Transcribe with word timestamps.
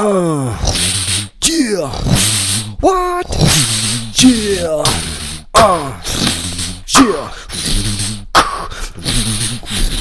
Uh, 0.00 0.56
yeah. 1.44 1.90
What? 2.78 3.26
Yeah. 4.22 4.84
Uh, 5.52 5.92
yeah. 6.94 7.32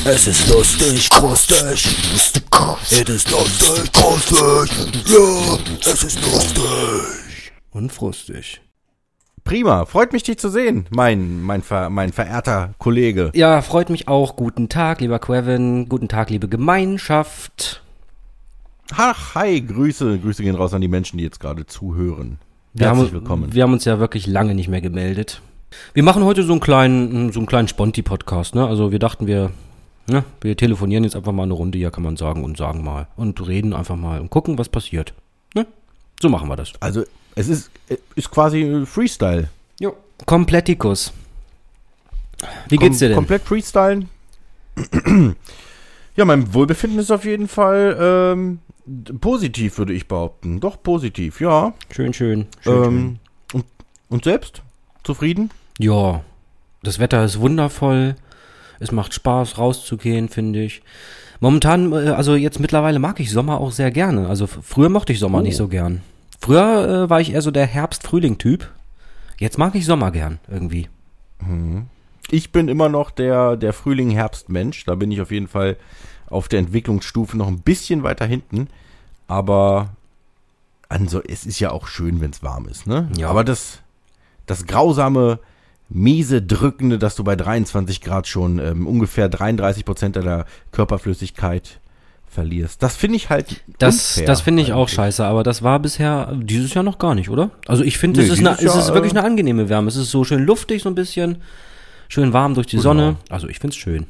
Es 0.06 0.28
ist 0.28 0.48
lustig, 0.50 1.10
krustig. 1.10 1.58
Es 1.64 3.10
ist 3.10 3.32
lustig, 3.32 3.92
krustig. 3.92 4.70
Ja, 5.08 5.58
es 5.92 6.04
ist 6.04 6.22
lustig. 6.22 7.52
Und 7.72 7.92
frustig. 7.92 8.62
Prima, 9.44 9.86
freut 9.86 10.14
mich, 10.14 10.22
dich 10.22 10.38
zu 10.38 10.50
sehen, 10.50 10.86
mein, 10.92 11.42
mein, 11.42 11.64
ver, 11.64 11.90
mein 11.90 12.14
verehrter 12.14 12.76
Kollege. 12.78 13.32
Ja, 13.34 13.64
freut 13.64 13.90
mich 13.90 14.08
auch. 14.08 14.36
Guten 14.36 14.70
Tag, 14.70 15.02
lieber 15.02 15.18
Quevin. 15.18 15.90
Guten 15.90 16.08
Tag, 16.08 16.30
liebe 16.30 16.48
Gemeinschaft. 16.48 17.82
Ach, 18.96 19.36
hi, 19.36 19.62
Grüße, 19.62 20.20
Grüße 20.20 20.44
gehen 20.44 20.56
raus 20.56 20.74
an 20.74 20.82
die 20.82 20.88
Menschen, 20.88 21.18
die 21.18 21.24
jetzt 21.24 21.40
gerade 21.40 21.66
zuhören. 21.66 22.40
Wir 22.74 22.88
Herzlich 22.88 23.08
haben, 23.08 23.14
willkommen. 23.14 23.54
Wir 23.54 23.64
haben 23.64 23.74
uns 23.74 23.86
ja 23.86 24.00
wirklich 24.00 24.28
lange 24.28 24.56
nicht 24.56 24.70
mehr 24.70 24.82
gemeldet. 24.82 25.42
Wir 25.94 26.04
machen 26.04 26.24
heute 26.24 26.44
so 26.44 26.54
einen 26.54 26.62
kleinen, 26.62 27.32
so 27.32 27.40
einen 27.40 27.48
kleinen 27.48 27.68
Sponti-Podcast, 27.68 28.56
ne? 28.56 28.66
Also 28.66 28.92
wir 28.92 29.00
dachten, 29.00 29.28
wir, 29.28 29.52
ne, 30.08 30.24
wir 30.42 30.56
telefonieren 30.56 31.04
jetzt 31.04 31.16
einfach 31.16 31.34
mal 31.34 31.44
eine 31.44 31.54
Runde, 31.54 31.78
ja 31.78 31.92
kann 31.92 32.04
man 32.04 32.16
sagen, 32.16 32.44
und 32.44 32.58
sagen 32.58 32.84
mal. 32.84 33.08
Und 33.18 33.46
reden 33.46 33.74
einfach 33.74 33.98
mal 33.98 34.22
und 34.22 34.30
gucken, 34.30 34.58
was 34.58 34.70
passiert. 34.70 35.14
Ne? 35.54 35.68
So 36.22 36.30
machen 36.30 36.48
wir 36.48 36.56
das. 36.56 36.72
Also 36.80 37.04
es 37.36 37.50
ist, 37.50 37.70
ist 38.16 38.32
quasi 38.32 38.86
Freestyle. 38.86 39.50
Jo, 39.80 39.96
Komplettikus. 40.26 41.12
Wie 42.70 42.78
geht's 42.78 43.00
dir 43.00 43.10
denn? 43.10 43.16
Komplett 43.16 43.44
Freestylen. 43.44 44.10
ja, 46.16 46.26
mein 46.26 46.54
Wohlbefinden 46.54 47.00
ist 47.00 47.12
auf 47.12 47.26
jeden 47.26 47.48
Fall 47.48 47.98
ähm, 48.00 48.60
positiv, 49.20 49.78
würde 49.78 49.94
ich 49.94 50.08
behaupten. 50.08 50.60
Doch 50.60 50.82
positiv, 50.82 51.42
ja. 51.42 51.74
Schön, 51.92 52.14
schön. 52.14 52.48
schön, 52.62 52.84
ähm, 52.84 52.84
schön. 52.84 53.20
Und, 53.54 53.66
und 54.10 54.24
selbst? 54.24 54.62
Zufrieden? 55.04 55.52
Ja. 55.80 56.22
Das 56.84 57.00
Wetter 57.00 57.24
ist 57.24 57.40
wundervoll. 57.40 58.16
Es 58.80 58.92
macht 58.92 59.14
Spaß, 59.14 59.58
rauszugehen, 59.58 60.30
finde 60.30 60.64
ich. 60.64 60.82
Momentan, 61.40 61.92
äh, 61.92 62.10
also 62.10 62.36
jetzt 62.36 62.60
mittlerweile 62.60 63.00
mag 63.00 63.20
ich 63.20 63.32
Sommer 63.32 63.60
auch 63.60 63.72
sehr 63.72 63.92
gerne. 63.92 64.28
Also 64.28 64.48
früher 64.48 64.90
mochte 64.90 65.14
ich 65.14 65.20
Sommer 65.20 65.40
oh. 65.40 65.42
nicht 65.42 65.58
so 65.58 65.68
gern. 65.68 66.02
Früher 66.40 67.06
äh, 67.06 67.10
war 67.10 67.20
ich 67.22 67.34
eher 67.34 67.42
so 67.42 67.52
der 67.52 67.66
Herbst-Frühling-Typ. 67.66 68.70
Jetzt 69.40 69.58
mag 69.58 69.76
ich 69.76 69.86
Sommer 69.86 70.12
gern 70.12 70.40
irgendwie. 70.48 70.88
Mhm. 71.46 71.88
Ich 72.30 72.52
bin 72.52 72.68
immer 72.68 72.90
noch 72.90 73.12
der, 73.12 73.56
der 73.56 73.74
Frühling-Herbst-Mensch. 73.74 74.86
Da 74.86 74.96
bin 74.96 75.12
ich 75.12 75.22
auf 75.22 75.32
jeden 75.32 75.48
Fall 75.48 75.78
auf 76.28 76.48
der 76.48 76.60
Entwicklungsstufe 76.60 77.38
noch 77.38 77.48
ein 77.48 77.60
bisschen 77.60 78.04
weiter 78.04 78.26
hinten. 78.26 78.68
Aber 79.28 79.90
also, 80.90 81.22
es 81.22 81.46
ist 81.46 81.60
ja 81.60 81.72
auch 81.72 81.88
schön, 81.88 82.22
wenn 82.22 82.32
es 82.32 82.44
warm 82.44 82.68
ist, 82.68 82.88
ne? 82.88 83.10
Ja. 83.18 83.30
Aber 83.30 83.44
das, 83.44 83.80
das 84.46 84.66
grausame, 84.66 85.40
miese, 85.90 86.42
drückende, 86.42 86.98
dass 86.98 87.16
du 87.16 87.24
bei 87.24 87.36
23 87.36 88.02
Grad 88.02 88.28
schon 88.28 88.60
ähm, 88.60 88.88
ungefähr 88.88 89.30
33 89.30 89.86
Prozent 89.86 90.16
deiner 90.16 90.46
Körperflüssigkeit 90.72 91.80
verlierst. 92.28 92.84
Das 92.84 92.96
finde 92.96 93.16
ich 93.18 93.30
halt 93.30 93.64
Das, 93.80 94.22
das 94.26 94.42
finde 94.42 94.62
ich 94.62 94.70
eigentlich. 94.70 94.84
auch 94.84 94.90
scheiße, 94.90 95.26
aber 95.26 95.44
das 95.44 95.64
war 95.64 95.80
bisher 95.80 96.34
dieses 96.36 96.74
Jahr 96.74 96.84
noch 96.84 97.00
gar 97.00 97.16
nicht, 97.16 97.30
oder? 97.30 97.52
Also 97.68 97.84
ich 97.84 97.98
finde, 97.98 98.20
nee, 98.20 98.28
es, 98.28 98.34
ist, 98.34 98.40
eine, 98.40 98.50
Jahr, 98.50 98.60
es 98.62 98.76
ist 98.76 98.94
wirklich 98.94 99.14
eine 99.14 99.24
angenehme 99.24 99.70
Wärme. 99.70 99.88
Es 99.88 99.96
ist 99.96 100.12
so 100.12 100.24
schön 100.24 100.46
luftig 100.46 100.84
so 100.84 100.90
ein 100.90 100.96
bisschen, 100.96 101.42
schön 102.10 102.34
warm 102.34 102.54
durch 102.54 102.68
die 102.68 102.78
genau. 102.78 102.84
Sonne. 102.84 103.16
Also 103.30 103.48
ich 103.48 103.60
finde 103.60 103.74
es 103.74 103.78
schön. 103.78 104.08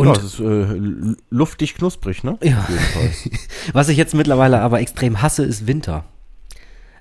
Und 0.00 0.06
ja, 0.06 0.12
es 0.14 0.24
ist 0.24 0.40
äh, 0.40 1.14
luftig 1.28 1.74
knusprig, 1.74 2.24
ne? 2.24 2.38
Ja. 2.42 2.66
Was 3.74 3.90
ich 3.90 3.98
jetzt 3.98 4.14
mittlerweile 4.14 4.62
aber 4.62 4.80
extrem 4.80 5.20
hasse, 5.20 5.44
ist 5.44 5.66
Winter. 5.66 6.06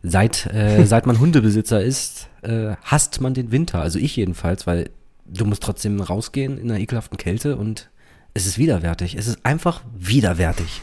Seit, 0.03 0.47
äh, 0.47 0.83
seit 0.86 1.05
man 1.05 1.17
Hundebesitzer 1.17 1.81
ist, 1.81 2.27
äh, 2.42 2.75
hasst 2.83 3.22
man 3.22 3.33
den 3.33 3.54
Winter. 3.54 3.80
Also 3.80 3.99
ich 3.99 4.17
jedenfalls, 4.17 4.67
weil 4.67 4.89
du 5.26 5.45
musst 5.45 5.64
trotzdem 5.64 6.02
rausgehen 6.02 6.58
in 6.58 6.70
einer 6.70 6.82
ekelhaften 6.82 7.17
Kälte 7.17 7.55
und 7.55 7.89
es 8.33 8.45
ist 8.45 8.58
widerwärtig. 8.58 9.15
Es 9.15 9.27
ist 9.27 9.45
einfach 9.45 9.82
widerwärtig. 9.98 10.82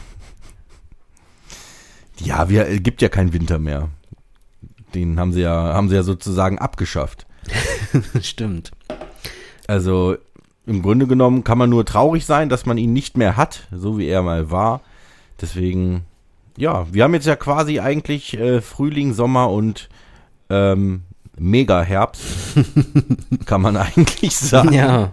Ja, 2.17 2.49
wir 2.49 2.67
äh, 2.67 2.79
gibt 2.79 3.03
ja 3.03 3.09
keinen 3.09 3.31
Winter 3.31 3.59
mehr. 3.59 3.89
Den 4.95 5.19
haben 5.19 5.33
sie 5.33 5.41
ja, 5.41 5.51
haben 5.51 5.87
sie 5.87 5.95
ja 5.95 6.01
sozusagen 6.01 6.57
abgeschafft. 6.57 7.27
Stimmt. 8.23 8.71
Also 9.67 10.17
im 10.67 10.81
Grunde 10.81 11.07
genommen 11.07 11.43
kann 11.43 11.57
man 11.57 11.69
nur 11.69 11.85
traurig 11.85 12.25
sein, 12.25 12.49
dass 12.49 12.65
man 12.65 12.77
ihn 12.77 12.93
nicht 12.93 13.17
mehr 13.17 13.37
hat, 13.37 13.63
so 13.71 13.97
wie 13.97 14.07
er 14.07 14.21
mal 14.21 14.51
war. 14.51 14.81
Deswegen, 15.41 16.03
ja, 16.57 16.85
wir 16.91 17.03
haben 17.03 17.13
jetzt 17.13 17.25
ja 17.25 17.37
quasi 17.37 17.79
eigentlich 17.79 18.37
äh, 18.37 18.61
Frühling, 18.61 19.13
Sommer 19.13 19.49
und 19.49 19.87
ähm, 20.49 21.03
Mega-Herbst, 21.37 22.21
kann 23.45 23.61
man 23.61 23.77
eigentlich 23.77 24.35
sagen. 24.35 24.73
Ja, 24.73 25.11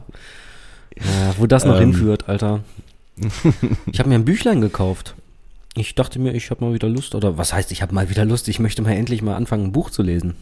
ja, 0.96 1.34
wo 1.38 1.46
das 1.46 1.64
noch 1.64 1.76
ähm. 1.76 1.92
hinführt, 1.92 2.28
Alter. 2.28 2.60
Ich 3.86 4.00
habe 4.00 4.08
mir 4.08 4.16
ein 4.16 4.24
Büchlein 4.24 4.60
gekauft. 4.60 5.14
Ich 5.76 5.94
dachte 5.94 6.18
mir, 6.18 6.34
ich 6.34 6.50
habe 6.50 6.64
mal 6.64 6.74
wieder 6.74 6.88
Lust, 6.88 7.14
oder 7.14 7.38
was 7.38 7.52
heißt, 7.52 7.70
ich 7.70 7.82
habe 7.82 7.94
mal 7.94 8.10
wieder 8.10 8.24
Lust, 8.24 8.48
ich 8.48 8.58
möchte 8.58 8.82
mal 8.82 8.92
endlich 8.92 9.22
mal 9.22 9.36
anfangen, 9.36 9.66
ein 9.66 9.72
Buch 9.72 9.90
zu 9.90 10.02
lesen. 10.02 10.34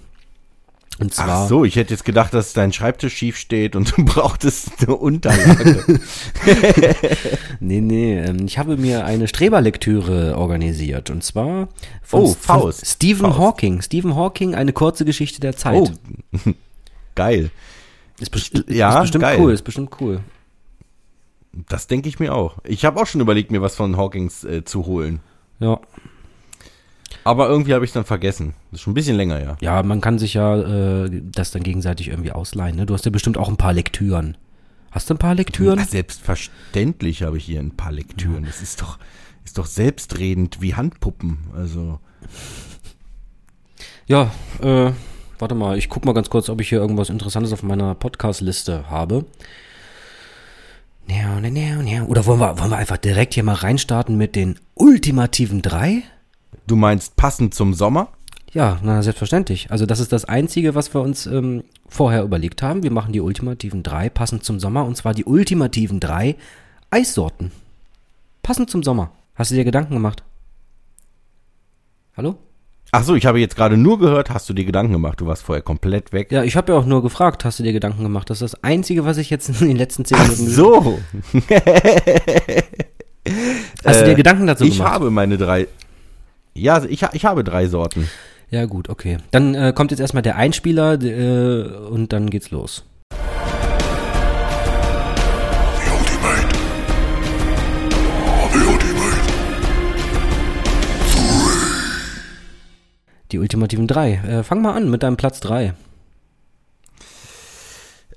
Und 0.99 1.15
zwar. 1.15 1.45
Ach 1.45 1.49
so, 1.49 1.65
ich 1.65 1.77
hätte 1.77 1.95
jetzt 1.95 2.05
gedacht, 2.05 2.35
dass 2.35 2.53
dein 2.53 2.73
Schreibtisch 2.73 3.15
schief 3.15 3.37
steht 3.37 3.77
und 3.77 3.97
du 3.97 4.05
brauchtest 4.05 4.83
eine 4.83 4.97
Unterlage. 4.97 6.01
nee, 7.61 7.81
nee. 7.81 8.19
Ähm, 8.19 8.47
ich 8.47 8.59
habe 8.59 8.77
mir 8.77 9.05
eine 9.05 9.29
Streberlektüre 9.29 10.37
organisiert. 10.37 11.11
Und 11.11 11.25
zwar 11.25 11.69
von, 12.03 12.23
oh, 12.23 12.37
Faust. 12.39 12.81
Von 12.81 12.87
Stephen 12.87 13.27
Faust. 13.27 13.39
Hawking. 13.39 13.83
Stephen 13.83 14.15
Hawking, 14.15 14.55
eine 14.55 14.73
kurze 14.73 15.05
Geschichte 15.05 15.41
der 15.41 15.57
Zeit. 15.57 15.93
Oh, 16.45 16.53
geil. 17.15 17.51
Ist, 18.21 18.31
best 18.31 18.65
ja, 18.69 18.95
ist 18.97 19.01
bestimmt 19.03 19.23
geil. 19.23 19.39
cool, 19.41 19.53
ist 19.53 19.63
bestimmt 19.63 19.91
cool. 20.01 20.21
Das 21.69 21.87
denke 21.87 22.09
ich 22.09 22.19
mir 22.19 22.35
auch. 22.35 22.59
Ich 22.65 22.85
habe 22.85 23.01
auch 23.01 23.07
schon 23.07 23.21
überlegt, 23.21 23.51
mir 23.51 23.61
was 23.61 23.75
von 23.75 23.97
Hawkins 23.97 24.45
äh, 24.45 24.65
zu 24.65 24.87
holen. 24.87 25.21
Ja. 25.59 25.81
Aber 27.25 27.49
irgendwie 27.49 27.75
habe 27.75 27.85
ich 27.85 27.93
dann 27.93 28.05
vergessen. 28.05 28.55
Das 28.71 28.81
ist 28.81 28.83
schon 28.83 28.93
ein 28.93 28.95
bisschen 28.95 29.17
länger, 29.17 29.43
ja. 29.43 29.57
Ja, 29.61 29.83
man 29.83 30.01
kann 30.01 30.19
sich 30.19 30.35
ja 30.35 31.05
äh, 31.05 31.23
das 31.23 31.51
dann 31.51 31.63
gegenseitig 31.63 32.09
irgendwie 32.09 32.33
ausleihen. 32.33 32.77
Ne? 32.77 32.87
Du 32.87 32.95
hast 32.95 33.05
ja 33.05 33.11
bestimmt 33.11 33.39
auch 33.39 33.49
ein 33.49 33.57
paar 33.57 33.73
Lektüren. 33.73 34.37
Hast 34.91 35.09
du 35.09 35.15
ein 35.15 35.19
paar 35.19 35.35
Lektüren? 35.35 35.79
Ja, 35.79 35.85
selbstverständlich 35.85 37.23
habe 37.23 37.39
ich 37.39 37.45
hier 37.45 37.61
ein 37.61 37.77
paar 37.77 37.93
Lektüren. 37.93 38.43
Ja. 38.43 38.49
Das 38.49 38.61
ist 38.61 38.83
doch, 38.83 38.99
ist 39.45 39.59
doch 39.59 39.67
selbstredend 39.67 40.61
wie 40.61 40.75
Handpuppen. 40.75 41.39
Also. 41.57 41.99
Ja, 44.07 44.31
äh, 44.61 44.93
warte 45.39 45.55
mal, 45.55 45.79
ich 45.79 45.89
guck 45.89 46.05
mal 46.05 46.13
ganz 46.13 46.29
kurz, 46.29 46.49
ob 46.51 46.61
ich 46.61 46.69
hier 46.69 46.79
irgendwas 46.79 47.09
Interessantes 47.09 47.53
auf 47.53 47.63
meiner 47.63 47.95
Podcast-Liste 47.95 48.91
habe. 48.91 49.25
Oder 52.07 52.27
wollen 52.27 52.41
wir, 52.41 52.59
wollen 52.59 52.71
wir 52.71 52.77
einfach 52.77 52.97
direkt 52.97 53.35
hier 53.35 53.43
mal 53.43 53.55
reinstarten 53.55 54.17
mit 54.17 54.37
den 54.37 54.59
ultimativen 54.75 55.63
drei? 55.63 56.03
Du 56.73 56.77
meinst 56.77 57.17
passend 57.17 57.53
zum 57.53 57.75
Sommer? 57.75 58.09
Ja, 58.51 58.79
na, 58.83 59.03
selbstverständlich. 59.03 59.71
Also 59.71 59.85
das 59.85 60.01
ist 60.01 60.11
das 60.11 60.25
Einzige, 60.25 60.75
was 60.75 60.95
wir 60.95 61.03
uns 61.03 61.27
ähm, 61.27 61.65
vorher 61.87 62.23
überlegt 62.23 62.63
haben. 62.63 62.83
Wir 62.83 62.91
machen 62.91 63.13
die 63.13 63.21
ultimativen 63.21 63.83
drei 63.83 64.09
passend 64.09 64.43
zum 64.43 64.59
Sommer. 64.59 64.87
Und 64.87 64.97
zwar 64.97 65.13
die 65.13 65.27
ultimativen 65.27 66.01
drei 66.01 66.37
Eissorten. 66.91 67.53
Passend 68.43 68.71
zum 68.71 68.83
Sommer. 68.83 69.11
Hast 69.35 69.51
du 69.51 69.55
dir 69.55 69.65
Gedanken 69.65 69.93
gemacht? 69.93 70.23
Hallo? 72.17 72.37
Ach 72.91 73.05
so, 73.05 73.17
ich 73.17 73.27
habe 73.27 73.39
jetzt 73.39 73.57
gerade 73.57 73.77
nur 73.77 73.99
gehört, 73.99 74.31
hast 74.31 74.49
du 74.49 74.55
dir 74.55 74.65
Gedanken 74.65 74.95
gemacht? 74.95 75.21
Du 75.21 75.27
warst 75.27 75.43
vorher 75.43 75.61
komplett 75.61 76.15
weg. 76.15 76.33
Ja, 76.33 76.43
ich 76.43 76.57
habe 76.57 76.73
ja 76.73 76.79
auch 76.79 76.87
nur 76.87 77.03
gefragt, 77.03 77.45
hast 77.45 77.59
du 77.59 77.65
dir 77.65 77.75
Gedanken 77.75 78.03
gemacht? 78.03 78.31
Das 78.31 78.41
ist 78.41 78.55
das 78.55 78.65
Einzige, 78.65 79.05
was 79.05 79.19
ich 79.19 79.29
jetzt 79.29 79.51
in 79.61 79.69
den 79.69 79.77
letzten 79.77 80.07
zehn 80.07 80.17
Minuten... 80.17 80.47
Ach 80.49 80.55
so! 80.55 80.99
hast 83.85 84.01
du 84.01 84.07
dir 84.07 84.15
Gedanken 84.15 84.47
dazu 84.47 84.65
ich 84.65 84.79
gemacht? 84.79 84.89
Ich 84.89 84.95
habe 84.95 85.11
meine 85.11 85.37
drei... 85.37 85.69
Ja, 86.55 86.85
ich, 86.85 87.03
ich 87.13 87.25
habe 87.25 87.45
drei 87.45 87.67
Sorten. 87.67 88.09
Ja 88.51 88.67
gut, 88.67 88.91
okay. 88.91 89.17
Dann 89.31 89.55
äh, 89.55 89.73
kommt 89.75 89.91
jetzt 89.91 90.01
erstmal 90.01 90.23
der 90.23 90.37
Einspieler 90.37 91.01
äh, 91.03 91.63
und 91.89 92.13
dann 92.13 92.29
geht's 92.29 92.51
los. 92.51 92.85
Die 103.31 103.39
ultimativen 103.39 103.87
drei. 103.87 104.17
Äh, 104.17 104.43
fang 104.43 104.61
mal 104.61 104.75
an 104.75 104.91
mit 104.91 105.03
deinem 105.03 105.17
Platz 105.17 105.41
drei. 105.41 105.73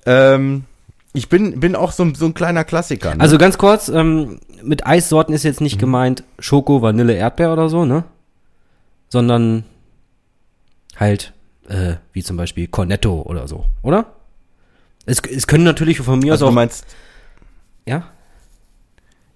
Ähm, 0.06 0.66
ich 1.14 1.30
bin, 1.30 1.62
bin 1.62 1.78
auch 1.78 1.94
so, 1.94 2.14
so 2.14 2.26
ein 2.26 2.34
kleiner 2.34 2.66
Klassiker. 2.66 3.16
Ne? 3.16 3.22
Also 3.22 3.38
ganz 3.38 3.58
kurz, 3.58 3.88
ähm, 3.88 4.42
mit 4.62 4.86
Eissorten 4.86 5.34
ist 5.34 5.44
jetzt 5.44 5.62
nicht 5.62 5.78
mhm. 5.78 5.80
gemeint 5.80 6.24
Schoko, 6.40 6.82
Vanille, 6.82 7.14
Erdbeer 7.14 7.54
oder 7.54 7.70
so, 7.70 7.86
ne? 7.86 8.04
Sondern 9.16 9.64
halt, 10.98 11.32
äh, 11.70 11.94
wie 12.12 12.22
zum 12.22 12.36
Beispiel 12.36 12.68
Cornetto 12.68 13.22
oder 13.22 13.48
so, 13.48 13.64
oder? 13.82 14.08
Es, 15.06 15.22
es 15.22 15.48
können 15.48 15.64
natürlich 15.64 16.00
von 16.02 16.20
mir 16.20 16.34
also 16.34 16.48
aus 16.48 16.50
auch. 16.50 16.52
Du 16.52 16.56
meinst. 16.56 16.86
Ja? 17.86 18.12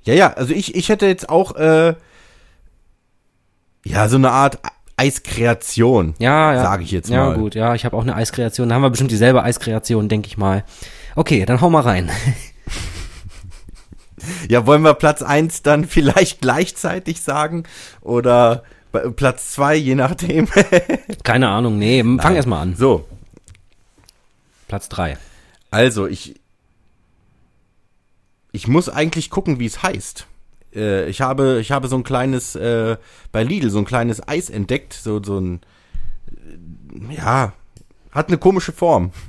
Ja, 0.04 0.14
ja, 0.16 0.34
also 0.34 0.54
ich, 0.54 0.76
ich 0.76 0.90
hätte 0.90 1.06
jetzt 1.06 1.30
auch, 1.30 1.56
äh, 1.56 1.96
Ja, 3.86 4.10
so 4.10 4.18
eine 4.18 4.32
Art 4.32 4.60
Eiskreation. 4.98 6.14
Ja, 6.20 6.54
ja. 6.56 6.62
Sag 6.62 6.82
ich 6.82 6.92
jetzt 6.92 7.10
Ja, 7.10 7.28
mal. 7.28 7.38
gut, 7.38 7.56
ja, 7.56 7.74
ich 7.74 7.86
habe 7.86 7.96
auch 7.96 8.02
eine 8.02 8.18
Eiskreation. 8.18 8.68
Da 8.68 8.76
haben 8.76 8.82
wir 8.82 8.90
bestimmt 8.90 9.12
dieselbe 9.12 9.44
Eiskreation, 9.44 10.10
denke 10.10 10.28
ich 10.28 10.38
mal. 10.38 10.66
Okay, 11.16 11.46
dann 11.46 11.62
hau 11.62 11.70
mal 11.70 11.84
rein. 11.84 12.10
Ja, 14.50 14.66
wollen 14.66 14.82
wir 14.82 14.96
Platz 14.96 15.22
1 15.22 15.62
dann 15.64 15.86
vielleicht 15.88 16.42
gleichzeitig 16.42 17.22
sagen? 17.22 17.64
Oder 18.02 18.64
Platz 19.16 19.52
2, 19.52 19.76
je 19.76 19.96
nachdem. 19.96 20.48
Keine 21.24 21.50
Ahnung, 21.50 21.78
nee, 21.78 22.02
fang 22.02 22.16
Nein. 22.18 22.36
erst 22.36 22.48
mal 22.48 22.62
an. 22.62 22.76
So, 22.76 23.06
Platz 24.68 24.90
drei. 24.90 25.18
also 25.72 26.08
ich. 26.08 26.36
Ich 28.52 28.68
muss 28.68 28.90
eigentlich 28.90 29.30
gucken, 29.30 29.60
wie 29.60 29.68
es 29.68 29.84
heißt. 29.84 30.26
Äh, 30.74 31.08
ich, 31.08 31.22
habe, 31.22 31.60
ich 31.62 31.72
habe 31.72 31.88
so 31.88 31.96
ein 31.96 32.04
kleines, 32.04 32.56
äh, 32.56 32.98
bei 33.32 33.44
Lidl, 33.44 33.70
so 33.70 33.78
ein 33.78 33.86
kleines 33.86 34.28
Eis 34.28 34.50
entdeckt. 34.50 34.94
So, 34.94 35.22
so 35.24 35.40
ein. 35.40 35.62
äh, 37.12 37.16
Ja, 37.16 37.54
hat 38.12 38.30
eine 38.30 38.38
komische 38.38 38.72
Form. 38.72 39.12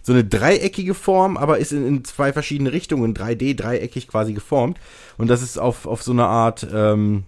So 0.00 0.14
eine 0.14 0.24
dreieckige 0.24 0.94
Form, 0.94 1.36
aber 1.36 1.58
ist 1.58 1.70
in, 1.72 1.86
in 1.86 2.04
zwei 2.04 2.32
verschiedene 2.32 2.72
Richtungen, 2.72 3.12
3D, 3.14 3.54
dreieckig 3.54 4.08
quasi 4.08 4.32
geformt. 4.32 4.78
Und 5.18 5.28
das 5.28 5.42
ist 5.42 5.58
auf, 5.58 5.84
auf 5.86 6.02
so 6.02 6.12
eine 6.12 6.24
Art 6.24 6.66
ähm, 6.72 7.24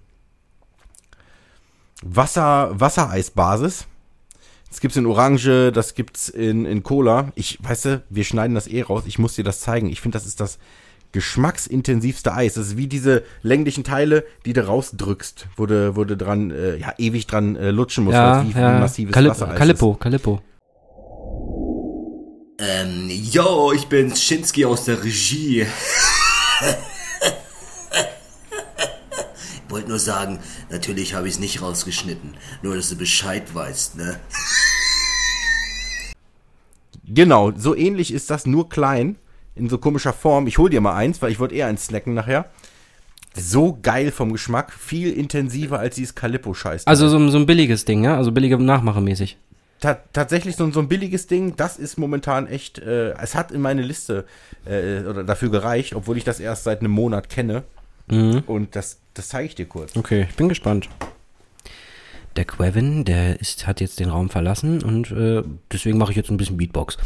Wasser, 2.02 2.70
Wassereisbasis. 2.78 3.86
Das 4.68 4.80
gibt's 4.80 4.96
in 4.96 5.06
Orange, 5.06 5.72
das 5.72 5.94
gibt's 5.94 6.28
in, 6.28 6.64
in 6.64 6.82
Cola. 6.82 7.32
Ich, 7.34 7.58
weißt 7.60 7.84
du, 7.86 8.02
wir 8.08 8.24
schneiden 8.24 8.54
das 8.54 8.68
eh 8.68 8.82
raus. 8.82 9.02
Ich 9.06 9.18
muss 9.18 9.34
dir 9.34 9.44
das 9.44 9.60
zeigen. 9.60 9.88
Ich 9.88 10.00
finde, 10.00 10.16
das 10.16 10.26
ist 10.26 10.38
das 10.40 10.58
geschmacksintensivste 11.12 12.32
Eis. 12.32 12.54
Das 12.54 12.68
ist 12.68 12.76
wie 12.76 12.86
diese 12.86 13.24
länglichen 13.42 13.82
Teile, 13.82 14.24
die 14.46 14.52
du 14.52 14.64
rausdrückst, 14.66 15.48
wo 15.56 15.66
du, 15.66 15.96
wo 15.96 16.04
du 16.04 16.16
dran, 16.16 16.52
äh, 16.52 16.76
ja, 16.76 16.94
ewig 16.98 17.26
dran 17.26 17.56
äh, 17.56 17.72
lutschen 17.72 18.04
musst, 18.04 18.14
Ja, 18.14 18.44
wie, 18.46 18.52
ja. 18.52 18.78
massives 18.78 19.12
Kalip 19.12 19.30
Wassereis 19.30 19.58
Calippo, 19.58 19.94
Calippo. 19.94 20.40
Ähm, 22.60 23.08
yo, 23.10 23.72
ich 23.72 23.86
bin 23.88 24.14
Schinski 24.14 24.64
aus 24.66 24.84
der 24.84 25.02
Regie. 25.02 25.66
Wollte 29.70 29.88
nur 29.88 29.98
sagen, 30.00 30.40
natürlich 30.68 31.14
habe 31.14 31.28
ich 31.28 31.34
es 31.34 31.40
nicht 31.40 31.62
rausgeschnitten. 31.62 32.34
Nur, 32.62 32.74
dass 32.76 32.88
du 32.90 32.96
Bescheid 32.96 33.54
weißt, 33.54 33.96
ne? 33.96 34.18
Genau, 37.06 37.52
so 37.56 37.74
ähnlich 37.76 38.12
ist 38.12 38.30
das, 38.30 38.46
nur 38.46 38.68
klein, 38.68 39.16
in 39.54 39.68
so 39.68 39.78
komischer 39.78 40.12
Form. 40.12 40.46
Ich 40.46 40.58
hol 40.58 40.70
dir 40.70 40.80
mal 40.80 40.94
eins, 40.94 41.22
weil 41.22 41.30
ich 41.32 41.38
wollte 41.38 41.54
eher 41.54 41.66
eins 41.66 41.86
snacken 41.86 42.14
nachher. 42.14 42.46
So 43.36 43.78
geil 43.80 44.10
vom 44.10 44.32
Geschmack, 44.32 44.72
viel 44.72 45.12
intensiver 45.12 45.78
als 45.78 45.94
dieses 45.94 46.14
Calippo-Scheiß. 46.14 46.86
Also 46.86 47.08
so, 47.08 47.16
ein- 47.16 47.30
so 47.30 47.38
ein 47.38 47.46
billiges 47.46 47.84
Ding, 47.84 48.02
ja? 48.04 48.16
Also 48.16 48.32
billige 48.32 48.58
Nachmache 48.58 49.00
mäßig. 49.00 49.38
Ta 49.80 49.94
tatsächlich 50.12 50.56
so, 50.56 50.64
ein- 50.64 50.72
so 50.72 50.80
ein 50.80 50.88
billiges 50.88 51.26
Ding, 51.26 51.54
das 51.56 51.76
ist 51.78 51.96
momentan 51.96 52.46
echt, 52.48 52.78
äh, 52.80 53.12
es 53.12 53.34
hat 53.34 53.50
in 53.52 53.60
meine 53.60 53.82
Liste 53.82 54.24
äh, 54.66 55.00
oder 55.04 55.22
dafür 55.24 55.50
gereicht, 55.50 55.94
obwohl 55.94 56.16
ich 56.16 56.24
das 56.24 56.38
erst 56.40 56.64
seit 56.64 56.80
einem 56.80 56.90
Monat 56.90 57.28
kenne. 57.30 57.62
Mhm. 58.08 58.42
Und 58.46 58.76
das, 58.76 59.00
das 59.14 59.28
zeige 59.28 59.46
ich 59.46 59.54
dir 59.54 59.66
kurz. 59.66 59.96
Okay, 59.96 60.26
ich 60.28 60.36
bin 60.36 60.48
gespannt. 60.48 60.88
Der 62.36 62.44
Quevin, 62.44 63.04
der 63.04 63.40
ist, 63.40 63.66
hat 63.66 63.80
jetzt 63.80 63.98
den 63.98 64.08
Raum 64.08 64.30
verlassen 64.30 64.82
und 64.84 65.10
äh, 65.10 65.42
deswegen 65.72 65.98
mache 65.98 66.12
ich 66.12 66.16
jetzt 66.16 66.30
ein 66.30 66.36
bisschen 66.36 66.56
Beatbox. 66.56 66.96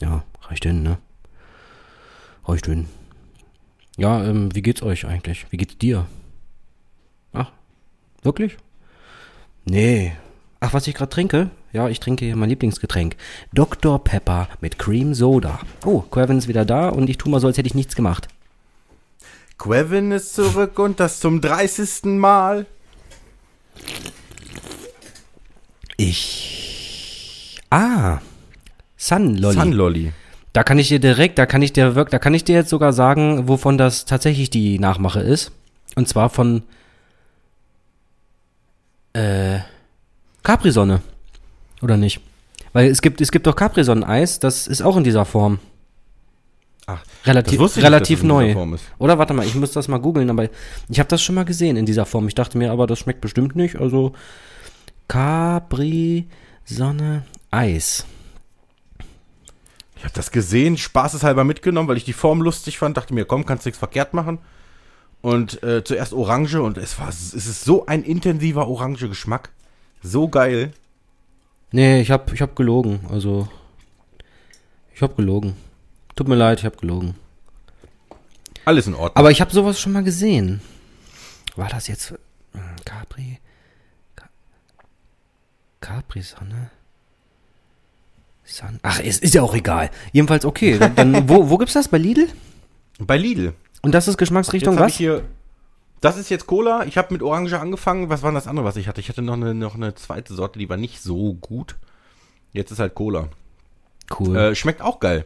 Ja, 0.00 0.24
reicht 0.48 0.64
hin, 0.64 0.82
ne? 0.82 0.98
Reicht 2.46 2.66
hin. 2.66 2.86
Ja, 3.96 4.24
ähm, 4.24 4.54
wie 4.54 4.62
geht's 4.62 4.82
euch 4.82 5.06
eigentlich? 5.06 5.46
Wie 5.50 5.56
geht's 5.56 5.78
dir? 5.78 6.06
Wirklich? 8.24 8.56
Nee. 9.66 10.12
Ach, 10.60 10.72
was 10.72 10.86
ich 10.86 10.94
gerade 10.94 11.10
trinke? 11.10 11.50
Ja, 11.72 11.88
ich 11.88 12.00
trinke 12.00 12.24
hier 12.24 12.36
mein 12.36 12.48
Lieblingsgetränk. 12.48 13.16
Dr. 13.52 14.02
Pepper 14.02 14.48
mit 14.60 14.78
Cream 14.78 15.12
Soda. 15.12 15.60
Oh, 15.84 16.00
Quevin 16.00 16.38
ist 16.38 16.48
wieder 16.48 16.64
da 16.64 16.88
und 16.88 17.10
ich 17.10 17.18
tu 17.18 17.28
mal 17.28 17.40
so, 17.40 17.46
als 17.46 17.58
hätte 17.58 17.66
ich 17.66 17.74
nichts 17.74 17.94
gemacht. 17.94 18.28
Quevin 19.58 20.10
ist 20.10 20.34
zurück 20.34 20.78
und 20.78 21.00
das 21.00 21.20
zum 21.20 21.42
30. 21.42 22.04
Mal. 22.04 22.66
Ich. 25.98 27.60
Ah. 27.68 28.20
Sun 28.96 29.36
Lolly. 29.36 29.58
Sunlolly. 29.58 30.12
Da 30.54 30.62
kann 30.62 30.78
ich 30.78 30.88
dir 30.88 31.00
direkt, 31.00 31.38
da 31.38 31.46
kann 31.46 31.60
ich 31.62 31.72
dir 31.72 31.94
wirklich, 31.94 32.12
da 32.12 32.18
kann 32.18 32.32
ich 32.32 32.44
dir 32.44 32.54
jetzt 32.54 32.70
sogar 32.70 32.92
sagen, 32.92 33.48
wovon 33.48 33.76
das 33.76 34.06
tatsächlich 34.06 34.48
die 34.48 34.78
Nachmache 34.78 35.20
ist. 35.20 35.52
Und 35.94 36.08
zwar 36.08 36.30
von 36.30 36.62
äh, 39.14 39.60
Capri-Sonne. 40.42 41.00
Oder 41.82 41.96
nicht? 41.96 42.20
Weil 42.72 42.90
es 42.90 43.00
gibt, 43.00 43.20
es 43.20 43.30
gibt 43.30 43.46
doch 43.46 43.56
Capri-Sonnen-Eis, 43.56 44.40
das 44.40 44.66
ist 44.66 44.82
auch 44.82 44.96
in 44.96 45.04
dieser 45.04 45.24
Form. 45.24 45.58
Ach, 46.86 47.02
Relativ, 47.24 47.58
nicht, 47.58 47.78
relativ 47.78 48.22
neu. 48.22 48.52
Form 48.52 48.74
ist. 48.74 48.84
Oder 48.98 49.18
warte 49.18 49.32
mal, 49.32 49.46
ich 49.46 49.54
muss 49.54 49.72
das 49.72 49.88
mal 49.88 49.98
googeln, 49.98 50.28
aber 50.28 50.50
ich 50.88 50.98
habe 50.98 51.08
das 51.08 51.22
schon 51.22 51.34
mal 51.34 51.46
gesehen 51.46 51.78
in 51.78 51.86
dieser 51.86 52.04
Form. 52.04 52.28
Ich 52.28 52.34
dachte 52.34 52.58
mir, 52.58 52.70
aber 52.70 52.86
das 52.86 52.98
schmeckt 52.98 53.22
bestimmt 53.22 53.56
nicht. 53.56 53.76
Also 53.76 54.12
Capri 55.08 56.26
Sonne 56.66 57.24
Eis. 57.50 58.04
Ich 59.96 60.04
habe 60.04 60.14
das 60.14 60.30
gesehen, 60.30 60.76
spaßeshalber 60.76 61.44
mitgenommen, 61.44 61.88
weil 61.88 61.96
ich 61.96 62.04
die 62.04 62.12
Form 62.12 62.42
lustig 62.42 62.78
fand. 62.78 62.96
Dachte 62.98 63.14
mir, 63.14 63.24
komm, 63.24 63.46
kannst 63.46 63.64
nichts 63.64 63.78
verkehrt 63.78 64.12
machen. 64.12 64.38
Und 65.24 65.62
äh, 65.62 65.82
zuerst 65.82 66.12
Orange 66.12 66.60
und 66.60 66.76
es 66.76 66.98
war, 66.98 67.08
es 67.08 67.32
ist 67.32 67.64
so 67.64 67.86
ein 67.86 68.02
intensiver 68.02 68.68
orange 68.68 69.08
Geschmack. 69.08 69.48
So 70.02 70.28
geil. 70.28 70.74
Nee, 71.72 72.02
ich 72.02 72.10
hab, 72.10 72.30
ich 72.30 72.42
hab 72.42 72.54
gelogen. 72.56 73.00
Also 73.08 73.48
ich 74.94 75.00
hab 75.00 75.16
gelogen. 75.16 75.56
Tut 76.14 76.28
mir 76.28 76.34
leid, 76.34 76.58
ich 76.58 76.66
hab 76.66 76.78
gelogen. 76.78 77.14
Alles 78.66 78.86
in 78.86 78.92
Ordnung. 78.92 79.16
Aber 79.16 79.30
ich 79.30 79.40
habe 79.40 79.50
sowas 79.50 79.80
schon 79.80 79.92
mal 79.92 80.04
gesehen. 80.04 80.60
War 81.56 81.70
das 81.70 81.88
jetzt 81.88 82.10
hm, 82.10 82.60
Capri? 82.84 83.38
Ca- 84.16 84.28
Capri 85.80 86.20
Sonne? 86.20 86.70
Sun. 88.44 88.78
Ach, 88.82 89.00
es 89.00 89.20
ist 89.20 89.32
ja 89.32 89.40
auch 89.40 89.54
egal. 89.54 89.90
Jedenfalls 90.12 90.44
okay. 90.44 90.78
Dann 90.96 91.30
wo, 91.30 91.48
wo 91.48 91.56
gibt's 91.56 91.72
das? 91.72 91.88
Bei 91.88 91.96
Lidl? 91.96 92.28
Bei 92.98 93.16
Lidl. 93.16 93.54
Und 93.84 93.92
das 93.92 94.08
ist 94.08 94.16
Geschmacksrichtung 94.16 94.78
was? 94.78 94.94
hier, 94.94 95.22
das 96.00 96.16
ist 96.16 96.28
jetzt 96.30 96.46
Cola. 96.46 96.84
Ich 96.86 96.98
habe 96.98 97.12
mit 97.12 97.22
Orange 97.22 97.54
angefangen. 97.54 98.08
Was 98.08 98.22
war 98.22 98.30
denn 98.30 98.34
das 98.34 98.46
andere, 98.46 98.64
was 98.64 98.76
ich 98.76 98.88
hatte? 98.88 99.00
Ich 99.00 99.08
hatte 99.08 99.22
noch 99.22 99.34
eine, 99.34 99.54
noch 99.54 99.74
eine 99.74 99.94
zweite 99.94 100.34
Sorte, 100.34 100.58
die 100.58 100.68
war 100.68 100.76
nicht 100.76 101.02
so 101.02 101.34
gut. 101.34 101.76
Jetzt 102.52 102.70
ist 102.70 102.78
halt 102.78 102.94
Cola. 102.94 103.28
Cool. 104.18 104.36
Äh, 104.36 104.54
schmeckt 104.54 104.82
auch 104.82 105.00
geil. 105.00 105.24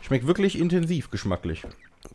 Schmeckt 0.00 0.26
wirklich 0.26 0.58
intensiv 0.58 1.10
geschmacklich. 1.10 1.62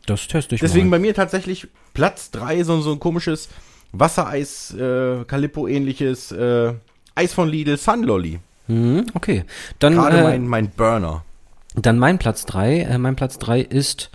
das 0.06 0.26
teste 0.26 0.54
ich 0.54 0.60
Deswegen 0.60 0.88
mal. 0.88 0.96
bei 0.96 1.02
mir 1.02 1.14
tatsächlich 1.14 1.68
Platz 1.92 2.30
3, 2.30 2.64
so, 2.64 2.80
so 2.80 2.92
ein 2.92 3.00
komisches 3.00 3.48
Wassereis, 3.92 4.74
äh, 4.74 5.24
Calippo-ähnliches 5.24 6.32
äh, 6.32 6.74
Eis 7.14 7.32
von 7.32 7.48
Lidl, 7.48 7.76
Sunlolly. 7.76 8.40
Mhm, 8.66 9.06
okay. 9.14 9.44
Dann, 9.78 9.94
Gerade 9.94 10.18
äh, 10.18 10.22
mein, 10.22 10.48
mein 10.48 10.70
Burner. 10.70 11.24
dann 11.74 11.98
mein 11.98 12.18
Platz 12.18 12.44
3. 12.46 12.80
Äh, 12.80 12.98
mein 12.98 13.16
Platz 13.16 13.38
3 13.38 13.60
ist, 13.60 14.10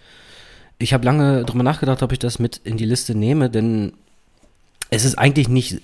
ich 0.80 0.94
habe 0.94 1.06
lange 1.06 1.44
drüber 1.46 1.64
nachgedacht, 1.64 2.02
ob 2.04 2.12
ich 2.12 2.20
das 2.20 2.40
mit 2.40 2.58
in 2.64 2.78
die 2.78 2.86
Liste 2.86 3.14
nehme, 3.16 3.50
denn 3.50 3.94
es 4.90 5.06
ist 5.06 5.18
eigentlich 5.20 5.50
nicht, 5.50 5.82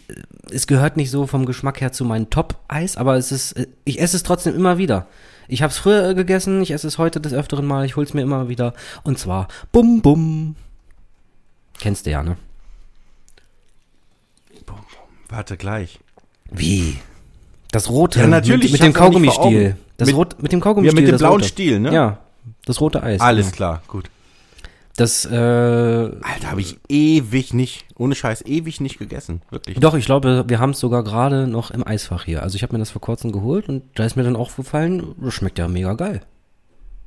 es 0.49 0.65
gehört 0.65 0.97
nicht 0.97 1.11
so 1.11 1.27
vom 1.27 1.45
Geschmack 1.45 1.79
her 1.81 1.91
zu 1.91 2.05
meinem 2.05 2.29
Top-Eis, 2.29 2.97
aber 2.97 3.15
es 3.17 3.31
ist, 3.31 3.55
ich 3.83 4.01
esse 4.01 4.17
es 4.17 4.23
trotzdem 4.23 4.55
immer 4.55 4.77
wieder. 4.77 5.05
Ich 5.47 5.61
habe 5.61 5.69
es 5.71 5.77
früher 5.77 6.09
äh, 6.09 6.15
gegessen, 6.15 6.61
ich 6.63 6.71
esse 6.71 6.87
es 6.87 6.97
heute 6.97 7.21
des 7.21 7.33
öfteren 7.33 7.65
Mal, 7.65 7.85
ich 7.85 7.95
hol's 7.97 8.15
mir 8.15 8.21
immer 8.23 8.49
wieder. 8.49 8.73
Und 9.03 9.19
zwar 9.19 9.47
Bum 9.71 10.01
Bum. 10.01 10.55
Kennst 11.77 12.05
du 12.07 12.11
ja, 12.11 12.23
ne? 12.23 12.37
Warte 15.29 15.57
gleich. 15.57 15.99
Wie? 16.49 16.97
Das 17.71 17.89
rote. 17.89 18.19
Ja, 18.19 18.27
natürlich, 18.27 18.71
Mit, 18.71 18.81
mit 18.81 18.83
dem 18.83 18.93
Kaugummistiel. 18.93 19.75
Das 19.97 20.07
Mit- 20.07 20.15
rot, 20.15 20.41
mit 20.41 20.51
dem 20.51 20.59
Ja, 20.59 20.63
Kaugummistiel. 20.63 21.01
mit 21.03 21.11
dem 21.11 21.17
blauen 21.17 21.33
rote. 21.33 21.47
Stiel, 21.47 21.79
ne? 21.79 21.93
Ja. 21.93 22.17
Das 22.65 22.79
rote 22.79 23.03
Eis. 23.03 23.19
Alles 23.21 23.47
genau. 23.47 23.55
klar, 23.55 23.81
gut. 23.87 24.09
Das, 24.97 25.25
äh, 25.25 25.35
Alter, 25.35 26.51
habe 26.51 26.61
ich 26.61 26.77
ewig 26.87 27.53
nicht, 27.53 27.85
ohne 27.97 28.15
Scheiß, 28.15 28.45
ewig 28.45 28.79
nicht 28.79 28.97
gegessen. 28.97 29.41
Wirklich. 29.49 29.77
Doch, 29.79 29.93
ich 29.93 30.05
glaube, 30.05 30.45
wir 30.47 30.59
haben 30.59 30.69
es 30.69 30.79
sogar 30.79 31.03
gerade 31.03 31.47
noch 31.47 31.71
im 31.71 31.85
Eisfach 31.85 32.23
hier. 32.23 32.43
Also 32.43 32.55
ich 32.55 32.63
habe 32.63 32.73
mir 32.73 32.79
das 32.79 32.91
vor 32.91 33.01
kurzem 33.01 33.33
geholt 33.33 33.67
und 33.67 33.83
da 33.95 34.05
ist 34.05 34.15
mir 34.15 34.23
dann 34.23 34.37
auch 34.37 34.55
gefallen, 34.55 35.15
das 35.19 35.33
schmeckt 35.33 35.59
ja 35.59 35.67
mega 35.67 35.93
geil. 35.93 36.21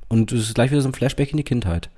Und 0.07 0.31
es 0.31 0.41
ist 0.41 0.55
gleich 0.55 0.69
wieder 0.69 0.81
so 0.81 0.89
ein 0.89 0.93
Flashback 0.93 1.31
in 1.31 1.37
die 1.37 1.43
Kindheit. 1.43 1.89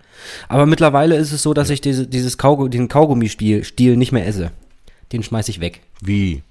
Aber 0.48 0.66
mittlerweile 0.66 1.16
ist 1.16 1.34
es 1.34 1.44
so, 1.44 1.54
dass 1.54 1.70
ich 1.70 1.82
diese, 1.82 2.08
dieses 2.08 2.38
Kaugummi, 2.38 2.70
den 2.70 2.88
Kaugummi-Stiel 2.88 3.64
Stiel 3.66 3.98
nicht 3.98 4.12
mehr 4.14 4.28
esse. 4.28 4.52
Den 5.12 5.24
schmeiß 5.24 5.50
ich 5.50 5.60
weg. 5.60 5.82
Wie? 6.02 6.44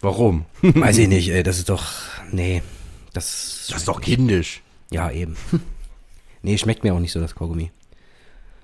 Warum? 0.00 0.46
Weiß 0.62 0.96
ich 0.98 1.08
nicht, 1.08 1.28
ey, 1.28 1.42
das 1.42 1.58
ist 1.58 1.68
doch, 1.68 1.84
nee, 2.30 2.62
das, 3.12 3.66
Das 3.68 3.78
ist 3.78 3.88
doch 3.88 4.00
kindisch. 4.00 4.62
ja 4.90 5.10
eben. 5.10 5.36
nee, 6.42 6.56
schmeckt 6.56 6.84
mir 6.84 6.94
auch 6.94 7.00
nicht 7.00 7.12
so, 7.12 7.20
das 7.20 7.34
Kaugummi. 7.34 7.70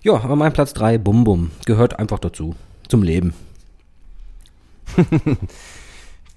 Ja, 0.05 0.15
aber 0.23 0.37
mein 0.37 0.53
Platz 0.53 0.73
3, 0.75 0.99
Bum 0.99 1.25
Bum, 1.25 1.51
gehört 1.65 1.99
einfach 1.99 2.19
dazu, 2.19 2.55
zum 2.89 3.03
Leben. 3.03 3.35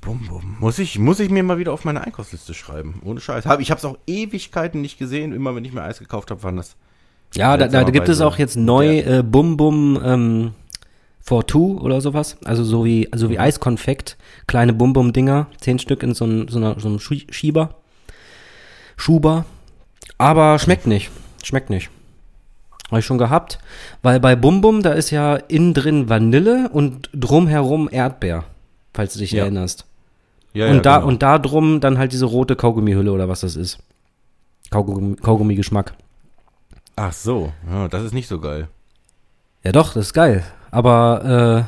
Bum, 0.01 0.25
bum. 0.27 0.55
Muss 0.59 0.79
ich, 0.79 0.99
muss 0.99 1.19
ich 1.19 1.29
mir 1.29 1.43
mal 1.43 1.57
wieder 1.57 1.73
auf 1.73 1.83
meine 1.83 2.01
Einkaufsliste 2.01 2.53
schreiben. 2.53 3.01
Ohne 3.03 3.19
Scheiß. 3.19 3.45
Hab, 3.45 3.59
ich 3.59 3.71
habe 3.71 3.79
es 3.79 3.83
auch 3.83 3.97
Ewigkeiten 4.07 4.79
nicht 4.79 4.97
gesehen. 4.97 5.33
Immer 5.33 5.53
wenn 5.53 5.65
ich 5.65 5.73
mir 5.73 5.81
Eis 5.83 5.99
gekauft 5.99 6.31
habe, 6.31 6.41
waren 6.43 6.55
das. 6.55 6.75
Ja, 7.35 7.57
da, 7.57 7.67
da 7.67 7.83
gibt 7.83 8.07
es 8.07 8.21
auch 8.21 8.37
jetzt 8.37 8.55
neu 8.55 8.99
äh, 8.99 9.21
Bum 9.21 9.57
Bum 9.57 9.99
ähm, 10.01 10.51
for 11.19 11.45
Two 11.45 11.77
oder 11.81 11.99
sowas. 11.99 12.37
Also 12.45 12.63
so 12.63 12.85
wie, 12.85 13.11
also 13.11 13.29
wie 13.29 13.37
Eiskonfekt. 13.37 14.15
Kleine 14.47 14.71
Bum 14.71 14.93
Bum 14.93 15.11
Dinger, 15.11 15.47
zehn 15.59 15.77
Stück 15.77 16.03
in 16.03 16.13
so, 16.13 16.23
ein, 16.25 16.47
so, 16.47 16.57
einer, 16.57 16.79
so 16.79 16.87
einem 16.87 16.99
Schie- 16.99 17.27
Schieber. 17.33 17.75
Schuber. 18.95 19.45
Aber 20.17 20.57
schmeckt 20.59 20.87
nicht. 20.87 21.09
Schmeckt 21.43 21.69
nicht. 21.69 21.89
Habe 22.89 22.99
ich 22.99 23.05
schon 23.05 23.17
gehabt. 23.17 23.59
Weil 24.01 24.19
bei 24.19 24.35
Bum 24.35 24.61
Bum, 24.61 24.81
da 24.81 24.91
ist 24.93 25.11
ja 25.11 25.35
innen 25.35 25.73
drin 25.73 26.09
Vanille 26.09 26.69
und 26.71 27.09
drumherum 27.13 27.89
Erdbeer. 27.91 28.43
Falls 28.93 29.13
du 29.13 29.19
dich 29.19 29.31
Ja. 29.31 29.43
erinnerst. 29.43 29.85
Ja, 30.53 30.69
und, 30.71 30.85
da, 30.85 30.97
genau. 30.97 31.07
und 31.09 31.21
da 31.21 31.37
drum 31.37 31.79
dann 31.81 31.97
halt 31.97 32.13
diese 32.13 32.25
rote 32.25 32.55
Kaugummihülle 32.55 33.11
oder 33.11 33.29
was 33.29 33.41
das 33.41 33.55
ist. 33.55 33.77
Kaugummi- 34.71 35.19
Kaugummi-Geschmack. 35.21 35.93
Ach 36.95 37.13
so, 37.13 37.51
ja, 37.69 37.87
das 37.87 38.03
ist 38.03 38.13
nicht 38.13 38.27
so 38.27 38.39
geil. 38.39 38.67
Ja 39.63 39.71
doch, 39.71 39.93
das 39.93 40.07
ist 40.07 40.13
geil. 40.13 40.43
Aber 40.71 41.67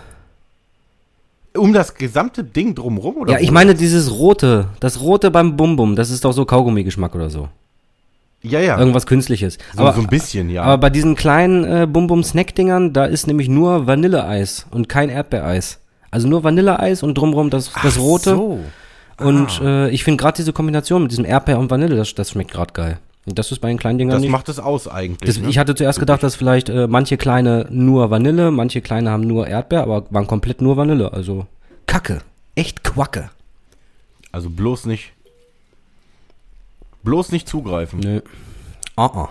Um 1.55 1.73
das 1.73 1.95
gesamte 1.95 2.43
Ding 2.43 2.73
drumrum 2.75 3.15
äh, 3.17 3.19
oder? 3.19 3.33
ja, 3.33 3.39
ich 3.39 3.51
meine 3.51 3.75
dieses 3.75 4.11
rote, 4.11 4.69
das 4.79 5.01
rote 5.01 5.29
beim 5.31 5.57
Bum 5.57 5.75
Bum, 5.75 5.95
das 5.95 6.09
ist 6.09 6.23
doch 6.23 6.31
so 6.31 6.45
Kaugummi-Geschmack 6.45 7.13
oder 7.15 7.29
so. 7.29 7.49
Ja, 8.41 8.59
ja. 8.59 8.77
Irgendwas 8.79 9.05
Künstliches. 9.05 9.57
so, 9.75 9.81
aber, 9.81 9.93
so 9.93 10.01
ein 10.01 10.07
bisschen, 10.07 10.49
ja. 10.49 10.63
aber 10.63 10.77
bei 10.77 10.89
diesen 10.89 11.15
kleinen 11.15 11.63
äh, 11.63 11.87
Bum 11.87 12.07
Bum 12.07 12.23
Snack-Dingern, 12.23 12.93
da 12.93 13.05
ist 13.05 13.27
nämlich 13.27 13.49
nur 13.49 13.85
Vanilleeis 13.85 14.65
und 14.71 14.87
kein 14.87 15.09
Erdbeereis. 15.09 15.79
Also 16.11 16.27
nur 16.27 16.43
Vanilleeis 16.43 17.03
und 17.03 17.17
drumrum 17.17 17.49
das, 17.49 17.71
das 17.83 17.97
Ach 17.97 17.99
rote. 17.99 18.29
So. 18.31 18.59
Und 19.19 19.61
äh, 19.61 19.89
ich 19.89 20.03
finde 20.03 20.21
gerade 20.21 20.37
diese 20.37 20.53
Kombination 20.53 21.01
mit 21.01 21.11
diesem 21.11 21.25
Erdbeer 21.25 21.59
und 21.59 21.69
Vanille, 21.69 21.95
das, 21.95 22.15
das 22.15 22.31
schmeckt 22.31 22.51
gerade 22.51 22.73
geil. 22.73 22.99
Und 23.25 23.37
das 23.37 23.51
ist 23.51 23.59
bei 23.59 23.67
den 23.67 23.77
kleinen 23.77 23.99
Dingern 23.99 24.15
Das 24.15 24.21
nicht. 24.21 24.31
macht 24.31 24.49
es 24.49 24.59
aus 24.59 24.87
eigentlich. 24.87 25.29
Das, 25.29 25.39
ne? 25.39 25.49
Ich 25.49 25.57
hatte 25.57 25.75
zuerst 25.75 25.99
gedacht, 25.99 26.23
dass 26.23 26.35
vielleicht 26.35 26.69
äh, 26.69 26.87
manche 26.87 27.17
kleine 27.17 27.67
nur 27.69 28.09
Vanille, 28.09 28.49
manche 28.49 28.81
kleine 28.81 29.11
haben 29.11 29.27
nur 29.27 29.47
Erdbeer, 29.47 29.83
aber 29.83 30.05
waren 30.09 30.25
komplett 30.25 30.61
nur 30.61 30.77
Vanille. 30.77 31.11
Also 31.13 31.45
Kacke. 31.85 32.21
Echt 32.55 32.83
Quacke. 32.83 33.29
Also 34.31 34.49
bloß 34.49 34.85
nicht. 34.85 35.11
Bloß 37.03 37.31
nicht 37.31 37.47
zugreifen. 37.47 37.99
Nö. 37.99 38.21
Ah, 38.95 39.05
ah. 39.05 39.29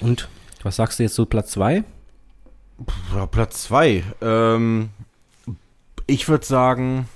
Und 0.00 0.28
was 0.62 0.76
sagst 0.76 0.98
du 0.98 1.04
jetzt 1.04 1.14
zu 1.14 1.26
Platz 1.26 1.52
2? 1.52 1.84
Ja, 3.14 3.26
Platz 3.26 3.64
zwei. 3.64 4.04
Ähm, 4.20 4.90
ich 6.06 6.28
würde 6.28 6.46
sagen, 6.46 7.08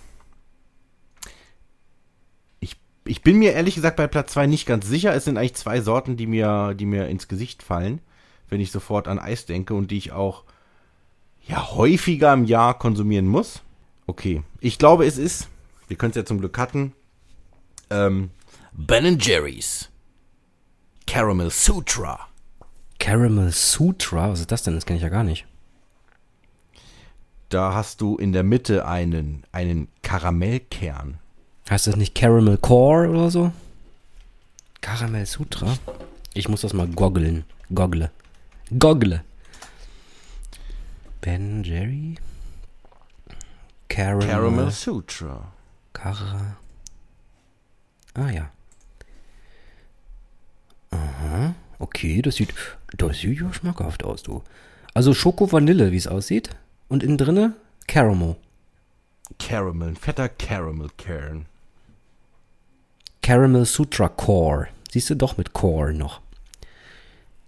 ich, 2.60 2.76
ich 3.04 3.22
bin 3.22 3.38
mir 3.38 3.52
ehrlich 3.52 3.76
gesagt 3.76 3.96
bei 3.96 4.06
Platz 4.06 4.32
zwei 4.32 4.46
nicht 4.46 4.66
ganz 4.66 4.86
sicher. 4.88 5.14
Es 5.14 5.24
sind 5.24 5.36
eigentlich 5.36 5.54
zwei 5.54 5.80
Sorten, 5.80 6.16
die 6.16 6.26
mir, 6.26 6.74
die 6.74 6.86
mir 6.86 7.08
ins 7.08 7.28
Gesicht 7.28 7.62
fallen, 7.62 8.00
wenn 8.48 8.60
ich 8.60 8.72
sofort 8.72 9.06
an 9.06 9.18
Eis 9.18 9.46
denke 9.46 9.74
und 9.74 9.90
die 9.90 9.98
ich 9.98 10.12
auch 10.12 10.44
ja 11.46 11.72
häufiger 11.72 12.32
im 12.32 12.44
Jahr 12.44 12.78
konsumieren 12.78 13.26
muss. 13.26 13.62
Okay, 14.06 14.42
ich 14.60 14.78
glaube, 14.78 15.06
es 15.06 15.16
ist, 15.16 15.48
wir 15.86 15.96
können 15.96 16.10
es 16.10 16.16
ja 16.16 16.24
zum 16.24 16.38
Glück 16.38 16.52
cutten, 16.52 16.92
ähm, 17.92 18.30
Ben 18.72 19.18
Jerry's 19.18 19.88
Caramel 21.06 21.50
Sutra. 21.50 22.28
Caramel 22.98 23.52
Sutra? 23.52 24.30
Was 24.30 24.40
ist 24.40 24.52
das 24.52 24.62
denn? 24.62 24.74
Das 24.74 24.86
kenne 24.86 24.96
ich 24.96 25.02
ja 25.02 25.08
gar 25.08 25.24
nicht. 25.24 25.46
Da 27.48 27.74
hast 27.74 28.00
du 28.00 28.16
in 28.16 28.32
der 28.32 28.44
Mitte 28.44 28.86
einen, 28.86 29.44
einen 29.52 29.88
Karamellkern. 30.02 31.18
Heißt 31.68 31.86
das 31.86 31.96
nicht 31.96 32.14
Caramel 32.14 32.56
Core 32.56 33.10
oder 33.10 33.30
so? 33.30 33.52
Caramel 34.80 35.26
Sutra? 35.26 35.76
Ich 36.32 36.48
muss 36.48 36.62
das 36.62 36.72
mal 36.72 36.88
goggeln. 36.88 37.44
Goggle. 37.74 38.10
Goggle. 38.78 39.22
Ben 41.20 41.62
Jerry? 41.62 42.16
Caramel. 43.88 44.26
Caramel 44.26 44.70
Sutra. 44.70 45.52
Kara. 45.92 46.56
Ah 48.14 48.30
ja. 48.30 48.50
Aha. 50.90 51.54
Okay, 51.78 52.22
das 52.22 52.36
sieht, 52.36 52.54
das 52.96 53.18
sieht 53.18 53.40
ja 53.40 53.52
schmackhaft 53.52 54.04
aus, 54.04 54.22
du. 54.22 54.42
Also 54.94 55.14
Schoko-Vanille, 55.14 55.90
wie 55.92 55.96
es 55.96 56.06
aussieht. 56.06 56.50
Und 56.88 57.02
innen 57.02 57.16
drinne 57.18 57.54
Caramel. 57.86 58.36
Caramel, 59.38 59.88
ein 59.88 59.96
fetter 59.96 60.28
Caramel-Kern. 60.28 61.46
Caramel 63.22 63.64
Sutra 63.64 64.08
Core. 64.08 64.68
Siehst 64.90 65.08
du 65.10 65.16
doch 65.16 65.38
mit 65.38 65.54
Core 65.54 65.94
noch. 65.94 66.20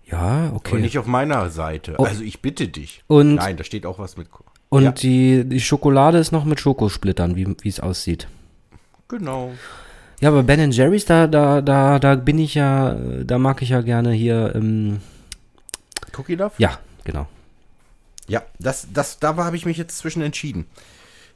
Ja, 0.06 0.52
okay. 0.54 0.80
nicht 0.80 0.98
auf 0.98 1.06
meiner 1.06 1.50
Seite. 1.50 1.96
Oh. 1.98 2.04
Also 2.04 2.22
ich 2.22 2.40
bitte 2.40 2.68
dich. 2.68 3.02
Und- 3.06 3.34
Nein, 3.36 3.56
da 3.56 3.64
steht 3.64 3.84
auch 3.84 3.98
was 3.98 4.16
mit. 4.16 4.30
Ko- 4.30 4.44
Und 4.70 4.84
ja, 4.84 4.92
die, 4.92 5.44
die 5.44 5.60
Schokolade 5.60 6.18
ist 6.18 6.32
noch 6.32 6.44
mit 6.44 6.60
Schokosplittern, 6.60 7.36
wie 7.36 7.54
wie 7.60 7.68
es 7.68 7.80
aussieht. 7.80 8.28
genau. 9.08 9.52
Ja, 10.20 10.28
aber 10.28 10.42
Ben 10.42 10.70
Jerry's, 10.70 11.04
da, 11.04 11.26
da, 11.26 11.60
da, 11.60 11.98
da 11.98 12.14
bin 12.14 12.38
ich 12.38 12.54
ja, 12.54 12.92
äh, 12.92 13.24
da 13.24 13.38
mag 13.38 13.62
ich 13.62 13.70
ja 13.70 13.80
gerne 13.80 14.12
hier, 14.12 14.54
ähm, 14.54 15.00
Cookie 16.16 16.36
Duff? 16.36 16.52
ja, 16.58 16.78
genau. 17.04 17.26
Ja, 18.26 18.42
das, 18.58 18.88
das, 18.92 19.18
da 19.18 19.36
habe 19.36 19.56
ich 19.56 19.66
mich 19.66 19.76
jetzt 19.76 19.98
zwischen 19.98 20.22
entschieden. 20.22 20.66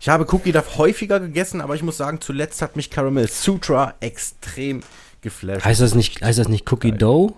Ich 0.00 0.08
habe 0.08 0.26
Cookie 0.32 0.52
Duff 0.52 0.78
häufiger 0.78 1.20
gegessen, 1.20 1.60
aber 1.60 1.74
ich 1.74 1.82
muss 1.82 1.96
sagen, 1.96 2.20
zuletzt 2.20 2.62
hat 2.62 2.76
mich 2.76 2.90
Caramel 2.90 3.28
Sutra 3.28 3.94
extrem 4.00 4.82
geflasht. 5.20 5.64
Heißt 5.64 5.80
das 5.80 5.94
nicht, 5.94 6.22
heißt 6.22 6.38
das 6.38 6.48
nicht 6.48 6.70
Cookie 6.72 6.92
Dough? 6.92 7.34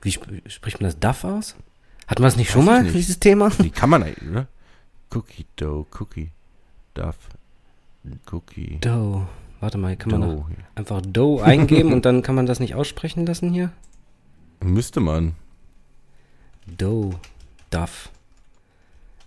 Wie 0.00 0.10
sp 0.14 0.24
spricht 0.46 0.80
man 0.80 0.90
das 0.90 0.98
Duff 0.98 1.24
aus? 1.24 1.54
Hatten 2.06 2.22
wir 2.22 2.26
das 2.26 2.36
nicht 2.36 2.50
schon 2.50 2.62
ich 2.62 2.66
mal, 2.66 2.82
nicht. 2.82 2.94
dieses 2.94 3.18
Thema? 3.18 3.50
Wie 3.58 3.70
kann 3.70 3.90
man 3.90 4.02
eigentlich, 4.02 4.30
oder? 4.30 4.46
Cookie 5.14 5.46
Dough, 5.56 5.86
Cookie 5.98 6.30
Duff, 6.94 7.16
Cookie 8.30 8.78
Dough. 8.80 9.26
Warte 9.60 9.78
mal, 9.78 9.96
kann 9.96 10.10
man 10.10 10.20
Dough. 10.22 10.44
einfach 10.74 11.00
Dough 11.02 11.40
eingeben 11.42 11.92
und 11.92 12.04
dann 12.04 12.22
kann 12.22 12.34
man 12.34 12.46
das 12.46 12.58
nicht 12.60 12.74
aussprechen 12.74 13.26
lassen 13.26 13.52
hier? 13.52 13.70
Müsste 14.60 15.00
man. 15.00 15.34
Dough. 16.66 17.14
Duff. 17.70 18.10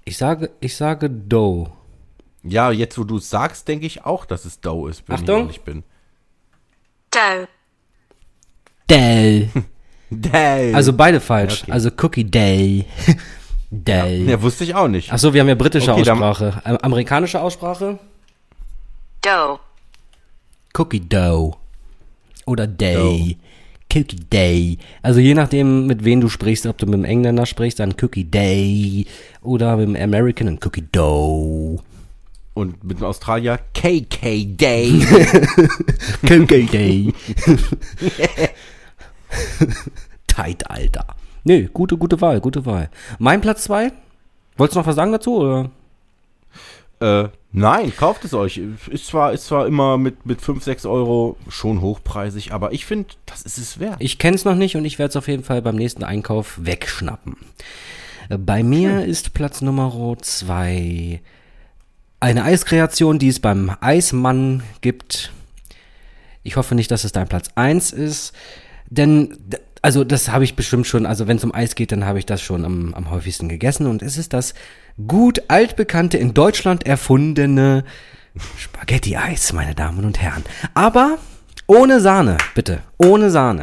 Ich 0.04 0.18
sage, 0.18 0.52
ich 0.60 0.76
sage 0.76 1.10
Dough. 1.10 1.70
Ja, 2.44 2.72
jetzt 2.72 2.98
wo 2.98 3.04
du 3.04 3.18
es 3.18 3.30
sagst, 3.30 3.68
denke 3.68 3.86
ich 3.86 4.06
auch, 4.06 4.26
dass 4.26 4.46
es 4.46 4.60
Dough 4.62 4.88
ist, 4.90 5.08
wenn 5.08 5.16
Achtung. 5.16 5.36
ich 5.36 5.42
ehrlich 5.42 5.62
bin. 5.62 5.84
Dough. 7.12 7.48
Dell. 8.90 9.50
Dough. 10.12 10.76
Also 10.76 10.94
beide 10.94 11.20
falsch. 11.22 11.64
Okay. 11.64 11.72
Also 11.72 11.90
Cookie 12.02 12.26
Day. 12.26 12.86
Day. 13.72 14.26
ja, 14.26 14.42
wusste 14.42 14.64
ich 14.64 14.76
auch 14.76 14.88
nicht. 14.88 15.12
Achso, 15.12 15.34
wir 15.34 15.42
haben 15.42 15.48
ja 15.50 15.56
britische 15.56 15.92
Okay, 15.92 16.02
Aussprache. 16.10 16.62
Amerikanische 16.84 17.42
Aussprache? 17.42 18.00
Dough. 19.26 19.60
Cookie 20.74 21.00
Dough. 21.00 21.58
Oder 22.46 22.68
Day. 22.68 23.38
Cookie 23.92 24.18
Day. 24.32 24.78
Also 25.02 25.20
je 25.20 25.34
nachdem, 25.34 25.88
mit 25.88 26.04
wem 26.06 26.22
du 26.22 26.30
sprichst, 26.30 26.68
ob 26.68 26.78
du 26.78 26.86
mit 26.86 26.94
dem 26.94 27.06
Engländer 27.06 27.48
sprichst, 27.48 27.80
dann 27.80 27.96
Cookie 28.00 28.26
Day. 28.26 29.08
Oder 29.42 29.78
mit 29.78 29.88
dem 29.88 29.96
American, 29.96 30.46
dann 30.46 30.60
Cookie 30.64 30.86
Dough. 30.92 31.82
Und 32.54 32.84
mit 32.84 33.00
dem 33.00 33.06
Australier 33.06 33.60
KK 33.74 34.46
Day. 34.56 34.92
Cookie 36.22 36.66
Day. 36.72 37.14
Tight, 40.28 40.70
Alter. 40.70 41.16
Nö, 41.44 41.68
gute, 41.74 41.98
gute 41.98 42.22
Wahl, 42.22 42.40
gute 42.42 42.64
Wahl. 42.68 42.92
Mein 43.18 43.42
Platz 43.42 43.64
zwei? 43.64 43.92
Wolltest 44.58 44.76
du 44.76 44.80
noch 44.82 44.88
was 44.88 44.96
sagen 44.96 45.12
dazu? 45.12 45.38
Oder? 45.38 45.72
äh, 47.00 47.30
nein, 47.56 47.94
kauft 47.96 48.26
es 48.26 48.34
euch. 48.34 48.62
Ist 48.90 49.08
zwar, 49.08 49.34
ist 49.34 49.46
zwar 49.46 49.68
immer 49.68 49.98
mit, 49.98 50.26
mit 50.26 50.42
5, 50.42 50.64
6 50.64 50.86
Euro 50.86 51.38
schon 51.50 51.82
hochpreisig, 51.82 52.52
aber 52.52 52.74
ich 52.74 52.86
finde, 52.86 53.10
das 53.26 53.42
ist 53.42 53.58
es 53.58 53.80
wert. 53.80 53.96
Ich 54.00 54.20
kenne 54.20 54.36
es 54.36 54.46
noch 54.46 54.56
nicht 54.56 54.76
und 54.76 54.86
ich 54.86 55.00
werde 55.00 55.10
es 55.10 55.16
auf 55.16 55.28
jeden 55.28 55.44
Fall 55.44 55.62
beim 55.62 55.76
nächsten 55.76 56.04
Einkauf 56.04 56.60
wegschnappen. 56.62 57.38
Äh, 58.30 58.38
Bei 58.38 58.64
mir 58.64 59.06
ist 59.06 59.34
Platz 59.34 59.62
Nummer 59.62 60.18
zwei 60.22 61.22
eine 62.20 62.44
Eiskreation, 62.44 63.20
die 63.20 63.28
es 63.28 63.40
beim 63.40 63.76
Eismann 63.82 64.64
gibt. 64.82 65.32
Ich 66.44 66.56
hoffe 66.56 66.76
nicht, 66.76 66.90
dass 66.92 67.04
es 67.04 67.12
dein 67.12 67.28
Platz 67.28 67.50
eins 67.56 67.92
ist, 67.92 68.34
denn 68.90 69.38
Also 69.86 70.04
das 70.04 70.30
habe 70.30 70.44
ich 70.44 70.56
bestimmt 70.56 70.88
schon, 70.88 71.06
also 71.06 71.28
wenn 71.28 71.38
es 71.38 71.44
um 71.44 71.54
Eis 71.54 71.76
geht, 71.76 71.92
dann 71.92 72.06
habe 72.06 72.18
ich 72.18 72.26
das 72.26 72.42
schon 72.42 72.66
am, 72.66 72.96
am 72.96 73.12
häufigsten 73.12 73.50
gegessen. 73.50 73.86
Und 73.86 74.02
es 74.02 74.18
ist 74.18 74.34
das 74.34 74.56
gut 75.06 75.44
altbekannte, 75.48 76.18
in 76.18 76.34
Deutschland 76.34 76.88
erfundene 76.88 77.86
Spaghetti-Eis, 78.58 79.54
meine 79.54 79.76
Damen 79.76 80.04
und 80.04 80.20
Herren. 80.20 80.44
Aber 80.74 81.20
ohne 81.68 82.02
Sahne, 82.02 82.40
bitte. 82.56 82.82
Ohne 82.98 83.30
Sahne. 83.30 83.62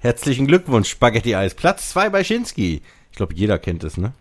Herzlichen 0.00 0.48
Glückwunsch, 0.48 0.90
Spaghetti-Eis. 0.90 1.54
Platz 1.54 1.90
2 1.90 2.10
bei 2.10 2.24
Schinski. 2.24 2.82
Ich 3.12 3.16
glaube, 3.16 3.34
jeder 3.34 3.60
kennt 3.60 3.84
es, 3.84 3.96
ne? 3.96 4.12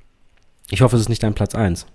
Ich 0.69 0.81
hoffe, 0.81 0.97
es 0.97 1.01
ist 1.01 1.09
nicht 1.09 1.23
dein 1.23 1.33
Platz 1.33 1.55
1. 1.55 1.87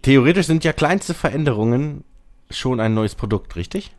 Theoretisch 0.00 0.46
sind 0.46 0.64
ja 0.64 0.72
kleinste 0.72 1.12
Veränderungen 1.12 2.04
schon 2.50 2.80
ein 2.80 2.94
neues 2.94 3.14
Produkt, 3.14 3.56
richtig? 3.56 3.92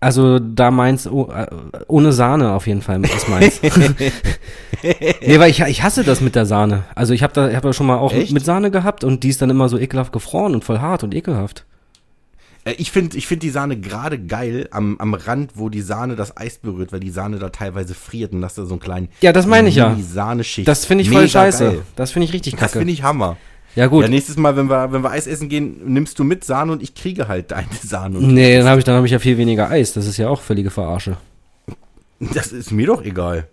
Also 0.00 0.40
da 0.40 0.72
meins 0.72 1.06
oh, 1.06 1.30
äh, 1.30 1.46
ohne 1.86 2.12
Sahne 2.12 2.52
auf 2.54 2.66
jeden 2.66 2.82
Fall 2.82 3.04
ist 3.04 3.28
meins. 3.28 3.60
nee, 4.82 5.38
weil 5.38 5.50
ich, 5.50 5.60
ich 5.60 5.82
hasse 5.84 6.02
das 6.02 6.20
mit 6.20 6.34
der 6.34 6.44
Sahne. 6.46 6.84
Also 6.96 7.14
ich 7.14 7.22
habe 7.22 7.32
da 7.32 7.48
ich 7.50 7.54
hab 7.56 7.72
schon 7.74 7.86
mal 7.86 7.98
auch 7.98 8.12
Echt? 8.12 8.32
mit 8.32 8.44
Sahne 8.44 8.70
gehabt 8.72 9.04
und 9.04 9.22
die 9.22 9.28
ist 9.28 9.40
dann 9.42 9.50
immer 9.50 9.68
so 9.68 9.78
ekelhaft 9.78 10.12
gefroren 10.12 10.54
und 10.54 10.64
voll 10.64 10.80
hart 10.80 11.04
und 11.04 11.14
ekelhaft. 11.14 11.64
Äh, 12.64 12.72
Ich 12.78 12.90
finde 12.90 13.16
ich 13.16 13.28
find 13.28 13.44
die 13.44 13.50
Sahne 13.50 13.78
gerade 13.78 14.18
geil 14.18 14.68
am, 14.72 14.96
am 14.98 15.14
Rand, 15.14 15.52
wo 15.54 15.68
die 15.68 15.82
Sahne 15.82 16.16
das 16.16 16.36
Eis 16.36 16.58
berührt, 16.58 16.90
weil 16.92 16.98
die 17.00 17.10
Sahne 17.10 17.38
da 17.38 17.50
teilweise 17.50 17.94
friert 17.94 18.32
und 18.32 18.44
hast 18.44 18.58
da 18.58 18.64
so 18.64 18.74
einen 18.74 18.80
kleinen 18.80 19.08
Ja, 19.20 19.32
das 19.32 19.46
meine 19.46 19.68
ich 19.68 19.76
ja. 19.76 19.96
Sahneschicht. 20.00 20.66
Das 20.66 20.84
finde 20.84 21.02
ich 21.02 21.10
voll 21.10 21.20
Mega 21.22 21.30
scheiße. 21.30 21.64
geil. 21.64 21.82
Das 21.94 22.10
finde 22.10 22.26
ich 22.26 22.32
richtig 22.32 22.54
Das 22.54 22.60
kacke. 22.60 22.78
finde 22.80 22.92
ich 22.92 23.04
Hammer. 23.04 23.36
Ja 23.74 23.86
gut. 23.86 24.02
Ja, 24.04 24.08
nächstes 24.08 24.36
Mal, 24.36 24.56
wenn 24.56 24.68
wir, 24.68 24.92
wenn 24.92 25.02
wir 25.02 25.10
Eis 25.10 25.26
essen 25.26 25.48
gehen, 25.48 25.80
nimmst 25.92 26.18
du 26.18 26.24
mit 26.24 26.44
Sahne 26.44 26.72
und 26.72 26.82
ich 26.82 26.94
kriege 26.94 27.28
halt 27.28 27.50
deine 27.50 27.68
Sahne. 27.82 28.18
Und 28.18 28.32
nee, 28.34 28.58
dann 28.58 28.66
habe 28.68 28.78
ich 28.78 28.84
dann 28.84 28.96
habe 28.96 29.06
ich 29.06 29.12
ja 29.12 29.18
viel 29.18 29.38
weniger 29.38 29.70
Eis. 29.70 29.92
Das 29.92 30.06
ist 30.06 30.16
ja 30.16 30.28
auch 30.28 30.40
völlige 30.40 30.70
Verarsche. 30.70 31.16
Das 32.20 32.52
ist 32.52 32.70
mir 32.70 32.86
doch 32.86 33.02
egal. 33.02 33.48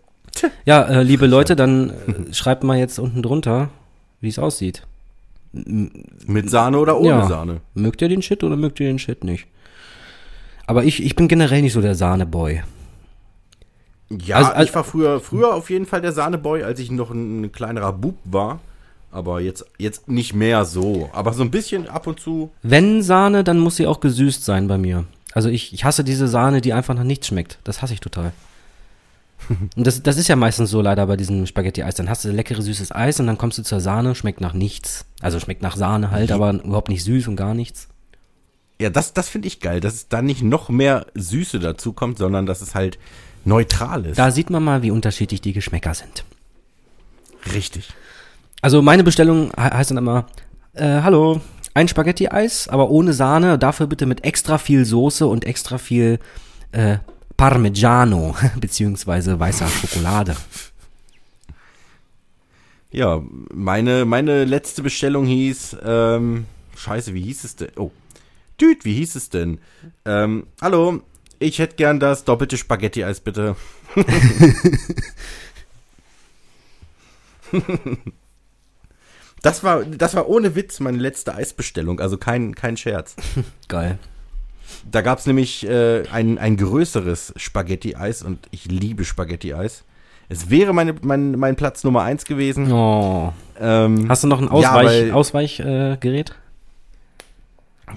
Ja, 0.66 0.84
äh, 0.84 1.04
liebe 1.04 1.26
Leute, 1.26 1.56
dann 1.56 1.90
äh, 1.90 2.34
schreibt 2.34 2.64
mal 2.64 2.78
jetzt 2.78 3.00
unten 3.00 3.22
drunter, 3.24 3.70
wie 4.22 4.30
es 4.30 4.38
aussieht. 4.40 4.84
Mit 5.52 6.50
Sahne 6.50 6.78
oder 6.78 7.00
ohne 7.00 7.08
Ja. 7.10 7.28
Sahne. 7.28 7.62
Mögt 7.74 8.02
ihr 8.04 8.10
den 8.10 8.22
Shit 8.22 8.44
oder 8.44 8.56
mögt 8.56 8.80
ihr 8.80 8.88
den 8.88 9.00
Shit 9.00 9.24
nicht? 9.24 9.48
Aber 10.68 10.84
ich, 10.84 11.04
ich 11.04 11.16
bin 11.16 11.28
generell 11.28 11.64
nicht 11.64 11.74
so 11.74 11.82
der 11.82 11.96
Sahneboy. 11.96 12.62
Ja, 14.12 14.36
Also- 14.38 14.52
also- 14.52 14.70
ich 14.70 14.76
war 14.76 14.84
früher, 14.84 15.20
früher 15.20 15.54
auf 15.56 15.70
jeden 15.72 15.86
Fall 15.88 16.02
der 16.02 16.12
Sahneboy, 16.12 16.64
als 16.64 16.80
ich 16.80 16.92
noch 16.92 17.10
ein, 17.10 17.42
ein 17.46 17.52
kleinerer 17.52 17.94
Bub 17.94 18.16
war. 18.26 18.60
Aber 19.12 19.42
jetzt, 19.42 19.66
jetzt 19.78 20.08
nicht 20.08 20.34
mehr 20.34 20.66
so. 20.66 21.10
Aber 21.13 21.34
so 21.34 21.44
ein 21.44 21.51
bisschen 21.51 21.88
ab 21.88 22.08
und 22.08 22.20
zu. 22.20 22.51
Wenn 22.62 23.01
Sahne, 23.01 23.44
dann 23.44 23.60
muss 23.60 23.78
sie 23.78 23.88
auch 23.88 24.00
gesüßt 24.00 24.46
sein 24.46 24.68
bei 24.68 24.78
mir. 24.78 25.06
Also 25.34 25.50
ich, 25.50 25.74
ich 25.74 25.84
hasse 25.84 26.04
diese 26.04 26.28
Sahne, 26.28 26.62
die 26.62 26.74
einfach 26.74 26.94
nach 26.94 27.04
nichts 27.04 27.28
schmeckt. 27.28 27.60
Das 27.63 27.82
hasse 27.82 27.94
ich 27.94 28.00
total. 28.00 28.32
Und 29.75 29.88
das, 29.88 30.04
das 30.04 30.18
ist 30.18 30.28
ja 30.28 30.36
meistens 30.36 30.70
so 30.70 30.82
leider 30.82 31.06
bei 31.08 31.16
diesem 31.16 31.46
Spaghetti-Eis. 31.46 31.96
Dann 31.96 32.10
hast 32.10 32.25
du 32.25 32.32
leckeres, 32.32 32.66
süßes 32.66 32.92
Eis 32.92 33.20
und 33.20 33.28
dann 33.28 33.38
kommst 33.38 33.58
du 33.58 33.63
zur 33.63 33.80
Sahne, 33.80 34.13
schmeckt 34.16 34.42
nach 34.42 34.54
nichts. 34.54 35.06
Also 35.22 35.39
schmeckt 35.39 35.62
nach 35.62 35.75
Sahne 35.75 36.12
halt, 36.12 36.32
aber 36.32 36.54
überhaupt 36.54 36.89
nicht 36.89 37.04
süß 37.04 37.28
und 37.28 37.36
gar 37.36 37.54
nichts. 37.54 37.88
Ja, 38.82 38.89
das, 38.89 39.13
das 39.13 39.28
finde 39.28 39.48
ich 39.48 39.60
geil, 39.60 39.82
dass 39.82 39.94
es 39.94 40.08
da 40.08 40.22
nicht 40.22 40.42
noch 40.42 40.70
mehr 40.70 41.06
Süße 41.16 41.60
dazu 41.60 41.94
kommt, 41.94 42.18
sondern 42.18 42.46
dass 42.46 42.62
es 42.62 42.75
halt 42.75 42.98
neutral 43.44 44.06
ist. 44.06 44.18
Da 44.18 44.32
sieht 44.32 44.50
man 44.50 44.63
mal, 44.63 44.84
wie 44.84 44.92
unterschiedlich 44.92 45.42
die 45.42 45.54
Geschmäcker 45.54 45.94
sind. 45.94 46.24
Richtig. 47.54 47.89
Also 48.62 48.82
meine 48.82 49.04
Bestellung 49.04 49.51
he 49.56 49.62
heißt 49.62 49.92
dann 49.92 49.98
immer, 49.98 50.25
äh, 50.74 51.01
hallo, 51.01 51.42
ein 51.74 51.88
Spaghetti-Eis, 51.88 52.68
aber 52.68 52.89
ohne 52.89 53.13
Sahne, 53.13 53.58
dafür 53.58 53.88
bitte 53.88 54.06
mit 54.06 54.25
extra 54.25 54.58
viel 54.58 54.84
Soße 54.86 55.25
und 55.25 55.46
extra 55.46 55.78
viel 55.78 56.20
äh, 56.72 56.98
Parmigiano, 57.38 58.36
beziehungsweise 58.60 59.39
weißer 59.39 59.68
Schokolade. 59.68 60.36
Ja, 62.92 63.22
meine, 63.54 64.04
meine 64.06 64.45
letzte 64.45 64.82
Bestellung 64.82 65.26
hieß, 65.26 65.78
ähm, 65.84 66.45
scheiße, 66.76 67.13
wie 67.13 67.22
hieß 67.22 67.43
es 67.43 67.56
denn? 67.56 67.69
Oh, 67.78 67.91
Düt, 68.60 68.84
wie 68.84 68.95
hieß 68.95 69.15
es 69.15 69.30
denn? 69.30 69.60
Ähm, 70.04 70.48
hallo, 70.62 71.02
ich 71.38 71.60
hätte 71.60 71.78
gern 71.78 72.02
das 72.02 72.26
doppelte 72.26 72.58
Spaghetti-Eis, 72.58 73.22
bitte. 73.22 73.56
das 79.41 79.63
war, 79.63 79.84
das 79.84 80.15
war 80.15 80.28
ohne 80.30 80.56
Witz 80.56 80.80
meine 80.80 80.97
letzte 80.97 81.36
Eisbestellung, 81.36 81.99
also 81.99 82.17
kein, 82.17 82.56
kein 82.56 82.78
Scherz. 82.78 83.15
Geil. 83.67 83.97
Da 84.89 85.02
gab 85.02 85.19
es 85.19 85.25
nämlich 85.25 85.67
äh, 85.67 86.04
ein, 86.12 86.38
ein 86.38 86.58
größeres 86.58 87.34
Spaghetti-Eis 87.36 88.23
und 88.23 88.47
ich 88.52 88.65
liebe 88.65 89.04
Spaghetti-Eis. 89.04 89.84
Es 90.30 90.49
wäre 90.52 90.73
meine, 90.73 90.95
mein, 91.02 91.32
mein 91.32 91.56
Platz 91.56 91.84
Nummer 91.84 92.04
eins 92.04 92.23
gewesen. 92.25 92.71
Oh. 92.71 93.34
Ähm, 93.60 94.08
Hast 94.08 94.23
du 94.23 94.28
noch 94.28 94.39
ein 94.39 94.62
Ja, 94.62 94.73
Ausweich, 94.75 95.12
Ausweichgerät? 95.12 96.30
Äh? 96.30 96.34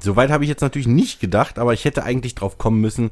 Soweit 0.01 0.31
habe 0.31 0.45
ich 0.45 0.49
jetzt 0.49 0.63
natürlich 0.63 0.89
nicht 0.89 1.21
gedacht, 1.21 1.59
aber 1.59 1.75
ich 1.75 1.85
hätte 1.85 2.05
eigentlich 2.05 2.35
drauf 2.35 2.57
kommen 2.57 2.81
müssen. 2.81 3.11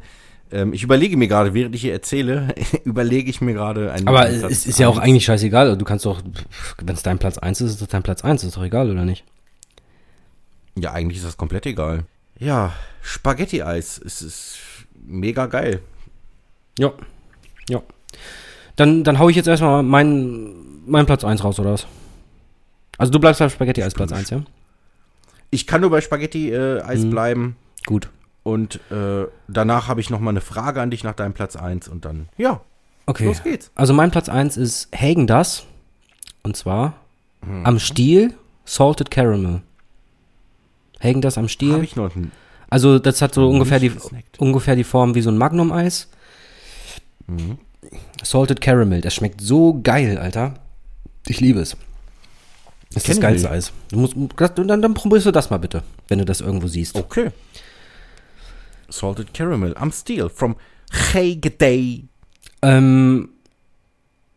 Ähm, 0.53 0.73
ich 0.73 0.83
überlege 0.83 1.17
mir 1.17 1.29
gerade, 1.29 1.55
während 1.55 1.75
ich 1.75 1.83
hier 1.83 1.93
erzähle, 1.93 2.55
überlege 2.85 3.31
ich 3.31 3.41
mir 3.41 3.55
gerade 3.55 3.93
einen. 3.93 4.09
aber 4.09 4.27
Platz 4.27 4.53
es 4.53 4.67
ist 4.67 4.79
ja 4.79 4.89
auch 4.89 4.99
eigentlich 4.99 5.25
scheißegal. 5.25 5.77
Du 5.79 5.85
kannst 5.85 6.05
doch, 6.07 6.23
wenn 6.83 6.95
es 6.95 7.03
dein 7.03 7.19
Platz 7.19 7.39
1 7.39 7.61
ist, 7.61 7.71
ist 7.75 7.83
es 7.83 7.89
dein 7.89 8.03
Platz 8.03 8.25
1. 8.25 8.45
Ist 8.45 8.57
doch 8.57 8.63
egal, 8.65 8.91
oder 8.91 9.05
nicht? 9.05 9.25
Ja, 10.77 10.93
eigentlich 10.93 11.19
ist 11.19 11.27
das 11.27 11.37
komplett 11.37 11.67
egal. 11.67 12.05
Ja, 12.39 12.73
Spaghetti-Eis. 13.03 14.01
Es 14.05 14.23
ist 14.23 14.59
mega 15.07 15.47
geil. 15.47 15.81
Ja. 16.79 16.93
Ja. 17.69 17.83
Dann, 18.77 19.05
dann 19.05 19.19
hau 19.19 19.29
ich 19.29 19.37
jetzt 19.37 19.47
erstmal 19.49 19.83
meinen 19.83 20.87
meinen 20.87 21.07
Platz 21.07 21.23
1 21.25 21.45
raus, 21.45 21.61
oder 21.61 21.73
was? 21.75 21.87
Also 22.99 23.13
du 23.13 23.19
bleibst 23.21 23.39
beim 23.39 23.51
Spaghetti-Eis 23.51 23.95
Platz 23.95 24.13
1, 24.13 24.31
ja? 24.31 24.43
Ich 25.51 25.67
kann 25.67 25.81
nur 25.81 25.91
bei 25.91 26.01
Spaghetti-Eis 26.01 27.01
Mhm. 27.05 27.11
bleiben. 27.11 27.57
Gut. 27.87 28.09
Und 28.43 28.81
äh, 28.91 29.27
danach 29.49 29.89
habe 29.89 30.01
ich 30.01 30.09
noch 30.11 30.21
mal 30.21 30.31
eine 30.31 30.41
Frage 30.41 30.81
an 30.81 30.91
dich 30.91 31.05
nach 31.05 31.15
deinem 31.15 31.35
Platz 31.35 31.57
1 31.57 31.89
und 31.89 32.05
dann, 32.05 32.29
ja, 32.39 32.61
Okay. 33.07 33.27
los 33.27 33.43
geht's. 33.43 33.71
Also 33.75 33.93
mein 33.93 34.11
Platz 34.11 34.29
1 34.29 34.57
ist 34.57 34.89
Hagen 34.95 35.27
das. 35.27 35.65
Und 36.43 36.57
zwar 36.57 36.95
Mhm. 37.43 37.67
am 37.67 37.79
Stiel 37.79 38.35
Salted 38.65 39.11
Caramel. 39.11 39.63
Hagen 41.03 41.21
das 41.23 41.37
am 41.39 41.45
Habe 41.45 41.49
Stiel. 41.51 41.83
ich 41.83 41.97
noch 41.97 42.15
ein, 42.15 42.31
Also 42.69 42.99
das 42.99 43.21
hat 43.23 43.35
so 43.35 43.49
ungefähr 43.49 43.79
die, 43.81 43.89
gesnackt. 43.91 44.39
ungefähr 44.39 44.77
die 44.77 44.85
Form 44.85 45.15
wie 45.15 45.23
so 45.23 45.31
ein 45.31 45.39
Magnum-Eis. 45.39 46.09
Mhm. 47.27 47.59
Salted 48.23 48.61
Caramel. 48.61 49.01
Das 49.01 49.15
schmeckt 49.15 49.41
so 49.41 49.81
geil, 49.83 50.19
Alter. 50.19 50.55
Ich 51.27 51.41
liebe 51.41 51.61
es. 51.61 51.77
Das 52.93 53.05
ist 53.05 53.09
das 53.09 53.21
geilste. 53.21 53.51
Eis. 53.51 53.73
Du 53.91 53.99
musst, 53.99 54.15
das- 54.37 54.55
dann, 54.55 54.83
dann 54.83 54.95
probierst 54.95 55.27
du 55.27 55.31
das 55.31 55.51
mal 55.51 55.59
bitte, 55.59 55.83
wenn 56.09 56.19
du 56.19 56.25
das 56.25 56.41
irgendwo 56.41 56.67
siehst. 56.69 56.97
Okay. 56.97 57.31
Salted 58.91 59.33
Caramel 59.35 59.77
am 59.77 59.93
Steel 59.93 60.29
from 60.29 60.57
Day. 61.15 62.05
Ähm, 62.63 63.31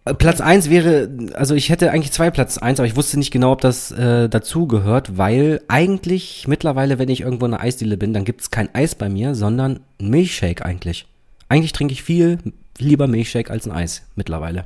äh, 0.06 0.14
Platz 0.14 0.42
1 0.42 0.70
wäre, 0.70 1.10
also 1.34 1.56
ich 1.56 1.70
hätte 1.70 1.92
eigentlich 1.92 2.12
zwei 2.12 2.30
Platz 2.32 2.58
1, 2.58 2.80
aber 2.80 2.88
ich 2.88 2.96
wusste 2.96 3.18
nicht 3.18 3.32
genau, 3.32 3.52
ob 3.52 3.62
das 3.62 3.92
äh, 3.92 4.30
dazu 4.30 4.68
gehört, 4.68 5.18
weil 5.18 5.62
eigentlich 5.68 6.48
mittlerweile, 6.48 7.00
wenn 7.00 7.10
ich 7.10 7.22
irgendwo 7.22 7.46
in 7.46 7.54
einer 7.54 7.64
Eisdiele 7.64 7.98
bin, 7.98 8.14
dann 8.14 8.26
gibt's 8.26 8.52
kein 8.52 8.74
Eis 8.74 8.96
bei 8.96 9.10
mir, 9.10 9.36
sondern 9.36 9.80
ein 10.00 10.10
Milchshake 10.10 10.66
eigentlich. 10.66 11.08
Eigentlich 11.50 11.74
trinke 11.74 11.94
ich 11.94 12.04
viel 12.04 12.40
lieber 12.80 13.08
Milchshake 13.08 13.52
als 13.52 13.66
ein 13.66 13.72
Eis 13.72 14.04
mittlerweile. 14.16 14.66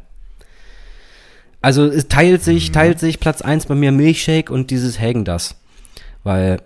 Also 1.62 1.86
es 1.86 2.08
teilt 2.08 2.43
sich, 2.43 2.71
teilt 2.71 3.00
sich 3.00 3.19
Platz 3.19 3.41
1 3.41 3.65
bei 3.65 3.76
mir 3.76 3.91
Milchshake 3.91 4.52
und 4.52 4.71
dieses 4.71 5.00
Hagen 5.00 5.26
das. 5.26 5.56
Weil, 6.23 6.62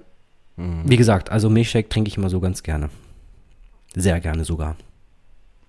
wie 0.58 0.98
gesagt, 0.98 1.32
also 1.32 1.50
Milchshake 1.50 1.90
trinke 1.90 2.10
ich 2.10 2.18
immer 2.18 2.30
so 2.30 2.40
ganz 2.40 2.62
gerne. 2.62 2.90
Sehr 3.96 4.20
gerne 4.20 4.46
sogar. 4.46 4.76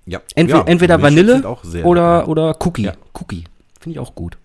Ja. 0.07 0.21
Entweder, 0.35 0.61
ja, 0.61 0.67
entweder 0.67 1.03
Vanille 1.03 1.43
oder, 1.85 2.19
lecker. 2.19 2.29
oder 2.29 2.57
Cookie. 2.61 2.83
Ja. 2.83 2.95
Cookie. 3.15 3.45
Finde 3.81 3.95
ich 3.95 3.99
auch 3.99 4.15
gut. 4.15 4.37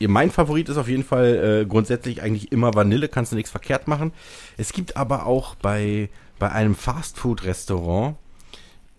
Mein 0.00 0.30
Favorit 0.30 0.68
ist 0.68 0.78
auf 0.78 0.88
jeden 0.88 1.04
Fall 1.04 1.62
äh, 1.62 1.66
grundsätzlich 1.66 2.22
eigentlich 2.22 2.52
immer 2.52 2.74
Vanille, 2.74 3.08
kannst 3.08 3.32
du 3.32 3.36
nichts 3.36 3.50
verkehrt 3.50 3.86
machen. 3.86 4.12
Es 4.56 4.72
gibt 4.72 4.96
aber 4.96 5.26
auch 5.26 5.56
bei, 5.56 6.08
bei 6.38 6.50
einem 6.50 6.74
Fastfood-Restaurant 6.74 8.16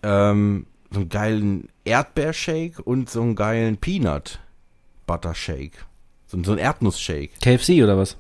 ähm, 0.04 0.68
so 0.92 1.00
einen 1.00 1.10
geilen 1.10 1.70
Erdbeershake 1.86 2.82
und 2.84 3.10
so 3.10 3.22
einen 3.22 3.36
geilen 3.36 3.78
Peanut 3.78 4.40
Butter 5.08 5.34
Shake. 5.34 5.86
So, 6.28 6.42
so 6.44 6.52
ein 6.52 6.60
Erdnussshake. 6.60 7.32
KFC 7.42 7.84
oder 7.84 7.98
was? 7.98 8.18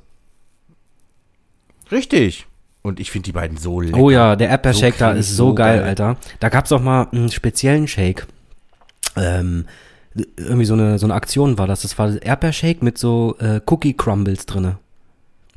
Richtig. 1.91 2.47
Und 2.83 2.99
ich 2.99 3.11
finde 3.11 3.25
die 3.25 3.31
beiden 3.31 3.57
so 3.57 3.79
lecker. 3.79 3.97
Oh 3.97 4.09
ja, 4.09 4.35
der 4.35 4.49
Erdbeershake 4.49 4.93
So 4.97 4.99
da 4.99 5.11
ist 5.11 5.29
so, 5.29 5.49
so 5.49 5.55
geil, 5.55 5.79
geil. 5.79 5.87
Alter. 5.89 6.17
Da 6.39 6.49
gab's 6.49 6.71
auch 6.71 6.81
mal 6.81 7.07
einen 7.11 7.31
speziellen 7.31 7.87
Shake. 7.87 8.25
Ähm, 9.15 9.65
irgendwie 10.35 10.65
so 10.65 10.73
eine, 10.73 10.97
so 10.97 11.05
eine 11.05 11.13
Aktion 11.13 11.57
war 11.57 11.67
das. 11.67 11.83
Das 11.83 11.97
war 11.99 12.21
Erdbeershake 12.21 12.83
mit 12.83 12.97
so 12.97 13.35
äh, 13.39 13.61
Cookie 13.67 13.93
Crumbles 13.93 14.45
drinne. 14.45 14.77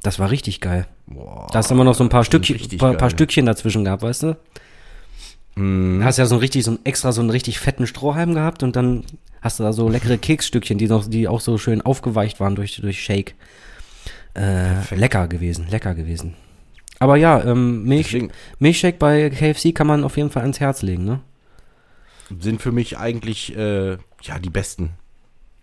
Das 0.03 0.19
war 0.19 0.31
richtig 0.31 0.61
geil. 0.61 0.87
Boah, 1.07 1.49
Da 1.51 1.59
hast 1.59 1.71
du 1.71 1.75
immer 1.75 1.85
noch 1.85 1.95
so 1.95 2.05
ein 2.05 2.11
paar 2.11 2.25
Stückchen, 2.25 2.79
paar, 2.79 2.95
paar. 2.95 3.11
Stückchen 3.11 3.47
dazwischen 3.47 3.85
gehabt, 3.85 4.03
weißt 4.03 4.25
du? 4.25 4.37
Mhm. 5.57 6.03
Hast 6.05 6.19
ja 6.19 6.27
so 6.27 6.35
ein 6.35 6.41
richtig, 6.41 6.65
so 6.65 6.73
ein 6.73 6.79
extra 6.85 7.13
so 7.13 7.21
einen 7.21 7.31
richtig 7.31 7.59
fetten 7.59 7.87
Strohhalm 7.87 8.35
gehabt 8.35 8.63
und 8.63 8.77
dann 8.77 9.05
hast 9.41 9.59
du 9.59 9.63
da 9.63 9.73
so 9.73 9.89
leckere 9.89 10.19
Keksstückchen, 10.19 10.79
die 10.79 10.89
noch, 10.89 11.07
die 11.07 11.29
auch 11.29 11.41
so 11.41 11.59
schön 11.59 11.81
aufgeweicht 11.83 12.41
waren 12.41 12.55
durch, 12.55 12.77
durch 12.77 13.03
Shake. 13.03 13.35
Äh, 14.35 14.95
lecker 14.95 15.29
gewesen, 15.29 15.67
lecker 15.71 15.95
gewesen. 15.95 16.35
Aber 17.05 17.17
ja, 17.17 17.45
ähm, 17.45 17.85
Milch, 17.85 18.07
Deswegen 18.07 18.33
Milchshake 18.61 18.99
bei 18.99 19.29
KFC 19.29 19.75
kann 19.75 19.87
man 19.87 20.05
auf 20.05 20.17
jeden 20.17 20.31
Fall 20.31 20.41
ans 20.41 20.59
Herz 20.59 20.81
legen, 20.81 21.05
ne? 21.05 21.21
sind 22.41 22.63
für 22.63 22.73
mich 22.73 22.97
eigentlich 22.97 23.55
äh, 23.55 23.99
ja 24.23 24.39
die 24.43 24.49
besten. 24.49 24.95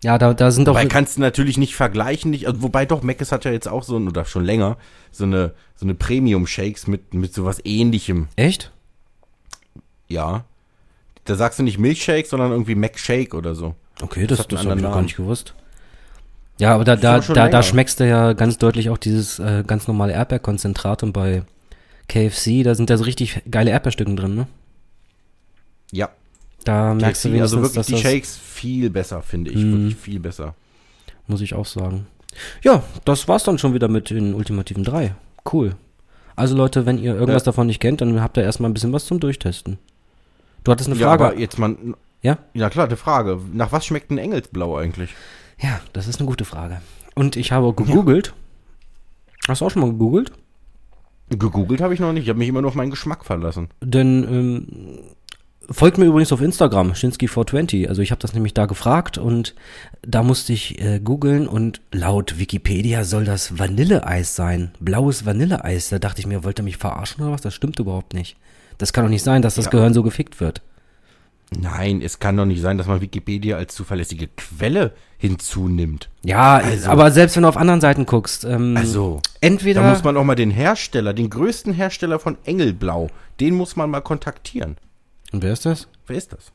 Ja, 0.04 0.18
da, 0.18 0.34
da 0.34 0.52
sind 0.52 0.68
doch. 0.68 0.74
Wobei 0.74 0.86
kannst 0.86 1.16
du 1.16 1.20
natürlich 1.20 1.58
nicht 1.58 1.74
vergleichen, 1.74 2.30
nicht, 2.30 2.46
also, 2.46 2.62
wobei 2.62 2.86
doch, 2.86 3.02
Mc's 3.02 3.32
hat 3.32 3.44
ja 3.44 3.50
jetzt 3.50 3.66
auch 3.66 3.82
so, 3.82 3.96
oder 3.96 4.24
schon 4.24 4.44
länger, 4.44 4.76
so 5.10 5.24
eine, 5.24 5.52
so 5.74 5.84
eine 5.84 5.94
Premium-Shakes 5.94 6.86
mit, 6.86 7.12
mit 7.12 7.34
sowas 7.34 7.60
ähnlichem. 7.64 8.28
Echt? 8.36 8.70
Ja. 10.06 10.44
Da 11.24 11.34
sagst 11.34 11.58
du 11.58 11.64
nicht 11.64 11.78
Milchshake, 11.78 12.28
sondern 12.28 12.52
irgendwie 12.52 12.76
Mac-Shake 12.76 13.34
oder 13.34 13.56
so. 13.56 13.74
Okay, 14.00 14.28
das, 14.28 14.38
Das 14.38 14.46
das, 14.46 14.64
habe 14.64 14.76
ich 14.76 14.82
gar 14.82 15.02
nicht 15.02 15.16
gewusst. 15.16 15.54
Ja, 16.58 16.74
aber 16.74 16.84
da, 16.84 16.96
da, 16.96 17.18
da, 17.20 17.48
da 17.48 17.62
schmeckst 17.62 17.98
du 18.00 18.06
ja 18.08 18.34
ganz 18.34 18.58
deutlich 18.58 18.90
auch 18.90 18.98
dieses 18.98 19.38
äh, 19.38 19.64
ganz 19.66 19.88
normale 19.88 20.12
Erdbeerkonzentrat 20.12 21.02
und 21.02 21.12
bei 21.12 21.42
KFC, 22.08 22.62
da 22.62 22.74
sind 22.74 22.90
ja 22.90 22.96
so 22.96 23.04
richtig 23.04 23.42
geile 23.50 23.70
Erdbeerstücken 23.70 24.16
drin, 24.16 24.34
ne? 24.34 24.46
Ja. 25.90 26.10
Da 26.64 26.94
merkst 26.94 27.24
du 27.24 27.28
KFC, 27.28 27.34
wenigstens, 27.34 27.42
also 27.42 27.56
wirklich 27.62 27.74
dass 27.74 27.86
die 27.86 27.96
Shakes 27.96 28.36
viel 28.36 28.90
besser, 28.90 29.22
finde 29.22 29.50
ich. 29.50 29.56
Mhm. 29.56 29.72
Wirklich 29.72 29.96
viel 29.96 30.20
besser. 30.20 30.54
muss 31.26 31.40
ich 31.40 31.54
auch 31.54 31.66
sagen. 31.66 32.06
Ja, 32.62 32.82
das 33.04 33.28
war's 33.28 33.44
dann 33.44 33.58
schon 33.58 33.74
wieder 33.74 33.88
mit 33.88 34.10
den 34.10 34.34
ultimativen 34.34 34.84
drei. 34.84 35.14
Cool. 35.50 35.74
Also 36.36 36.56
Leute, 36.56 36.86
wenn 36.86 36.98
ihr 36.98 37.14
irgendwas 37.14 37.42
Ja. 37.42 37.46
davon 37.46 37.66
nicht 37.66 37.80
kennt, 37.80 38.00
dann 38.00 38.20
habt 38.20 38.36
ihr 38.36 38.42
erstmal 38.42 38.70
ein 38.70 38.74
bisschen 38.74 38.92
was 38.92 39.04
zum 39.06 39.20
Durchtesten. 39.20 39.78
Du 40.64 40.72
hattest 40.72 40.88
eine 40.88 40.98
Ja, 40.98 41.08
Frage. 41.08 41.24
aber 41.26 41.38
jetzt 41.38 41.58
mal, 41.58 41.76
Ja? 42.22 42.38
ja 42.54 42.70
klar, 42.70 42.86
eine 42.86 42.96
Frage. 42.96 43.40
Nach 43.52 43.72
was 43.72 43.84
schmeckt 43.84 44.10
ein 44.10 44.18
Engelsblau 44.18 44.76
eigentlich? 44.76 45.10
Ja, 45.62 45.80
das 45.92 46.08
ist 46.08 46.18
eine 46.20 46.26
gute 46.26 46.44
Frage. 46.44 46.80
Und 47.14 47.36
ich 47.36 47.52
habe 47.52 47.72
gegoogelt. 47.74 48.34
Hast 49.48 49.60
du 49.60 49.66
auch 49.66 49.70
schon 49.70 49.82
mal 49.82 49.90
gegoogelt? 49.92 50.32
Gegoogelt 51.30 51.80
habe 51.80 51.94
ich 51.94 52.00
noch 52.00 52.12
nicht. 52.12 52.24
Ich 52.24 52.28
habe 52.28 52.38
mich 52.38 52.48
immer 52.48 52.60
nur 52.60 52.68
auf 52.68 52.74
meinen 52.74 52.90
Geschmack 52.90 53.24
verlassen. 53.24 53.68
Denn 53.80 54.24
ähm, 54.28 54.98
folgt 55.70 55.98
mir 55.98 56.04
übrigens 56.06 56.32
auf 56.32 56.40
Instagram, 56.40 56.92
Shinsky420. 56.92 57.88
Also 57.88 58.02
ich 58.02 58.10
habe 58.10 58.20
das 58.20 58.34
nämlich 58.34 58.54
da 58.54 58.66
gefragt 58.66 59.18
und 59.18 59.54
da 60.02 60.22
musste 60.22 60.52
ich 60.52 60.80
äh, 60.82 61.00
googeln 61.00 61.46
und 61.48 61.80
laut 61.92 62.38
Wikipedia 62.38 63.04
soll 63.04 63.24
das 63.24 63.58
Vanilleeis 63.58 64.34
sein. 64.34 64.72
Blaues 64.80 65.24
Vanilleeis. 65.24 65.88
Da 65.88 65.98
dachte 65.98 66.20
ich 66.20 66.26
mir, 66.26 66.44
wollt 66.44 66.58
ihr 66.60 66.64
mich 66.64 66.76
verarschen 66.76 67.22
oder 67.22 67.32
was? 67.32 67.40
Das 67.40 67.54
stimmt 67.54 67.78
überhaupt 67.78 68.14
nicht. 68.14 68.36
Das 68.78 68.92
kann 68.92 69.04
doch 69.04 69.10
nicht 69.10 69.22
sein, 69.24 69.42
dass 69.42 69.54
das 69.54 69.66
Ja. 69.66 69.70
Gehirn 69.70 69.94
so 69.94 70.02
gefickt 70.02 70.40
wird. 70.40 70.60
Nein, 71.60 72.00
es 72.02 72.18
kann 72.18 72.36
doch 72.36 72.44
nicht 72.44 72.60
sein, 72.60 72.78
dass 72.78 72.86
man 72.86 73.00
Wikipedia 73.00 73.56
als 73.56 73.74
zuverlässige 73.74 74.28
Quelle 74.28 74.92
hinzunimmt. 75.18 76.08
Ja, 76.24 76.56
Also- 76.58 76.90
aber 76.90 77.10
selbst 77.10 77.36
wenn 77.36 77.42
du 77.44 77.48
auf 77.48 77.56
anderen 77.56 77.80
Seiten 77.80 78.06
guckst, 78.06 78.44
ähm, 78.44 78.76
Also, 78.76 79.20
entweder 79.40 79.82
da 79.82 79.90
muss 79.90 80.02
man 80.04 80.16
auch 80.16 80.24
mal 80.24 80.34
den 80.34 80.50
Hersteller, 80.50 81.12
den 81.14 81.30
größten 81.30 81.72
Hersteller 81.72 82.18
von 82.18 82.36
Engelblau, 82.44 83.08
den 83.40 83.54
muss 83.54 83.76
man 83.76 83.90
mal 83.90 84.00
kontaktieren. 84.00 84.76
Und 85.32 85.42
wer 85.42 85.52
ist 85.52 85.64
das? 85.66 85.88
Wer 86.06 86.16
ist 86.16 86.32
das? 86.32 86.52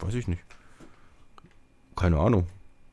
Weiß 0.00 0.14
ich 0.14 0.28
nicht. 0.28 0.42
Keine 1.96 2.18
Ahnung. 2.18 2.46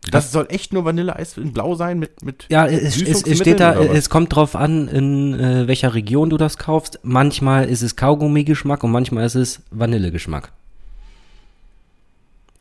Das 0.09 0.31
soll 0.31 0.47
echt 0.49 0.73
nur 0.73 0.83
Vanilleeis 0.83 1.37
in 1.37 1.53
Blau 1.53 1.75
sein 1.75 1.99
mit 1.99 2.23
mit 2.25 2.47
Ja, 2.49 2.65
es, 2.65 2.99
es, 2.99 3.21
es 3.23 3.37
steht 3.37 3.59
da, 3.59 3.75
es 3.79 4.09
kommt 4.09 4.35
drauf 4.35 4.55
an, 4.55 4.87
in 4.87 5.39
äh, 5.39 5.67
welcher 5.67 5.93
Region 5.93 6.31
du 6.31 6.37
das 6.37 6.57
kaufst. 6.57 6.99
Manchmal 7.03 7.65
ist 7.69 7.83
es 7.83 7.95
Kaugummi-Geschmack 7.95 8.83
und 8.83 8.91
manchmal 8.91 9.25
ist 9.25 9.35
es 9.35 9.61
Vanillegeschmack. 9.69 10.51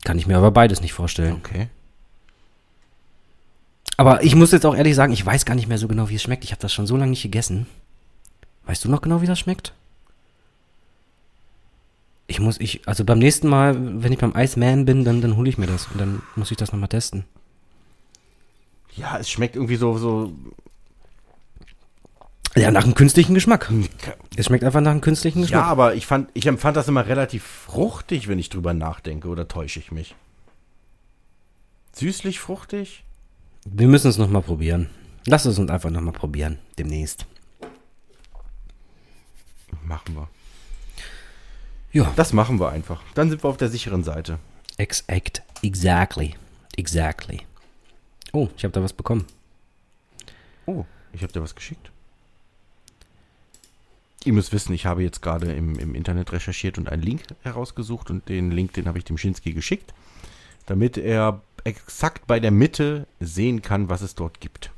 Kann 0.03 0.17
ich 0.17 0.27
mir 0.27 0.37
aber 0.37 0.51
beides 0.51 0.81
nicht 0.81 0.93
vorstellen. 0.93 1.35
Okay. 1.35 1.67
Aber 3.97 4.23
ich 4.23 4.35
muss 4.35 4.51
jetzt 4.51 4.65
auch 4.65 4.75
ehrlich 4.75 4.95
sagen, 4.95 5.13
ich 5.13 5.25
weiß 5.25 5.45
gar 5.45 5.53
nicht 5.53 5.67
mehr 5.67 5.77
so 5.77 5.87
genau, 5.87 6.09
wie 6.09 6.15
es 6.15 6.23
schmeckt. 6.23 6.43
Ich 6.43 6.51
habe 6.51 6.61
das 6.61 6.73
schon 6.73 6.87
so 6.87 6.97
lange 6.97 7.11
nicht 7.11 7.21
gegessen. 7.21 7.67
Weißt 8.65 8.83
du 8.83 8.89
noch 8.89 9.01
genau, 9.01 9.21
wie 9.21 9.27
das 9.27 9.39
schmeckt? 9.39 9.73
Ich 12.25 12.39
muss, 12.39 12.59
ich, 12.59 12.87
also 12.87 13.03
beim 13.03 13.19
nächsten 13.19 13.47
Mal, 13.47 13.75
wenn 14.01 14.13
ich 14.13 14.19
beim 14.19 14.33
Iceman 14.35 14.85
bin, 14.85 15.03
dann, 15.03 15.21
dann 15.21 15.35
hole 15.35 15.49
ich 15.49 15.57
mir 15.57 15.67
das 15.67 15.87
und 15.87 15.99
dann 15.99 16.23
muss 16.35 16.49
ich 16.49 16.57
das 16.57 16.71
nochmal 16.71 16.89
testen. 16.89 17.25
Ja, 18.95 19.17
es 19.19 19.29
schmeckt 19.29 19.55
irgendwie 19.55 19.75
so 19.75 19.97
so 19.97 20.33
Ja, 22.55 22.69
nach 22.71 22.83
einem 22.83 22.95
künstlichen 22.95 23.33
Geschmack. 23.33 23.71
Es 24.35 24.47
schmeckt 24.47 24.63
einfach 24.63 24.81
nach 24.81 24.91
einem 24.91 25.01
künstlichen 25.01 25.39
Ja, 25.39 25.45
Geschmack. 25.45 25.65
aber 25.65 25.95
ich 25.95 26.05
fand 26.05 26.29
ich 26.33 26.45
empfand 26.47 26.75
das 26.75 26.87
immer 26.87 27.07
relativ 27.07 27.43
fruchtig, 27.43 28.27
wenn 28.27 28.39
ich 28.39 28.49
drüber 28.49 28.73
nachdenke 28.73 29.29
oder 29.29 29.47
täusche 29.47 29.79
ich 29.79 29.91
mich? 29.91 30.15
Süßlich 31.93 32.39
fruchtig? 32.39 33.03
Wir 33.65 33.87
müssen 33.87 34.09
es 34.09 34.17
nochmal 34.17 34.41
probieren. 34.41 34.89
Lass 35.25 35.45
es 35.45 35.59
uns 35.59 35.69
einfach 35.69 35.89
nochmal 35.91 36.13
probieren, 36.13 36.57
demnächst. 36.77 37.25
Machen 39.83 40.15
wir. 40.15 40.27
Ja. 41.93 42.11
Das 42.15 42.33
machen 42.33 42.59
wir 42.59 42.69
einfach. 42.69 43.01
Dann 43.13 43.29
sind 43.29 43.43
wir 43.43 43.49
auf 43.49 43.57
der 43.57 43.69
sicheren 43.69 44.03
Seite. 44.03 44.39
Exact. 44.77 45.43
Exactly. 45.61 46.35
Exactly. 46.75 47.41
Oh, 48.33 48.49
ich 48.57 48.63
habe 48.63 48.71
da 48.71 48.81
was 48.81 48.93
bekommen. 48.93 49.25
Oh, 50.65 50.85
ich 51.13 51.21
habe 51.23 51.31
dir 51.33 51.41
was 51.41 51.55
geschickt. 51.55 51.91
Ihr 54.23 54.33
müsst 54.33 54.51
wissen, 54.53 54.73
ich 54.73 54.85
habe 54.85 55.01
jetzt 55.01 55.21
gerade 55.21 55.51
im, 55.51 55.79
im 55.79 55.95
Internet 55.95 56.31
recherchiert 56.31 56.77
und 56.77 56.87
einen 56.89 57.01
Link 57.01 57.23
herausgesucht 57.41 58.09
und 58.11 58.29
den 58.29 58.51
Link, 58.51 58.73
den 58.73 58.87
habe 58.87 58.97
ich 58.99 59.03
dem 59.03 59.17
Schinski 59.17 59.53
geschickt, 59.53 59.93
damit 60.67 60.97
er 60.97 61.41
exakt 61.63 62.27
bei 62.27 62.39
der 62.39 62.51
Mitte 62.51 63.07
sehen 63.19 63.61
kann, 63.63 63.89
was 63.89 64.01
es 64.01 64.13
dort 64.15 64.39
gibt. 64.39 64.71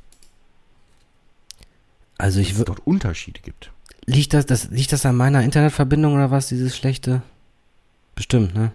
Also 2.18 2.40
Dass 2.40 2.48
ich 2.48 2.54
es 2.56 2.62
wür- 2.62 2.66
dort 2.66 2.88
Unterschiede 2.88 3.42
gibt. 3.42 3.72
liegt 4.06 4.34
das, 4.34 4.46
das 4.46 4.70
liegt 4.70 4.94
das 4.94 5.06
an 5.06 5.18
meiner 5.18 5.44
Internetverbindung 5.44 6.14
oder 6.14 6.32
was 6.32 6.48
dieses 6.48 6.78
schlechte? 6.78 7.22
Bestimmt, 8.16 8.54
ne? 8.56 8.72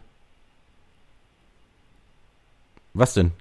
Was 2.94 3.14
denn? 3.14 3.32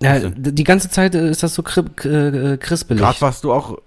Ja, 0.00 0.14
Was 0.14 0.22
denn? 0.22 0.42
d- 0.42 0.52
die 0.52 0.64
ganze 0.64 0.88
Zeit 0.90 1.14
äh, 1.14 1.28
ist 1.30 1.42
das 1.42 1.54
so 1.54 1.62
äh, 1.62 2.56
krispelig. 2.58 3.00
Gerade 3.00 3.20
warst 3.20 3.44
du 3.44 3.52
auch. 3.52 3.78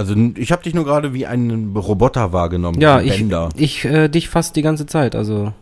Also 0.00 0.14
ich 0.36 0.50
habe 0.50 0.62
dich 0.62 0.72
nur 0.72 0.84
gerade 0.86 1.12
wie 1.12 1.26
einen 1.26 1.76
Roboter 1.76 2.32
wahrgenommen. 2.32 2.80
ja, 2.80 3.02
ich, 3.02 3.18
Bender. 3.18 3.50
ich 3.54 3.84
äh, 3.84 4.08
dich 4.08 4.30
fast 4.30 4.56
die 4.56 4.62
ganze 4.62 4.86
Zeit, 4.86 5.14
also 5.14 5.52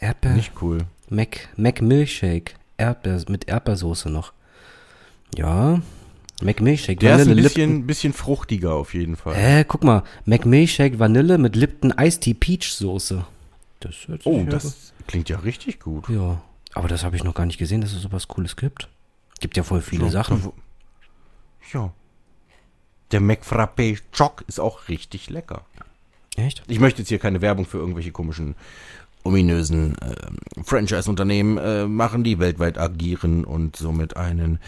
Erdbeer, 0.00 0.32
Nicht 0.32 0.52
cool. 0.62 0.78
Mac, 1.10 1.48
Mac 1.58 1.82
Milkshake, 1.82 2.54
Erdbeer 2.78 3.20
mit 3.28 3.48
Erdbeersoße 3.48 4.08
noch. 4.08 4.32
Ja, 5.36 5.82
Mac 6.42 6.60
Milkshake, 6.62 7.00
Der 7.00 7.16
ist 7.16 7.26
ein 7.28 7.34
Lipton- 7.34 7.42
bisschen, 7.42 7.86
bisschen 7.86 8.12
fruchtiger 8.14 8.72
auf 8.74 8.94
jeden 8.94 9.16
Fall. 9.16 9.34
Hä, 9.34 9.64
guck 9.68 9.84
mal, 9.84 10.02
Mac 10.24 10.46
Milkshake 10.46 10.98
Vanille 10.98 11.36
mit 11.36 11.54
Lipton 11.54 11.92
Ice 12.00 12.18
Tea 12.20 12.32
Peach 12.32 12.72
Soße. 12.72 13.26
Das 13.80 13.94
hört 14.06 14.22
sich 14.22 14.32
Oh, 14.32 14.42
das 14.48 14.94
klingt 15.06 15.28
ja 15.28 15.38
richtig 15.40 15.80
gut. 15.80 16.08
Ja, 16.08 16.40
aber 16.72 16.88
das 16.88 17.04
habe 17.04 17.14
ich 17.16 17.24
noch 17.24 17.34
gar 17.34 17.44
nicht 17.44 17.58
gesehen, 17.58 17.82
dass 17.82 17.92
es 17.92 18.00
sowas 18.00 18.26
Cooles 18.26 18.56
gibt. 18.56 18.88
Gibt 19.40 19.56
ja 19.58 19.62
voll 19.64 19.82
viele 19.82 20.06
Ja, 20.06 20.10
Sachen. 20.10 20.50
Ja. 21.74 21.92
Der 23.10 23.20
McFrappe 23.20 23.96
Choc 24.16 24.44
ist 24.46 24.60
auch 24.60 24.88
richtig 24.88 25.30
lecker. 25.30 25.62
Echt? 26.36 26.62
Ich 26.68 26.78
möchte 26.78 27.00
jetzt 27.02 27.08
hier 27.08 27.18
keine 27.18 27.40
Werbung 27.40 27.64
für 27.66 27.78
irgendwelche 27.78 28.12
komischen, 28.12 28.54
ominösen 29.24 29.96
ähm, 30.02 30.64
Franchise-Unternehmen 30.64 31.58
äh, 31.58 31.86
machen, 31.86 32.22
die 32.22 32.38
weltweit 32.38 32.78
agieren 32.78 33.44
und 33.44 33.76
somit 33.76 34.16
einen 34.16 34.60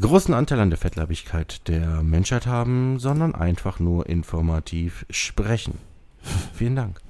großen 0.00 0.32
Anteil 0.32 0.60
an 0.60 0.70
der 0.70 0.78
Fettleibigkeit 0.78 1.66
der 1.68 2.02
Menschheit 2.02 2.46
haben, 2.46 2.98
sondern 2.98 3.34
einfach 3.34 3.78
nur 3.80 4.08
informativ 4.08 5.04
sprechen. 5.10 5.78
Vielen 6.54 6.76
Dank. 6.76 7.00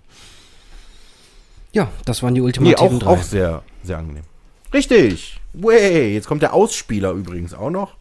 Ja, 1.72 1.90
das 2.06 2.22
waren 2.22 2.34
die 2.34 2.40
Nee, 2.40 2.46
ultimativen 2.46 2.96
auch, 2.96 2.98
drei. 2.98 3.10
auch 3.10 3.22
sehr, 3.22 3.62
sehr 3.82 3.98
angenehm. 3.98 4.24
Richtig. 4.72 5.38
Way. 5.52 6.14
Jetzt 6.14 6.26
kommt 6.26 6.42
der 6.42 6.54
Ausspieler 6.54 7.12
übrigens 7.12 7.54
auch 7.54 7.70
noch. 7.70 7.94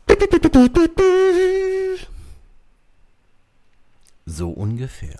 So 4.27 4.49
ungefähr. 4.49 5.17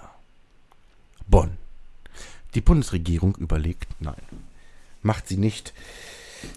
Bonn. 1.28 1.52
Die 2.54 2.62
Bundesregierung 2.62 3.36
überlegt, 3.38 3.88
nein. 4.02 4.16
Macht 5.02 5.30
sie 5.30 5.38
nicht. 5.38 5.74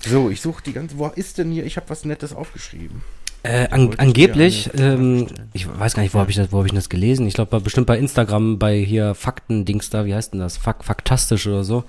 So, 0.05 0.31
ich 0.31 0.41
suche 0.41 0.65
die 0.65 0.73
ganze. 0.73 0.99
Wo 0.99 1.07
ist 1.07 1.39
denn 1.39 1.53
hier? 1.53 1.65
Ich 1.65 1.77
habe 1.77 1.89
was 1.89 2.05
Nettes 2.05 2.35
aufgeschrieben. 2.35 3.03
Äh, 3.45 3.69
an, 3.69 3.95
angeblich, 3.99 4.69
ähm, 4.75 5.29
ich 5.53 5.67
weiß 5.67 5.95
gar 5.95 6.03
nicht, 6.03 6.13
wo 6.13 6.19
habe 6.19 6.31
ich 6.31 6.37
das, 6.37 6.53
wo 6.53 6.59
habe 6.59 6.67
ich 6.67 6.75
das 6.75 6.89
gelesen? 6.89 7.27
Ich 7.27 7.35
glaube, 7.35 7.59
bestimmt 7.61 7.87
bei 7.87 7.99
Instagram, 7.99 8.59
bei 8.59 8.79
hier 8.79 9.15
Fakten-Dings 9.15 9.89
da, 9.89 10.05
wie 10.05 10.15
heißt 10.15 10.33
denn 10.33 10.41
das? 10.41 10.57
Fak 10.57 10.85
Faktastisch 10.85 11.47
oder 11.47 11.63
so. 11.63 11.85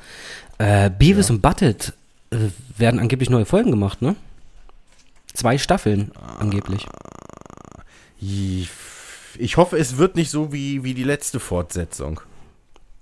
Äh, 0.60 0.92
Beavis 0.92 1.32
und 1.32 1.42
Butthead 1.42 1.92
äh, 2.30 2.38
werden 2.78 3.00
angeblich 3.00 3.32
neue 3.32 3.46
Folgen 3.46 3.72
gemacht, 3.72 4.02
ne? 4.02 4.16
Zwei 5.34 5.58
Staffeln, 5.58 6.12
angeblich. 6.40 6.86
Ich 9.40 9.58
hoffe, 9.58 9.78
es 9.78 9.98
wird 9.98 10.16
nicht 10.16 10.30
so 10.30 10.52
wie, 10.54 10.84
wie 10.84 10.94
die 10.94 11.04
letzte 11.04 11.40
Fortsetzung. 11.40 12.22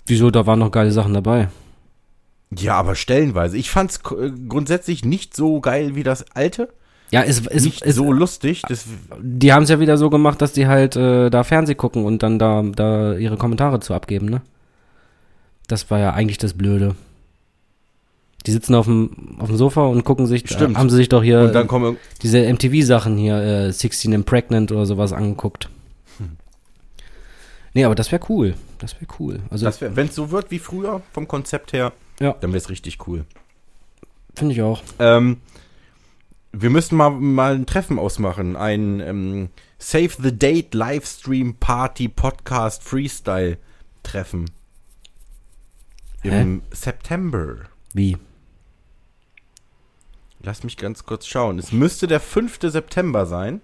Wieso, 0.06 0.32
da 0.32 0.46
waren 0.46 0.60
noch 0.60 0.72
geile 0.72 0.92
Sachen 0.92 1.14
dabei. 1.14 1.50
Ja, 2.56 2.76
aber 2.76 2.96
stellenweise. 2.96 3.58
Ich 3.58 3.70
fand's 3.70 4.00
äh, 4.12 4.32
grundsätzlich 4.48 5.06
nicht 5.06 5.36
so 5.36 5.62
geil 5.62 5.96
wie 5.96 6.04
das 6.04 6.26
alte. 6.36 6.70
Ja, 7.12 7.24
es 7.24 7.40
ist 7.40 7.66
Nicht 7.66 7.82
es, 7.84 7.96
so 7.96 8.12
lustig. 8.12 8.62
Das, 8.68 8.86
Die 9.20 9.52
haben 9.52 9.64
es 9.64 9.70
ja 9.70 9.80
wieder 9.80 9.98
so 9.98 10.10
gemacht, 10.10 10.42
dass 10.42 10.54
die 10.54 10.68
halt 10.68 10.96
äh, 10.96 11.30
da 11.30 11.44
Fernseh 11.44 11.76
gucken 11.76 12.06
und 12.06 12.22
dann 12.22 12.38
da, 12.38 12.64
da 12.64 13.16
ihre 13.16 13.38
Kommentare 13.38 13.80
zu 13.80 13.94
abgeben, 13.94 14.28
ne? 14.28 14.42
Das 15.68 15.90
war 15.92 16.00
ja 16.00 16.14
eigentlich 16.14 16.38
das 16.38 16.54
Blöde. 16.54 16.96
Die 18.46 18.52
sitzen 18.52 18.74
auf 18.74 18.86
dem, 18.86 19.38
auf 19.40 19.48
dem 19.48 19.58
Sofa 19.58 19.86
und 19.86 20.04
gucken 20.04 20.26
sich, 20.26 20.50
Stimmt. 20.50 20.78
haben 20.78 20.90
sie 20.90 20.96
sich 20.96 21.10
doch 21.10 21.22
hier 21.24 21.42
und 21.42 21.54
dann 21.54 21.68
kommen 21.68 21.98
diese 22.22 22.42
MTV-Sachen 22.52 23.18
hier, 23.18 23.38
äh, 23.38 23.72
16 23.72 24.14
and 24.14 24.26
Pregnant 24.26 24.72
oder 24.72 24.86
sowas 24.86 25.12
angeguckt. 25.14 25.70
Nee, 27.74 27.84
aber 27.86 27.96
das 27.96 28.12
wäre 28.12 28.24
cool. 28.30 28.56
Das 28.80 28.96
wäre 28.96 29.08
cool. 29.20 29.42
Also, 29.50 29.66
wenn 29.96 30.08
es 30.08 30.16
so 30.16 30.32
wird 30.32 30.52
wie 30.52 30.60
früher 30.60 31.02
vom 31.14 31.28
Konzept 31.28 31.74
her, 31.74 31.94
Ja. 32.20 32.34
dann 32.34 32.52
wäre 32.52 32.58
es 32.58 32.70
richtig 32.70 33.08
cool. 33.08 33.26
finde 34.36 34.54
ich 34.54 34.62
auch. 34.62 34.82
Ähm, 35.00 35.38
wir 36.52 36.70
müssen 36.70 36.96
mal, 36.96 37.10
mal 37.12 37.54
ein 37.56 37.66
Treffen 37.66 38.00
ausmachen. 38.00 38.56
Ein 38.56 39.00
ähm, 39.02 39.50
Save 39.78 40.10
the 40.22 40.36
Date 40.38 40.74
Livestream 40.74 41.56
Party 41.56 42.08
Podcast 42.08 42.84
Freestyle 42.84 43.58
Treffen. 44.04 44.50
Im 46.24 46.62
September. 46.72 47.58
Wie? 47.94 48.18
Lass 50.42 50.64
mich 50.64 50.78
ganz 50.78 51.04
kurz 51.06 51.28
schauen. 51.28 51.60
Es 51.60 51.72
müsste 51.72 52.08
der 52.08 52.20
5. 52.20 52.60
September 52.62 53.26
sein. 53.26 53.62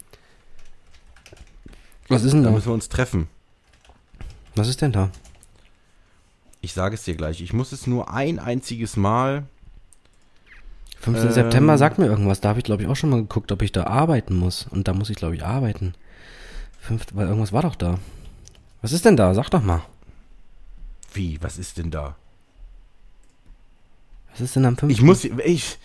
Was 2.09 2.23
ist 2.23 2.33
denn 2.33 2.43
Da 2.43 2.49
da? 2.49 2.55
müssen 2.55 2.67
wir 2.67 2.73
uns 2.73 2.89
treffen. 2.89 3.27
Was 4.55 4.67
ist 4.67 4.81
denn 4.81 4.91
da? 4.91 5.09
Ich 6.61 6.73
sage 6.73 6.95
es 6.95 7.03
dir 7.03 7.15
gleich. 7.15 7.41
Ich 7.41 7.53
muss 7.53 7.71
es 7.71 7.85
nur 7.85 8.11
ein 8.11 8.39
einziges 8.39 8.97
Mal. 8.97 9.43
15. 11.01 11.27
Ähm. 11.27 11.33
September 11.33 11.77
sagt 11.77 11.99
mir 11.99 12.07
irgendwas. 12.07 12.41
Da 12.41 12.49
habe 12.49 12.59
ich, 12.59 12.65
glaube 12.65 12.81
ich, 12.81 12.89
auch 12.89 12.95
schon 12.95 13.09
mal 13.11 13.21
geguckt, 13.21 13.51
ob 13.51 13.61
ich 13.61 13.71
da 13.71 13.85
arbeiten 13.85 14.35
muss. 14.35 14.65
Und 14.69 14.87
da 14.87 14.93
muss 14.93 15.09
ich, 15.09 15.17
glaube 15.17 15.35
ich, 15.35 15.45
arbeiten. 15.45 15.93
Fünf, 16.79 17.07
weil 17.13 17.27
irgendwas 17.27 17.53
war 17.53 17.61
doch 17.61 17.75
da. 17.75 17.99
Was 18.81 18.91
ist 18.91 19.05
denn 19.05 19.17
da? 19.17 19.33
Sag 19.33 19.49
doch 19.49 19.61
mal. 19.61 19.83
Wie? 21.13 21.41
Was 21.41 21.57
ist 21.57 21.77
denn 21.77 21.91
da? 21.91 22.15
Was 24.31 24.41
ist 24.41 24.55
denn 24.55 24.65
am 24.65 24.77
5. 24.77 24.91
Ich 24.91 25.01
muss. 25.01 25.23
Ich. 25.23 25.77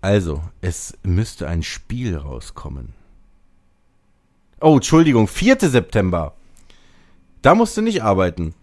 Also, 0.00 0.42
es 0.60 0.96
müsste 1.02 1.48
ein 1.48 1.62
Spiel 1.62 2.16
rauskommen. 2.16 2.94
Oh, 4.60 4.76
Entschuldigung, 4.76 5.26
4. 5.26 5.58
September. 5.60 6.34
Da 7.42 7.54
musst 7.54 7.76
du 7.76 7.82
nicht 7.82 8.02
arbeiten. 8.02 8.54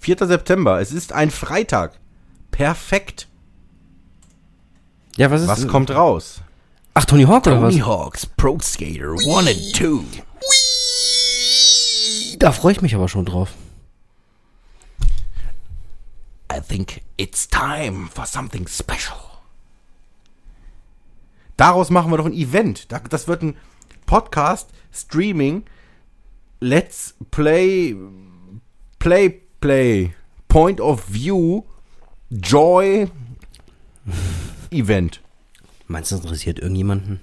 4. 0.00 0.26
September, 0.26 0.80
es 0.80 0.92
ist 0.92 1.12
ein 1.12 1.30
Freitag. 1.30 1.98
Perfekt. 2.50 3.28
Ja, 5.16 5.30
was 5.30 5.42
ist 5.42 5.48
Was 5.48 5.66
kommt 5.66 5.90
raus? 5.90 6.42
Ach, 6.94 7.04
Tony 7.04 7.24
Hawk 7.24 7.46
oder 7.46 7.62
was? 7.62 7.80
Hawk's 7.80 8.26
Pro 8.26 8.58
Skater 8.60 9.12
1 9.12 9.26
and 9.48 9.76
2. 9.76 10.22
Da 12.38 12.52
freue 12.52 12.72
ich 12.72 12.80
mich 12.82 12.94
aber 12.94 13.08
schon 13.08 13.24
drauf. 13.24 13.50
I 16.52 16.60
think 16.60 17.02
it's 17.16 17.48
time 17.48 18.08
for 18.12 18.26
something 18.26 18.66
special. 18.68 19.18
Daraus 21.56 21.90
machen 21.90 22.10
wir 22.12 22.16
doch 22.18 22.26
ein 22.26 22.32
Event. 22.32 22.90
Da- 22.92 23.00
Das 23.00 23.26
wird 23.28 23.42
ein 23.42 23.56
Podcast, 24.06 24.70
Streaming, 24.92 25.64
Let's 26.60 27.14
Play, 27.30 27.94
Play, 28.98 29.28
Play, 29.60 30.14
Point 30.48 30.80
of 30.80 31.04
View, 31.08 31.62
Joy, 32.30 33.08
Event. 34.72 35.20
Meinst 35.86 36.10
du, 36.10 36.16
das 36.16 36.24
interessiert 36.24 36.58
irgendjemanden? 36.58 37.20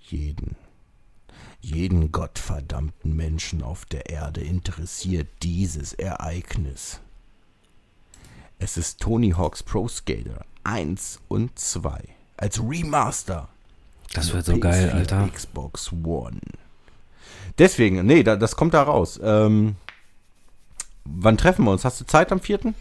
Jeden, 0.00 0.56
jeden 1.60 2.12
gottverdammten 2.12 3.14
Menschen 3.14 3.62
auf 3.62 3.84
der 3.84 4.08
Erde 4.08 4.40
interessiert 4.40 5.28
dieses 5.42 5.92
Ereignis. 5.92 7.00
Es 8.58 8.78
ist 8.78 9.00
Tony 9.00 9.32
Hawk's 9.32 9.62
Pro 9.62 9.86
Skater 9.86 10.46
1 10.64 11.20
und 11.28 11.58
2 11.58 12.02
als 12.38 12.58
Remaster. 12.58 13.50
Das 14.12 14.32
wird 14.32 14.46
so 14.46 14.58
geil, 14.58 14.90
PS4, 14.90 14.94
Alter. 14.94 15.28
Xbox 15.32 15.92
One. 16.04 16.40
Deswegen, 17.58 18.04
nee, 18.04 18.22
da, 18.22 18.36
das 18.36 18.56
kommt 18.56 18.74
da 18.74 18.82
raus. 18.82 19.20
Ähm, 19.22 19.76
wann 21.04 21.36
treffen 21.36 21.64
wir 21.64 21.72
uns? 21.72 21.84
Hast 21.84 22.00
du 22.00 22.04
Zeit 22.04 22.32
am 22.32 22.40
4.? 22.40 22.74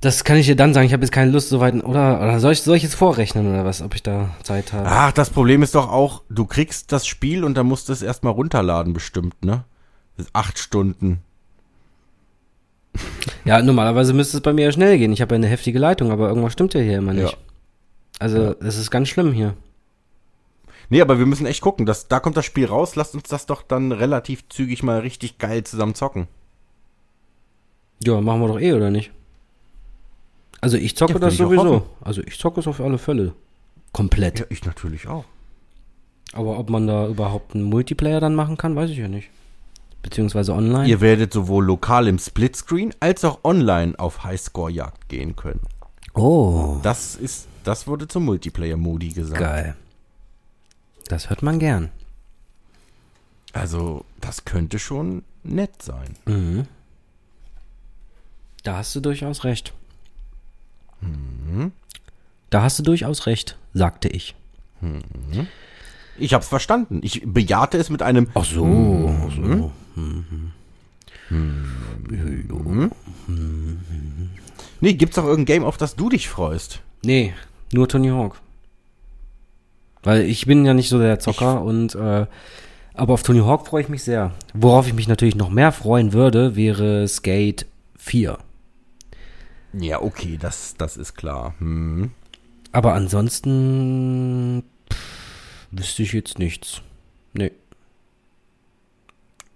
Das 0.00 0.24
kann 0.24 0.36
ich 0.36 0.46
dir 0.46 0.56
dann 0.56 0.74
sagen. 0.74 0.86
Ich 0.86 0.92
habe 0.92 1.04
jetzt 1.04 1.12
keine 1.12 1.30
Lust 1.30 1.48
so 1.48 1.60
weit. 1.60 1.74
Oder, 1.74 2.20
oder 2.20 2.40
soll, 2.40 2.52
ich, 2.52 2.62
soll 2.62 2.76
ich 2.76 2.82
jetzt 2.82 2.96
vorrechnen 2.96 3.48
oder 3.48 3.64
was, 3.64 3.82
ob 3.82 3.94
ich 3.94 4.02
da 4.02 4.30
Zeit 4.42 4.72
habe? 4.72 4.88
Ach, 4.88 5.12
das 5.12 5.30
Problem 5.30 5.62
ist 5.62 5.76
doch 5.76 5.88
auch, 5.88 6.22
du 6.28 6.44
kriegst 6.44 6.90
das 6.90 7.06
Spiel 7.06 7.44
und 7.44 7.54
dann 7.54 7.66
musst 7.66 7.88
du 7.88 7.92
es 7.92 8.02
erstmal 8.02 8.32
runterladen, 8.32 8.94
bestimmt, 8.94 9.44
ne? 9.44 9.64
Acht 10.32 10.58
Stunden. 10.58 11.22
Ja, 13.44 13.60
normalerweise 13.60 14.12
müsste 14.12 14.36
es 14.36 14.42
bei 14.42 14.52
mir 14.52 14.66
ja 14.66 14.72
schnell 14.72 14.98
gehen. 14.98 15.12
Ich 15.12 15.20
habe 15.20 15.34
ja 15.34 15.36
eine 15.36 15.48
heftige 15.48 15.80
Leitung, 15.80 16.12
aber 16.12 16.28
irgendwas 16.28 16.52
stimmt 16.52 16.74
ja 16.74 16.80
hier 16.80 16.98
immer 16.98 17.12
nicht. 17.12 17.32
Ja. 17.32 17.38
Also, 18.20 18.54
es 18.60 18.78
ist 18.78 18.92
ganz 18.92 19.08
schlimm 19.08 19.32
hier. 19.32 19.54
Nee, 20.92 21.00
aber 21.00 21.18
wir 21.18 21.24
müssen 21.24 21.46
echt 21.46 21.62
gucken. 21.62 21.86
Das, 21.86 22.08
da 22.08 22.20
kommt 22.20 22.36
das 22.36 22.44
Spiel 22.44 22.66
raus. 22.66 22.96
Lasst 22.96 23.14
uns 23.14 23.26
das 23.26 23.46
doch 23.46 23.62
dann 23.62 23.92
relativ 23.92 24.46
zügig 24.50 24.82
mal 24.82 25.00
richtig 25.00 25.38
geil 25.38 25.64
zusammen 25.64 25.94
zocken. 25.94 26.28
Ja, 28.04 28.20
machen 28.20 28.42
wir 28.42 28.48
doch 28.48 28.60
eh, 28.60 28.74
oder 28.74 28.90
nicht? 28.90 29.10
Also 30.60 30.76
ich 30.76 30.94
zocke 30.94 31.14
Ja, 31.14 31.18
das 31.18 31.38
sowieso. 31.38 31.86
Also 32.02 32.20
ich 32.20 32.38
zocke 32.38 32.60
es 32.60 32.66
auf 32.66 32.78
alle 32.78 32.98
Fälle. 32.98 33.32
Komplett. 33.92 34.40
Ja, 34.40 34.44
ich 34.50 34.66
natürlich 34.66 35.08
auch. 35.08 35.24
Aber 36.34 36.58
ob 36.58 36.68
man 36.68 36.86
da 36.86 37.06
überhaupt 37.06 37.54
einen 37.54 37.64
Multiplayer 37.64 38.20
dann 38.20 38.34
machen 38.34 38.58
kann, 38.58 38.76
weiß 38.76 38.90
ich 38.90 38.98
ja 38.98 39.08
nicht. 39.08 39.30
Beziehungsweise 40.02 40.52
online. 40.52 40.86
Ihr 40.90 41.00
werdet 41.00 41.32
sowohl 41.32 41.64
lokal 41.64 42.06
im 42.06 42.18
Splitscreen 42.18 42.92
als 43.00 43.24
auch 43.24 43.38
online 43.44 43.98
auf 43.98 44.24
Highscore-Jagd 44.24 45.08
gehen 45.08 45.36
können. 45.36 45.60
Oh, 46.12 46.80
Das 46.82 47.16
ist, 47.16 47.48
das 47.64 47.86
wurde 47.86 48.08
zum 48.08 48.26
Multiplayer-Modi 48.26 49.08
gesagt. 49.08 49.40
geil. 49.40 49.74
Das 51.08 51.30
hört 51.30 51.42
man 51.42 51.58
gern. 51.58 51.90
Also, 53.52 54.04
das 54.20 54.44
könnte 54.44 54.78
schon 54.78 55.22
nett 55.42 55.82
sein. 55.82 56.16
Mhm. 56.26 56.66
Da 58.62 58.76
hast 58.78 58.94
du 58.94 59.00
durchaus 59.00 59.44
recht. 59.44 59.72
Mhm. 61.00 61.72
Da 62.50 62.62
hast 62.62 62.78
du 62.78 62.82
durchaus 62.82 63.26
recht, 63.26 63.56
sagte 63.74 64.08
ich. 64.08 64.34
Ich 66.18 66.34
hab's 66.34 66.48
verstanden. 66.48 67.00
Ich 67.02 67.22
bejahte 67.24 67.78
es 67.78 67.90
mit 67.90 68.02
einem 68.02 68.28
Ach 68.34 68.44
so. 68.44 69.14
ach 69.26 69.34
so. 69.34 69.72
Nee, 74.80 74.94
gibt's 74.94 75.16
doch 75.16 75.24
irgendein 75.24 75.56
Game, 75.56 75.64
auf 75.64 75.76
das 75.76 75.96
du 75.96 76.08
dich 76.08 76.28
freust? 76.28 76.80
Nee, 77.04 77.32
nur 77.72 77.88
Tony 77.88 78.08
Hawk. 78.08 78.40
Weil 80.02 80.22
ich 80.22 80.46
bin 80.46 80.64
ja 80.64 80.74
nicht 80.74 80.88
so 80.88 80.98
der 80.98 81.18
Zocker 81.20 81.62
und 81.62 81.94
äh, 81.94 82.26
aber 82.94 83.14
auf 83.14 83.22
Tony 83.22 83.38
Hawk 83.40 83.66
freue 83.66 83.82
ich 83.82 83.88
mich 83.88 84.02
sehr. 84.02 84.32
Worauf 84.52 84.86
ich 84.86 84.94
mich 84.94 85.08
natürlich 85.08 85.36
noch 85.36 85.48
mehr 85.50 85.72
freuen 85.72 86.12
würde, 86.12 86.56
wäre 86.56 87.06
Skate 87.08 87.66
4. 87.98 88.36
Ja, 89.74 90.02
okay, 90.02 90.36
das, 90.40 90.74
das 90.76 90.96
ist 90.96 91.14
klar. 91.14 91.54
Hm. 91.58 92.10
Aber 92.72 92.94
ansonsten 92.94 94.62
pff, 94.92 94.98
wüsste 95.70 96.02
ich 96.02 96.12
jetzt 96.12 96.38
nichts. 96.38 96.82
Nee. 97.32 97.52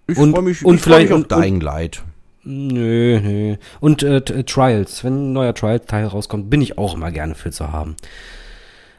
Ich 0.07 0.15
freue 0.15 0.41
mich, 0.41 0.63
und 0.65 0.75
ich 0.75 0.81
freu 0.81 0.99
mich 0.99 1.07
vielleicht- 1.09 1.11
auf 1.11 1.17
und- 1.19 1.31
Dying 1.31 1.61
Light. 1.61 2.03
Nö, 2.49 3.19
nö. 3.21 3.55
Und 3.81 4.03
äh, 4.03 4.21
Trials, 4.45 5.03
wenn 5.03 5.31
ein 5.31 5.33
neuer 5.33 5.53
Trials-Teil 5.53 6.05
rauskommt, 6.05 6.49
bin 6.49 6.61
ich 6.61 6.77
auch 6.77 6.93
immer 6.95 7.11
gerne 7.11 7.35
für 7.35 7.51
zu 7.51 7.73
haben. 7.73 7.97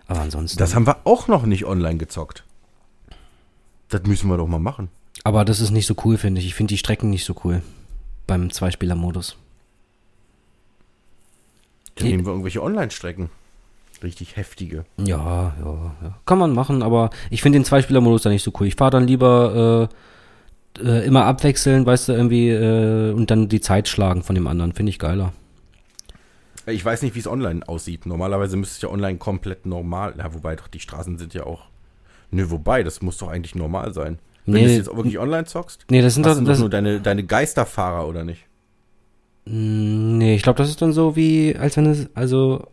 Aber 0.08 0.20
ansonsten. 0.20 0.58
Das 0.58 0.74
haben 0.74 0.86
wir 0.86 0.96
auch 1.04 1.28
noch 1.28 1.44
nicht 1.46 1.64
online 1.64 1.98
gezockt. 1.98 2.44
Das 3.90 4.02
müssen 4.04 4.28
wir 4.28 4.36
doch 4.36 4.48
mal 4.48 4.58
machen. 4.58 4.88
aber 5.24 5.44
das 5.44 5.60
ist 5.60 5.70
nicht 5.70 5.86
so 5.86 5.94
cool, 6.04 6.16
finde 6.18 6.40
ich. 6.40 6.46
Ich 6.46 6.54
finde 6.54 6.72
die 6.72 6.78
Strecken 6.78 7.10
nicht 7.10 7.24
so 7.24 7.34
cool. 7.44 7.62
Beim 8.26 8.50
Zweispieler-Modus. 8.50 9.36
Dann 11.94 12.08
nehmen 12.08 12.24
wir 12.24 12.30
irgendwelche 12.32 12.62
Online-Strecken. 12.62 13.30
Richtig 14.02 14.36
heftige. 14.36 14.84
Ja, 14.98 15.54
ja, 15.64 15.96
ja. 16.02 16.18
Kann 16.24 16.38
man 16.38 16.52
machen, 16.52 16.82
aber 16.82 17.10
ich 17.30 17.42
finde 17.42 17.58
den 17.58 17.64
Zweispieler-Modus 17.64 18.22
da 18.22 18.30
nicht 18.30 18.44
so 18.44 18.52
cool. 18.60 18.66
Ich 18.66 18.76
fahre 18.76 18.92
dann 18.92 19.06
lieber 19.08 19.88
äh, 20.78 20.82
äh, 20.88 21.06
immer 21.06 21.24
abwechselnd, 21.24 21.86
weißt 21.86 22.08
du, 22.08 22.12
irgendwie, 22.12 22.50
äh, 22.50 23.12
und 23.12 23.30
dann 23.30 23.48
die 23.48 23.60
Zeit 23.60 23.88
schlagen 23.88 24.22
von 24.22 24.34
dem 24.34 24.46
anderen. 24.46 24.72
Finde 24.72 24.90
ich 24.90 24.98
geiler. 24.98 25.32
Ich 26.70 26.84
weiß 26.84 27.02
nicht, 27.02 27.14
wie 27.14 27.20
es 27.20 27.26
online 27.26 27.66
aussieht. 27.68 28.06
Normalerweise 28.06 28.56
müsste 28.56 28.76
es 28.76 28.82
ja 28.82 28.88
online 28.90 29.18
komplett 29.18 29.66
normal. 29.66 30.14
Ja, 30.18 30.32
wobei 30.34 30.56
doch 30.56 30.68
die 30.68 30.80
Straßen 30.80 31.18
sind 31.18 31.34
ja 31.34 31.44
auch. 31.44 31.62
Nö, 32.30 32.50
wobei, 32.50 32.82
das 32.82 33.00
muss 33.02 33.16
doch 33.18 33.28
eigentlich 33.28 33.54
normal 33.54 33.92
sein. 33.94 34.18
Wenn 34.44 34.54
Nee. 34.54 34.64
du 34.64 34.70
es 34.70 34.76
jetzt 34.76 34.96
wirklich 34.96 35.18
online 35.18 35.44
zockst, 35.44 35.84
Nee, 35.90 36.00
das 36.02 36.14
sind 36.14 36.24
doch, 36.26 36.34
du 36.34 36.40
doch 36.40 36.46
das, 36.48 36.58
nur 36.58 36.70
deine, 36.70 37.00
deine 37.00 37.24
Geisterfahrer, 37.24 38.06
oder 38.08 38.24
nicht? 38.24 38.44
nee, 39.44 40.34
ich 40.34 40.42
glaube, 40.42 40.58
das 40.58 40.68
ist 40.68 40.82
dann 40.82 40.92
so 40.92 41.16
wie, 41.16 41.56
als 41.56 41.76
wenn 41.76 41.84
du, 41.92 42.08
also, 42.14 42.66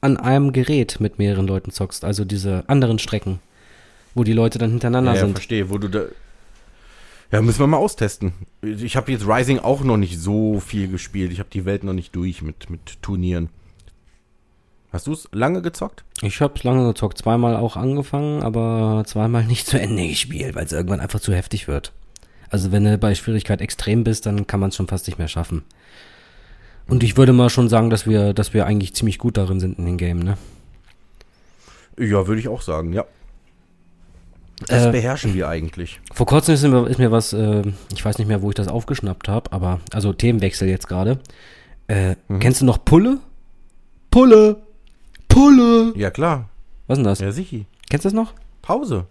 an 0.00 0.16
einem 0.16 0.52
Gerät 0.52 0.98
mit 1.00 1.18
mehreren 1.18 1.46
Leuten 1.46 1.70
zockst, 1.70 2.04
also 2.04 2.24
diese 2.24 2.64
anderen 2.68 2.98
Strecken, 2.98 3.40
wo 4.14 4.24
die 4.24 4.32
Leute 4.32 4.58
dann 4.58 4.70
hintereinander 4.70 5.12
Ja, 5.12 5.16
ja, 5.18 5.24
sind. 5.24 5.32
verstehe, 5.34 5.70
wo 5.70 5.78
du 5.78 5.88
da. 5.88 6.02
Ja, 7.32 7.40
müssen 7.40 7.60
wir 7.60 7.66
mal 7.66 7.78
austesten. 7.78 8.34
Ich 8.60 8.94
habe 8.94 9.10
jetzt 9.10 9.26
Rising 9.26 9.58
auch 9.58 9.82
noch 9.82 9.96
nicht 9.96 10.20
so 10.20 10.60
viel 10.60 10.88
gespielt. 10.88 11.32
Ich 11.32 11.38
habe 11.38 11.48
die 11.50 11.64
Welt 11.64 11.82
noch 11.82 11.94
nicht 11.94 12.14
durch 12.14 12.42
mit, 12.42 12.68
mit 12.68 13.02
Turnieren. 13.02 13.48
Hast 14.92 15.06
du 15.06 15.14
es 15.14 15.26
lange 15.32 15.62
gezockt? 15.62 16.04
Ich 16.20 16.42
hab's 16.42 16.62
lange 16.62 16.86
gezockt, 16.86 17.16
zweimal 17.16 17.56
auch 17.56 17.76
angefangen, 17.76 18.42
aber 18.42 19.04
zweimal 19.06 19.44
nicht 19.46 19.66
zu 19.66 19.80
Ende 19.80 20.06
gespielt, 20.06 20.54
weil 20.54 20.66
es 20.66 20.72
irgendwann 20.72 21.00
einfach 21.00 21.20
zu 21.20 21.32
heftig 21.32 21.66
wird. 21.68 21.92
Also 22.50 22.70
wenn 22.70 22.84
du 22.84 22.98
bei 22.98 23.14
Schwierigkeit 23.14 23.62
extrem 23.62 24.04
bist, 24.04 24.26
dann 24.26 24.46
kann 24.46 24.60
man 24.60 24.68
es 24.68 24.76
schon 24.76 24.88
fast 24.88 25.06
nicht 25.06 25.18
mehr 25.18 25.28
schaffen. 25.28 25.64
Und 26.86 27.02
ich 27.02 27.16
würde 27.16 27.32
mal 27.32 27.48
schon 27.48 27.70
sagen, 27.70 27.88
dass 27.88 28.06
wir, 28.06 28.34
dass 28.34 28.52
wir 28.52 28.66
eigentlich 28.66 28.92
ziemlich 28.92 29.16
gut 29.16 29.38
darin 29.38 29.58
sind 29.58 29.78
in 29.78 29.86
dem 29.86 29.96
Game, 29.96 30.18
ne? 30.18 30.36
Ja, 31.98 32.26
würde 32.26 32.40
ich 32.40 32.48
auch 32.48 32.60
sagen, 32.60 32.92
ja. 32.92 33.06
Das 34.68 34.86
Äh, 34.86 34.90
beherrschen 34.92 35.34
wir 35.34 35.48
eigentlich. 35.48 36.00
Vor 36.12 36.26
kurzem 36.26 36.54
ist 36.54 36.62
mir, 36.62 36.86
ist 36.88 36.98
mir 36.98 37.10
was, 37.10 37.32
äh, 37.32 37.62
ich 37.92 38.04
weiß 38.04 38.18
nicht 38.18 38.28
mehr, 38.28 38.42
wo 38.42 38.48
ich 38.50 38.54
das 38.54 38.68
aufgeschnappt 38.68 39.28
habe, 39.28 39.52
aber, 39.52 39.80
also 39.92 40.12
Themenwechsel 40.12 40.68
jetzt 40.68 40.88
gerade. 40.88 41.18
Äh, 41.88 42.16
Kennst 42.40 42.60
du 42.60 42.64
noch 42.64 42.84
Pulle? 42.84 43.18
Pulle! 44.10 44.62
Pulle! 45.28 45.92
Ja, 45.96 46.10
klar. 46.10 46.48
Was 46.86 46.98
ist 46.98 47.04
denn 47.04 47.04
das? 47.10 47.20
Ja, 47.20 47.32
sicher. 47.32 47.60
Kennst 47.90 48.04
du 48.04 48.08
das 48.08 48.14
noch? 48.14 48.34
Pause. 48.60 49.06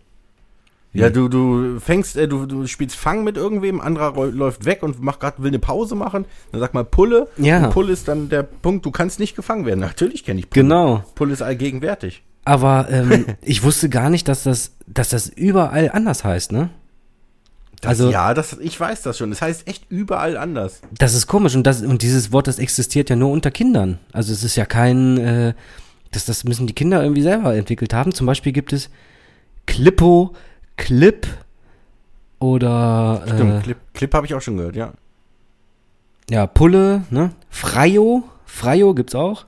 Ja, 0.93 1.09
du, 1.09 1.29
du 1.29 1.79
fängst, 1.79 2.17
äh, 2.17 2.27
du, 2.27 2.45
du 2.45 2.67
spielst 2.67 2.97
Fang 2.97 3.23
mit 3.23 3.37
irgendwem, 3.37 3.79
anderer 3.79 4.27
läuft 4.27 4.65
weg 4.65 4.83
und 4.83 5.01
macht 5.01 5.21
grad, 5.21 5.41
will 5.41 5.47
eine 5.47 5.59
Pause 5.59 5.95
machen. 5.95 6.25
Dann 6.51 6.59
sag 6.59 6.73
mal 6.73 6.83
Pulle. 6.83 7.29
Ja. 7.37 7.65
Und 7.65 7.71
Pulle 7.71 7.93
ist 7.93 8.09
dann 8.09 8.27
der 8.27 8.43
Punkt, 8.43 8.85
du 8.85 8.91
kannst 8.91 9.17
nicht 9.19 9.35
gefangen 9.35 9.65
werden. 9.65 9.79
Natürlich 9.79 10.25
kenne 10.25 10.41
ich 10.41 10.49
Pulle. 10.49 10.63
Genau. 10.63 11.03
Pulle 11.15 11.31
ist 11.31 11.41
allgegenwärtig. 11.41 12.23
Aber 12.45 12.87
ähm, 12.89 13.25
ich 13.41 13.63
wusste 13.63 13.89
gar 13.89 14.09
nicht, 14.09 14.27
dass 14.27 14.43
das, 14.43 14.71
dass 14.87 15.09
das 15.09 15.29
überall 15.29 15.89
anders 15.91 16.23
heißt, 16.23 16.51
ne? 16.51 16.69
Das, 17.81 17.89
Also- 17.89 18.11
ja, 18.11 18.33
das, 18.33 18.53
ich 18.59 18.79
weiß 18.79 19.01
das 19.01 19.17
schon. 19.17 19.29
Das 19.31 19.41
heißt 19.41 19.67
echt 19.67 19.85
überall 19.89 20.37
anders. 20.37 20.81
Das 20.97 21.13
ist 21.15 21.27
komisch 21.27 21.55
und 21.55 21.63
das 21.63 21.81
und 21.81 22.01
dieses 22.03 22.31
Wort, 22.31 22.47
das 22.47 22.59
existiert 22.59 23.09
ja 23.09 23.15
nur 23.15 23.31
unter 23.31 23.49
Kindern. 23.51 23.97
Also 24.13 24.33
es 24.33 24.43
ist 24.43 24.55
ja 24.55 24.65
kein, 24.65 25.17
äh, 25.17 25.53
das, 26.11 26.25
das 26.25 26.43
müssen 26.43 26.67
die 26.67 26.73
Kinder 26.75 27.01
irgendwie 27.01 27.23
selber 27.23 27.55
entwickelt 27.55 27.93
haben. 27.93 28.13
Zum 28.13 28.27
Beispiel 28.27 28.51
gibt 28.51 28.71
es 28.73 28.89
Clippo, 29.65 30.35
Clip 30.77 31.25
oder 32.39 33.23
Stimmt, 33.25 33.59
äh, 33.59 33.61
Clip, 33.61 33.77
Clip 33.93 34.13
habe 34.13 34.25
ich 34.25 34.33
auch 34.33 34.41
schon 34.41 34.57
gehört, 34.57 34.75
ja. 34.75 34.93
ja 36.29 36.47
Pulle, 36.47 37.03
ne? 37.09 37.31
Freio, 37.49 38.23
Freio 38.45 38.93
gibt's 38.93 39.15
auch. 39.15 39.45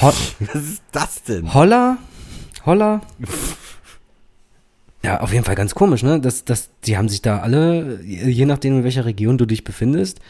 Ho 0.00 0.06
Was 0.40 0.54
ist 0.54 0.82
das 0.92 1.22
denn? 1.24 1.52
Holla, 1.54 1.98
Holla. 2.66 3.00
Ja, 5.02 5.20
auf 5.20 5.32
jeden 5.32 5.44
Fall 5.44 5.54
ganz 5.54 5.74
komisch, 5.74 6.02
ne? 6.02 6.20
Das, 6.20 6.44
das, 6.44 6.70
die 6.84 6.96
haben 6.96 7.08
sich 7.08 7.22
da 7.22 7.38
alle, 7.38 8.02
je 8.02 8.46
nachdem 8.46 8.78
in 8.78 8.84
welcher 8.84 9.04
Region 9.04 9.38
du 9.38 9.46
dich 9.46 9.64
befindest, 9.64 10.20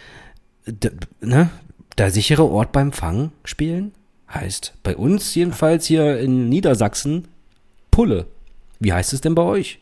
ne? 1.20 1.50
Der 1.96 2.10
sichere 2.12 2.44
Ort 2.44 2.70
beim 2.72 2.92
Fang 2.92 3.32
spielen 3.44 3.92
heißt 4.32 4.74
bei 4.82 4.96
uns 4.96 5.34
jedenfalls 5.34 5.86
hier 5.86 6.18
in 6.20 6.48
Niedersachsen 6.48 7.26
Pulle. 7.90 8.26
Wie 8.78 8.92
heißt 8.92 9.12
es 9.14 9.20
denn 9.20 9.34
bei 9.34 9.42
euch, 9.42 9.80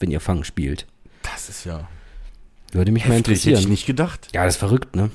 wenn 0.00 0.10
ihr 0.10 0.20
Fang 0.20 0.44
spielt? 0.44 0.86
Das 1.22 1.48
ist 1.48 1.64
ja 1.64 1.88
Würde 2.72 2.92
mich 2.92 3.06
mal 3.06 3.14
heftig, 3.14 3.38
hätte 3.38 3.40
ich 3.40 3.46
interessieren. 3.52 3.70
nicht 3.70 3.86
gedacht. 3.86 4.28
Ja, 4.34 4.44
das 4.44 4.54
ist 4.54 4.58
verrückt, 4.58 4.94
ne? 4.96 5.10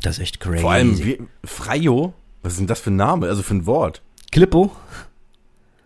Das 0.00 0.16
ist 0.16 0.22
echt 0.22 0.40
crazy. 0.40 0.60
Vor 0.62 0.72
allem, 0.72 1.04
wie, 1.04 1.20
Freio, 1.44 2.14
was 2.42 2.54
ist 2.54 2.58
denn 2.60 2.66
das 2.66 2.80
für 2.80 2.90
ein 2.90 2.96
Name, 2.96 3.28
also 3.28 3.42
für 3.42 3.54
ein 3.54 3.66
Wort? 3.66 4.02
Klippo? 4.30 4.72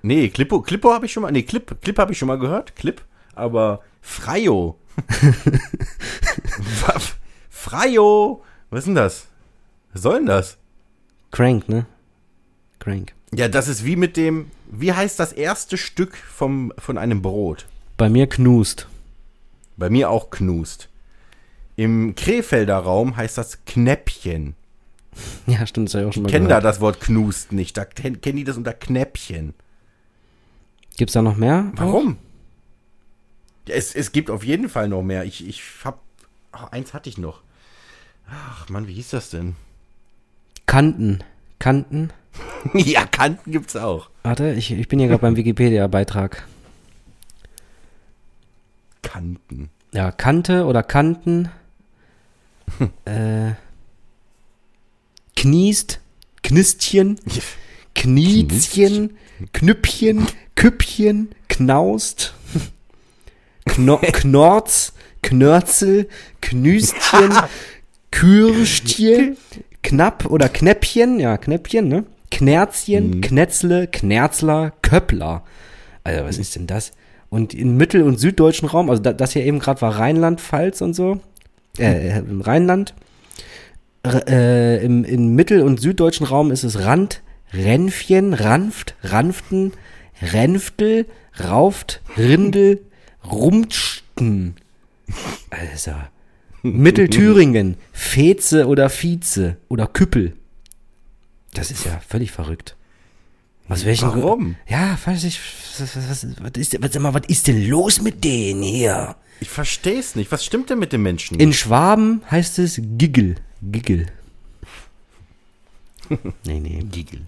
Nee, 0.03 0.29
Clippo, 0.29 0.61
Clippo 0.62 0.93
habe 0.93 1.07
ich 1.07 1.12
schon 1.12 1.23
mal, 1.23 1.31
nee, 1.31 1.43
Clip, 1.43 1.81
Clip 1.81 1.99
habe 1.99 2.12
ich 2.12 2.19
schon 2.19 2.29
mal 2.29 2.38
gehört, 2.38 2.75
Clip, 2.77 3.01
aber 3.35 3.83
Freio. 4.01 4.77
Freio, 7.49 8.43
was 8.71 8.81
ist 8.81 8.87
denn 8.87 8.95
das? 8.95 9.29
Was 9.93 10.03
soll 10.03 10.17
denn 10.17 10.27
das? 10.27 10.59
Crank, 11.31 11.69
ne? 11.69 11.87
Crank. 12.79 13.15
Ja, 13.35 13.49
das 13.49 13.69
ist 13.69 13.85
wie 13.85 13.97
mit 13.97 14.17
dem, 14.17 14.51
wie 14.71 14.93
heißt 14.93 15.19
das 15.19 15.33
erste 15.33 15.79
Stück 15.79 16.17
vom, 16.17 16.73
von 16.79 16.99
einem 16.99 17.23
Brot? 17.23 17.67
Bei 17.97 18.09
mir 18.09 18.27
knust. 18.29 18.88
Bei 19.77 19.88
mir 19.91 20.11
auch 20.11 20.31
Knust. 20.31 20.88
Im 21.77 22.15
Krefelder 22.15 22.79
Raum 22.79 23.17
heißt 23.17 23.38
das 23.38 23.65
Knäppchen. 23.65 24.55
Ja, 25.46 25.66
stimmt, 25.66 25.88
das 25.88 25.94
habe 25.94 26.05
ich 26.05 26.09
auch 26.09 26.12
schon 26.12 26.22
mal 26.22 26.31
Kennen 26.31 26.48
da 26.48 26.59
gehört. 26.59 26.64
das 26.64 26.81
Wort 26.81 27.01
Knust 27.01 27.53
nicht. 27.53 27.77
Da 27.77 27.85
kennen 27.85 28.20
kennen 28.20 28.37
die 28.37 28.44
das 28.44 28.57
unter 28.57 28.72
Knäppchen. 28.72 29.55
Gibt's 30.96 31.14
da 31.14 31.22
noch 31.22 31.37
mehr? 31.37 31.70
Warum? 31.77 32.18
Es, 33.66 33.94
es 33.94 34.12
gibt 34.12 34.31
auf 34.31 34.44
jeden 34.44 34.68
Fall 34.68 34.88
noch 34.88 35.03
mehr. 35.03 35.25
Ich, 35.25 35.46
ich 35.46 35.62
hab. 35.85 36.01
ach, 36.53 36.72
eins 36.72 36.94
hatte 36.94 37.09
ich 37.09 37.18
noch. 37.18 37.42
Ach 38.29 38.68
Mann, 38.68 38.87
wie 38.88 38.94
hieß 38.94 39.11
das 39.11 39.31
denn? 39.31 39.57
Kanten. 40.66 41.22
Kanten. 41.59 42.11
ja, 42.75 43.05
Kanten 43.07 43.53
gibt's 43.53 43.77
auch. 43.77 44.09
Warte, 44.22 44.53
ich, 44.53 44.70
ich 44.72 44.88
bin 44.88 44.98
hier 44.98 45.09
gerade 45.09 45.20
beim 45.20 45.37
Wikipedia-Beitrag. 45.37 46.46
Kanten. 49.03 49.70
Ja, 49.92 50.11
Kante 50.11 50.64
oder 50.64 50.83
Kanten. 50.83 51.51
äh, 53.05 53.53
Kniest. 55.37 56.01
Knistchen. 56.42 57.18
Kniezchen. 57.95 59.16
Knüppchen. 59.53 60.27
Küppchen. 60.55 61.29
Knaust. 61.49 62.35
Kno 63.66 63.99
Knorz. 64.12 64.92
Knörzel. 65.23 66.09
Knüstchen. 66.40 67.33
Kürstchen. 68.11 69.37
Knapp 69.83 70.27
oder 70.27 70.49
Knäppchen. 70.49 71.18
Ja, 71.21 71.37
Knäppchen, 71.38 71.88
ne? 71.88 72.05
Knerzchen. 72.31 73.21
Knetzle. 73.21 73.87
Knerzler. 73.87 74.73
Köppler. 74.83 75.45
Alter, 76.05 76.25
was 76.25 76.38
ist 76.38 76.57
denn 76.57 76.66
das? 76.66 76.92
Und 77.31 77.55
im 77.55 77.77
mittel- 77.77 78.03
und 78.03 78.18
süddeutschen 78.18 78.68
Raum, 78.68 78.90
also 78.90 79.01
da, 79.03 79.12
das 79.12 79.33
hier 79.33 79.45
eben 79.45 79.59
gerade 79.59 79.81
war 79.81 79.99
Rheinland, 79.99 80.40
Pfalz 80.40 80.83
und 80.83 80.92
so, 80.95 81.21
äh, 81.79 82.18
im 82.18 82.42
Rheinland. 82.42 82.95
Äh, 84.05 84.85
im, 84.85 85.05
Im 85.05 85.35
mittel- 85.35 85.62
und 85.62 85.81
süddeutschen 85.81 86.27
Raum 86.27 86.51
ist 86.51 86.65
es 86.65 86.81
Rand, 86.81 87.23
Ränfchen, 87.53 88.35
Ranft, 88.35 88.97
Ranften, 89.03 89.73
Ränftel, 90.21 91.07
Rauft, 91.43 92.03
Rindel, 92.17 92.81
Rumtsten. 93.25 94.57
Also, 95.51 95.93
Mittelthüringen, 96.62 97.77
Feze 97.93 98.67
oder 98.67 98.88
Vize 98.88 99.57
oder 99.69 99.87
Küppel. 99.87 100.35
Das 101.55 101.71
ist 101.71 101.85
ja 101.85 102.01
völlig 102.07 102.31
verrückt. 102.31 102.77
Aus 103.69 103.85
welchen 103.85 104.09
Warum? 104.09 104.57
Ja, 104.69 104.99
weiß 105.05 105.25
ich. 105.25 105.41
Was, 105.79 105.97
was, 105.97 106.27
was, 106.41 106.51
ist, 106.57 106.83
was, 106.83 107.15
was 107.15 107.23
ist 107.29 107.47
denn 107.47 107.69
los 107.69 108.01
mit 108.03 108.25
denen 108.25 108.62
hier? 108.62 109.17
Ich 109.41 109.49
versteh's 109.49 110.15
nicht. 110.15 110.31
Was 110.33 110.45
stimmt 110.45 110.71
denn 110.71 110.79
mit 110.79 110.93
den 110.93 111.03
Menschen? 111.03 111.38
In 111.38 111.53
Schwaben 111.53 112.23
heißt 112.31 112.59
es 112.59 112.81
Giggel. 112.83 113.37
Giggel. 113.62 114.07
nee, 116.44 116.61
nee. 116.61 116.83
Giegel. 116.90 117.20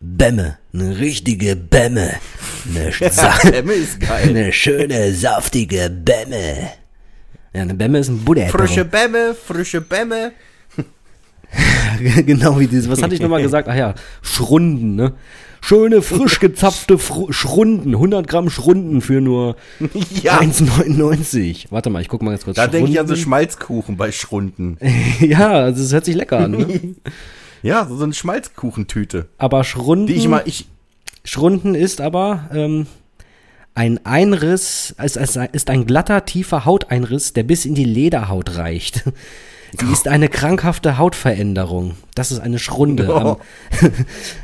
Bämme. 0.00 0.58
Eine 0.72 0.98
richtige 0.98 1.56
Bämme. 1.56 2.14
Eine, 2.68 2.92
sa 3.10 3.38
Emme 3.40 3.74
ist 3.74 4.00
geil. 4.00 4.28
eine 4.28 4.52
schöne, 4.52 5.12
saftige 5.12 5.90
Bämme. 5.90 6.70
Ja, 7.52 7.62
eine 7.62 7.74
Bämme 7.74 7.98
ist 7.98 8.08
ein 8.08 8.24
Buddha. 8.24 8.46
Frische 8.48 8.84
Bämme, 8.84 9.34
frische 9.34 9.80
Bämme. 9.80 10.32
genau 12.26 12.58
wie 12.58 12.66
dieses. 12.66 12.88
Was 12.88 13.02
hatte 13.02 13.14
ich 13.14 13.20
nochmal 13.20 13.42
gesagt? 13.42 13.68
Ach 13.68 13.74
ja, 13.74 13.94
Schrunden, 14.22 14.96
ne? 14.96 15.14
Schöne, 15.60 16.02
frisch 16.02 16.40
gezapfte 16.40 16.98
Fru 16.98 17.32
Schrunden. 17.32 17.94
100 17.94 18.26
Gramm 18.26 18.50
Schrunden 18.50 19.00
für 19.00 19.20
nur 19.20 19.56
Ja. 20.22 20.40
1,99. 20.40 21.66
Warte 21.70 21.90
mal, 21.90 22.00
ich 22.00 22.08
guck 22.08 22.22
mal 22.22 22.30
ganz 22.30 22.44
kurz. 22.44 22.56
Da 22.56 22.66
denke 22.66 22.90
ich 22.90 23.00
an 23.00 23.06
so. 23.08 23.16
Schmalzkuchen 23.16 23.96
bei 23.96 24.12
Schrunden. 24.12 24.78
Ja, 25.20 25.50
also 25.50 25.82
es 25.82 25.92
hört 25.92 26.04
sich 26.04 26.14
lecker 26.14 26.38
an. 26.38 26.50
Ne? 26.52 26.80
Ja, 27.62 27.86
so, 27.86 28.04
eine 28.04 28.12
Schmalzkuchentüte. 28.12 29.26
Aber 29.36 29.64
Schrunden, 29.64 30.06
Die 30.06 30.14
ich 30.14 30.28
mal, 30.28 30.42
ich, 30.44 30.66
Schrunden 31.24 31.74
ist 31.74 32.00
aber 32.00 32.48
ähm, 32.54 32.86
ein 33.74 34.04
Einriss, 34.06 34.94
ist, 35.02 35.16
ist, 35.16 35.36
ist 35.36 35.68
ein 35.68 35.84
glatter, 35.84 36.24
tiefer 36.24 36.64
Hauteinriss, 36.64 37.32
der 37.32 37.42
bis 37.42 37.64
in 37.64 37.74
die 37.74 37.84
Lederhaut 37.84 38.56
reicht. 38.56 39.04
Sie 39.78 39.92
ist 39.92 40.08
eine 40.08 40.28
krankhafte 40.28 40.96
Hautveränderung. 40.98 41.94
Das 42.14 42.30
ist 42.32 42.40
eine 42.40 42.58
Schrunde 42.58 43.12
am, 43.14 43.36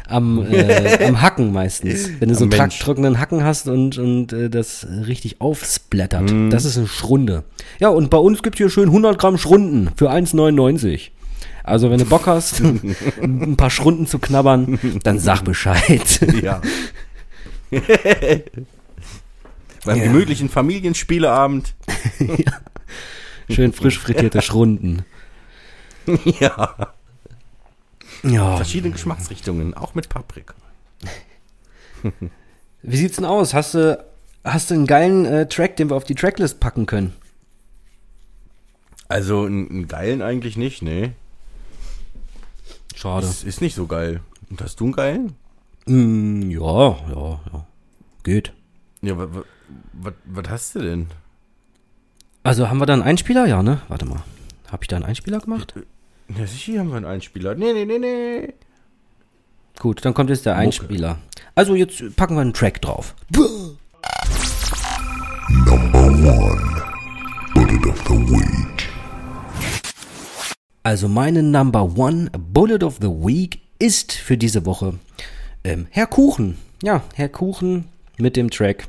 am, 0.09 0.53
äh, 0.53 1.05
am 1.05 1.23
Hacken 1.23 1.53
meistens. 1.53 2.11
Wenn 2.21 2.29
du 2.29 2.35
so 2.35 2.45
einen 2.45 2.51
Mensch. 2.57 2.79
trockenen 2.79 3.19
Hacken 3.19 3.43
hast 3.43 3.69
und, 3.69 3.97
und 3.99 4.33
äh, 4.33 4.51
das 4.51 4.87
richtig 5.07 5.41
aufsplattert. 5.41 6.31
Mhm. 6.31 6.51
Das 6.51 6.65
ist 6.65 6.77
eine 6.77 6.87
Schrunde. 6.89 7.45
Ja, 7.81 7.89
und 7.89 8.11
bei 8.11 8.19
uns 8.19 8.43
gibt 8.43 8.59
hier 8.59 8.69
schön 8.69 8.89
100 8.89 9.19
Gramm 9.19 9.39
Schrunden 9.39 9.91
für 9.97 10.11
1,99. 10.11 11.11
Also 11.63 11.91
wenn 11.91 11.99
du 11.99 12.05
Bock 12.05 12.27
hast, 12.27 12.61
ein 13.23 13.57
paar 13.57 13.71
Schrunden 13.71 14.07
zu 14.07 14.19
knabbern, 14.19 14.79
dann 15.03 15.19
sag 15.19 15.43
Bescheid. 15.43 16.21
Ja. 16.43 16.61
Beim 19.87 19.97
Ja. 19.99 20.05
gemütlichen 20.05 20.49
Familienspieleabend. 20.51 21.75
Schön 23.51 23.73
frisch 23.73 23.99
frittierte 23.99 24.43
Schrunden. 24.43 25.05
Ja. 26.41 26.95
Ja. 28.23 28.57
Verschiedene 28.57 28.93
Geschmacksrichtungen, 28.93 29.75
auch 29.75 29.95
mit 29.95 30.09
Paprika. 30.09 30.55
Wie 32.83 32.97
sieht's 32.97 33.17
denn 33.17 33.25
aus? 33.25 33.55
Hast 33.55 33.75
du, 33.75 34.03
hast 34.45 34.71
du 34.71 34.75
einen 34.75 34.87
geilen 34.87 35.27
äh, 35.27 35.49
Track, 35.49 35.77
den 35.77 35.91
wir 35.91 35.97
auf 35.97 36.05
die 36.05 36.15
Tracklist 36.15 36.61
packen 36.61 36.87
können? 36.87 37.15
Also 39.09 39.45
einen, 39.45 39.69
einen 39.69 39.89
geilen 39.89 40.23
eigentlich 40.23 40.57
nicht, 40.57 40.83
nee. 40.83 41.13
Schade. 42.95 43.27
Ist, 43.27 43.45
ist 43.45 43.61
nicht 43.61 43.75
so 43.75 43.87
geil. 43.87 44.21
Und 44.51 44.63
hast 44.63 44.81
du 44.81 44.85
einen 44.85 44.93
geilen? 44.93 45.35
Mm, 45.87 46.51
ja, 46.51 46.97
ja, 47.09 47.41
ja. 47.53 47.67
Geht. 48.23 48.53
Ja, 49.03 49.17
was 50.25 50.49
hast 50.49 50.75
du 50.77 50.81
denn? 50.81 51.09
Also 52.43 52.69
haben 52.69 52.79
wir 52.79 52.87
da 52.87 52.95
einen 52.95 53.03
Einspieler? 53.03 53.47
Ja, 53.47 53.63
ne? 53.63 53.83
Warte 53.89 54.07
mal. 54.07 54.23
Hab 54.71 54.83
ich 54.83 54.89
da 54.89 54.97
einen 54.97 55.05
Einspieler 55.05 55.41
gemacht? 55.41 55.75
Ja, 56.29 56.47
sicher 56.47 56.81
haben 56.81 56.89
wir 56.89 56.97
einen 56.97 57.05
Einspieler. 57.05 57.55
Nee, 57.55 57.73
nee, 57.73 57.85
nee, 57.85 57.99
nee. 57.99 58.55
Gut, 59.79 60.05
dann 60.05 60.15
kommt 60.15 60.31
jetzt 60.31 60.47
der 60.47 60.57
Einspieler. 60.57 61.19
Also 61.55 61.75
jetzt 61.75 62.17
packen 62.17 62.37
wir 62.37 62.41
einen 62.41 62.55
Track 62.55 62.81
drauf. 62.81 63.15
Also 70.83 71.09
meine 71.09 71.43
Number 71.43 71.97
One 71.97 72.31
Bullet 72.31 72.85
of 72.85 72.99
the 73.01 73.09
Week 73.09 73.61
ist 73.79 74.13
für 74.13 74.37
diese 74.37 74.65
Woche 74.67 74.95
ähm, 75.65 75.87
Herr 75.91 76.07
Kuchen. 76.07 76.59
Ja, 76.83 77.03
Herr 77.15 77.29
Kuchen 77.29 77.87
mit 78.19 78.37
dem 78.37 78.51
Track 78.51 78.89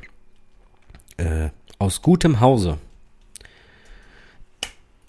äh, 1.16 1.48
aus 1.78 2.02
gutem 2.02 2.40
Hause. 2.40 2.78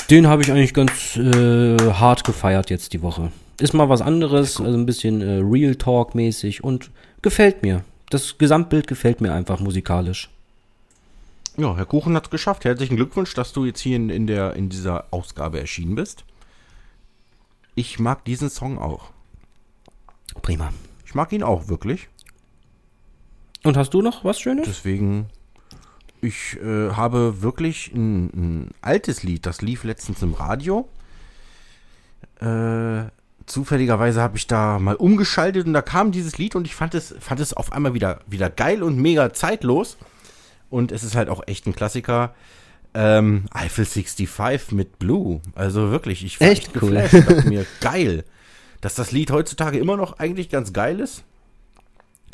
Den 0.09 0.27
habe 0.27 0.41
ich 0.41 0.51
eigentlich 0.51 0.73
ganz 0.73 1.17
äh, 1.17 1.77
hart 1.77 2.23
gefeiert 2.23 2.69
jetzt 2.69 2.93
die 2.93 3.01
Woche. 3.01 3.31
Ist 3.59 3.73
mal 3.73 3.89
was 3.89 4.01
anderes, 4.01 4.59
also 4.61 4.77
ein 4.77 4.85
bisschen 4.85 5.21
äh, 5.21 5.41
Real 5.43 5.75
Talk 5.75 6.15
mäßig 6.15 6.63
und 6.63 6.91
gefällt 7.21 7.61
mir. 7.61 7.83
Das 8.09 8.37
Gesamtbild 8.37 8.87
gefällt 8.87 9.19
mir 9.19 9.33
einfach 9.33 9.59
musikalisch. 9.59 10.29
Ja, 11.57 11.75
Herr 11.75 11.85
Kuchen 11.85 12.15
hat 12.15 12.25
es 12.25 12.29
geschafft. 12.29 12.63
Herzlichen 12.63 12.95
Glückwunsch, 12.95 13.33
dass 13.33 13.51
du 13.51 13.65
jetzt 13.65 13.81
hier 13.81 13.97
in, 13.97 14.09
in, 14.09 14.27
der, 14.27 14.53
in 14.53 14.69
dieser 14.69 15.05
Ausgabe 15.11 15.59
erschienen 15.59 15.95
bist. 15.95 16.23
Ich 17.75 17.99
mag 17.99 18.23
diesen 18.25 18.49
Song 18.49 18.77
auch. 18.77 19.09
Prima. 20.41 20.71
Ich 21.05 21.15
mag 21.15 21.33
ihn 21.33 21.43
auch 21.43 21.67
wirklich. 21.67 22.07
Und 23.63 23.75
hast 23.75 23.93
du 23.93 24.01
noch 24.01 24.23
was 24.23 24.39
Schönes? 24.39 24.67
Deswegen, 24.67 25.27
ich 26.21 26.57
äh, 26.61 26.91
habe 26.91 27.41
wirklich 27.41 27.91
ein, 27.93 28.25
ein 28.27 28.71
altes 28.81 29.23
Lied, 29.23 29.45
das 29.45 29.61
lief 29.61 29.83
letztens 29.83 30.21
im 30.21 30.33
Radio. 30.33 30.87
Äh, 32.39 33.09
zufälligerweise 33.45 34.21
habe 34.21 34.37
ich 34.37 34.47
da 34.47 34.79
mal 34.79 34.95
umgeschaltet 34.95 35.65
und 35.65 35.73
da 35.73 35.81
kam 35.81 36.11
dieses 36.11 36.37
Lied 36.37 36.55
und 36.55 36.65
ich 36.65 36.75
fand 36.75 36.93
es, 36.95 37.15
fand 37.19 37.39
es 37.39 37.53
auf 37.53 37.71
einmal 37.71 37.93
wieder, 37.93 38.19
wieder 38.27 38.49
geil 38.49 38.83
und 38.83 38.97
mega 38.97 39.33
zeitlos. 39.33 39.97
Und 40.69 40.91
es 40.91 41.03
ist 41.03 41.15
halt 41.15 41.29
auch 41.29 41.41
echt 41.47 41.65
ein 41.65 41.75
Klassiker. 41.75 42.33
Ähm, 42.93 43.45
Eiffel 43.51 43.85
65 43.85 44.71
mit 44.71 44.99
Blue. 44.99 45.41
Also 45.55 45.91
wirklich, 45.91 46.25
ich 46.25 46.39
war 46.39 46.47
Echt 46.49 46.71
cool. 46.81 47.07
mir, 47.45 47.65
geil. 47.79 48.23
Dass 48.81 48.95
das 48.95 49.11
Lied 49.11 49.31
heutzutage 49.31 49.77
immer 49.77 49.97
noch 49.97 50.19
eigentlich 50.19 50.49
ganz 50.49 50.73
geil 50.73 50.99
ist. 50.99 51.23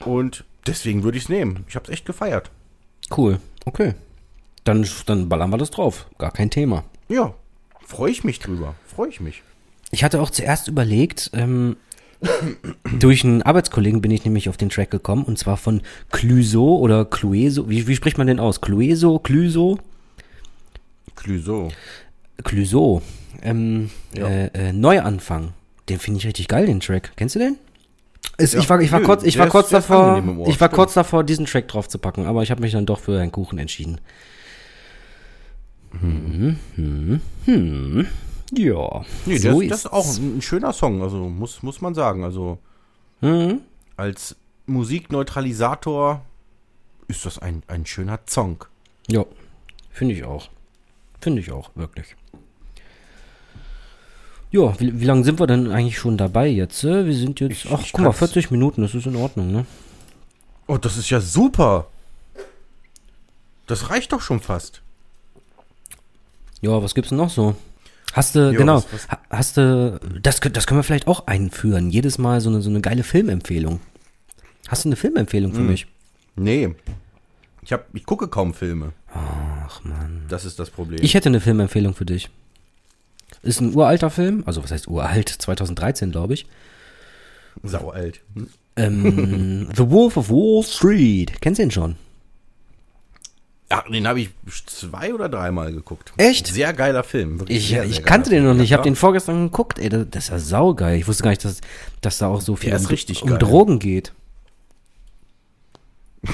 Und 0.03 0.45
deswegen 0.65 1.03
würde 1.03 1.17
ich 1.17 1.25
es 1.25 1.29
nehmen. 1.29 1.65
Ich 1.67 1.75
habe 1.75 1.85
es 1.85 1.91
echt 1.91 2.05
gefeiert. 2.05 2.49
Cool. 3.15 3.39
Okay. 3.65 3.93
Dann, 4.63 4.87
dann 5.05 5.29
ballern 5.29 5.49
wir 5.49 5.57
das 5.57 5.71
drauf. 5.71 6.07
Gar 6.17 6.31
kein 6.31 6.49
Thema. 6.49 6.83
Ja, 7.09 7.33
freue 7.85 8.11
ich 8.11 8.23
mich 8.23 8.39
drüber. 8.39 8.75
Freue 8.87 9.09
ich 9.09 9.19
mich. 9.19 9.43
Ich 9.91 10.03
hatte 10.03 10.21
auch 10.21 10.29
zuerst 10.29 10.67
überlegt, 10.67 11.29
ähm, 11.33 11.75
durch 12.99 13.23
einen 13.23 13.41
Arbeitskollegen 13.41 14.01
bin 14.01 14.11
ich 14.11 14.23
nämlich 14.25 14.47
auf 14.49 14.57
den 14.57 14.69
Track 14.69 14.89
gekommen 14.91 15.23
und 15.25 15.37
zwar 15.37 15.57
von 15.57 15.81
Clueso 16.11 16.77
oder 16.77 17.05
Clueso. 17.05 17.69
Wie, 17.69 17.87
wie 17.87 17.95
spricht 17.95 18.17
man 18.17 18.27
den 18.27 18.39
aus? 18.39 18.61
Clueso, 18.61 19.19
Clueso, 19.19 19.77
Clüso. 21.15 21.71
Clueso. 22.43 23.01
Ähm, 23.41 23.89
Ja. 24.15 24.27
äh, 24.27 24.45
äh, 24.69 24.73
Neuanfang. 24.73 25.53
Den 25.89 25.99
finde 25.99 26.19
ich 26.19 26.25
richtig 26.27 26.47
geil, 26.47 26.65
den 26.65 26.79
Track. 26.79 27.11
Kennst 27.15 27.35
du 27.35 27.39
den? 27.39 27.57
Ist, 28.37 28.53
Ja, 28.53 28.59
ich 28.61 28.69
war, 28.69 28.81
ich 28.81 28.91
war 28.91 28.99
nö, 28.99 29.05
kurz, 29.05 29.23
ich 29.23 29.37
war 29.37 29.47
kurz 29.47 29.67
ist 29.67 29.73
davor, 29.73 30.15
Ohr, 30.17 30.47
ich 30.47 30.59
war 30.59 30.67
stimmt. 30.67 30.71
kurz 30.73 30.93
davor, 30.93 31.23
diesen 31.23 31.45
Track 31.45 31.67
drauf 31.67 31.87
zu 31.87 31.99
packen, 31.99 32.25
aber 32.25 32.41
ich 32.43 32.51
habe 32.51 32.61
mich 32.61 32.71
dann 32.71 32.85
doch 32.85 32.99
für 32.99 33.19
einen 33.19 33.31
Kuchen 33.31 33.59
entschieden. 33.59 33.99
Hm, 35.99 36.57
hm, 36.75 37.21
hm. 37.45 38.07
Ja. 38.55 39.05
Nee, 39.25 39.37
so 39.37 39.59
das, 39.61 39.69
das 39.69 39.79
ist 39.85 39.91
auch 39.93 40.17
ein, 40.17 40.37
ein 40.37 40.41
schöner 40.41 40.73
Song, 40.73 41.01
also 41.01 41.17
muss, 41.29 41.61
muss 41.63 41.81
man 41.81 41.93
sagen. 41.93 42.23
Also 42.23 42.59
Mhm. 43.21 43.61
als 43.95 44.35
Musikneutralisator 44.65 46.21
ist 47.07 47.25
das 47.25 47.39
ein, 47.39 47.63
ein 47.67 47.85
schöner 47.85 48.19
Song. 48.27 48.65
Ja, 49.07 49.25
finde 49.91 50.13
ich 50.15 50.23
auch. 50.23 50.49
Finde 51.21 51.41
ich 51.41 51.51
auch, 51.51 51.71
wirklich. 51.75 52.15
Ja, 54.53 54.79
wie, 54.79 54.99
wie 55.01 55.05
lange 55.05 55.23
sind 55.23 55.39
wir 55.39 55.47
denn 55.47 55.71
eigentlich 55.71 55.97
schon 55.97 56.15
dabei 56.15 56.47
jetzt? 56.47 56.83
äh? 56.83 57.05
Wir 57.07 57.13
sind 57.15 57.39
jetzt, 57.39 57.65
Ich- 57.65 57.71
ach, 57.71 57.81
ich 57.81 57.91
guck 57.91 58.01
mal, 58.01 58.07
kann's- 58.09 58.19
40 58.19 58.51
Minuten, 58.51 58.81
das 58.83 58.93
ist 58.93 59.05
in 59.07 59.15
Ordnung, 59.15 59.51
ne? 59.51 59.65
Oh, 60.67 60.77
das 60.77 60.95
ist 60.95 61.09
ja 61.09 61.19
super. 61.19 61.87
Das 63.67 63.89
reicht 63.89 64.11
doch 64.13 64.21
schon 64.21 64.39
fast. 64.39 64.81
Ja, 66.61 66.81
was 66.81 66.93
gibt's 66.95 67.09
denn 67.09 67.17
noch 67.17 67.29
so? 67.29 67.55
Hast 68.13 68.35
du, 68.35 68.51
Ja, 68.51 68.57
genau, 68.57 68.75
was- 68.75 68.93
was- 68.93 69.09
ha- 69.09 69.19
hast 69.31 69.57
du, 69.57 69.99
das, 70.21 70.39
das 70.39 70.67
können 70.67 70.79
wir 70.79 70.83
vielleicht 70.83 71.07
auch 71.07 71.25
einführen. 71.27 71.89
Jedes 71.89 72.17
Mal 72.19 72.39
so 72.41 72.49
eine, 72.49 72.61
so 72.61 72.69
eine 72.69 72.79
geile 72.81 73.03
Filmempfehlung. 73.03 73.79
Hast 74.67 74.85
du 74.85 74.89
eine 74.89 74.95
Filmempfehlung 74.95 75.51
Hm. 75.51 75.57
für 75.57 75.63
mich? 75.63 75.87
Nee. 76.35 76.75
Ich, 77.63 77.73
hab, 77.73 77.87
ich 77.95 78.05
gucke 78.05 78.27
kaum 78.27 78.53
Filme. 78.53 78.93
Ach, 79.13 79.83
Mann. 79.83 80.25
Das 80.29 80.45
ist 80.45 80.59
das 80.59 80.69
Problem. 80.69 80.99
Ich 81.01 81.15
hätte 81.15 81.29
eine 81.29 81.39
Filmempfehlung 81.39 81.95
für 81.95 82.05
dich. 82.05 82.29
Ist 83.43 83.61
ein 83.61 83.75
uralter 83.75 84.09
Film, 84.09 84.43
also 84.45 84.63
was 84.63 84.71
heißt 84.71 84.87
uralt? 84.87 85.29
2013, 85.29 86.11
glaube 86.11 86.33
ich. 86.33 86.45
Sau 87.61 87.89
alt. 87.91 88.21
Hm? 88.35 88.47
Ähm, 88.75 89.69
The 89.75 89.89
Wolf 89.91 90.17
of 90.17 90.29
Wall 90.29 90.63
Street. 90.63 91.41
Kennst 91.41 91.59
du 91.59 91.63
ihn 91.63 91.71
schon? 91.71 91.95
Ach, 93.69 93.83
den 93.89 94.07
habe 94.07 94.21
ich 94.21 94.29
zwei 94.67 95.13
oder 95.13 95.29
dreimal 95.29 95.71
geguckt. 95.73 96.13
Echt? 96.17 96.47
Sehr 96.47 96.73
geiler 96.73 97.03
Film. 97.03 97.39
Wirklich 97.39 97.57
Ich, 97.57 97.67
sehr, 97.69 97.85
ich 97.85 97.95
sehr 97.95 98.05
kannte 98.05 98.29
den 98.29 98.43
noch 98.43 98.53
nicht. 98.53 98.65
Ich 98.65 98.73
habe 98.73 98.81
Ja, 98.81 98.91
den 98.91 98.95
vorgestern 98.95 99.45
geguckt. 99.45 99.79
Ey, 99.79 99.89
das, 99.89 100.05
das 100.11 100.23
ist 100.25 100.29
ja 100.29 100.39
saugeil. 100.39 100.99
Ich 100.99 101.07
wusste 101.07 101.23
gar 101.23 101.31
nicht, 101.31 101.43
dass, 101.43 101.59
dass 102.01 102.19
da 102.19 102.27
auch 102.27 102.41
so 102.41 102.55
viel 102.55 102.73
um, 102.75 102.85
richtig 102.85 103.23
um 103.23 103.29
geil. 103.29 103.39
Drogen 103.39 103.79
geht. 103.79 104.13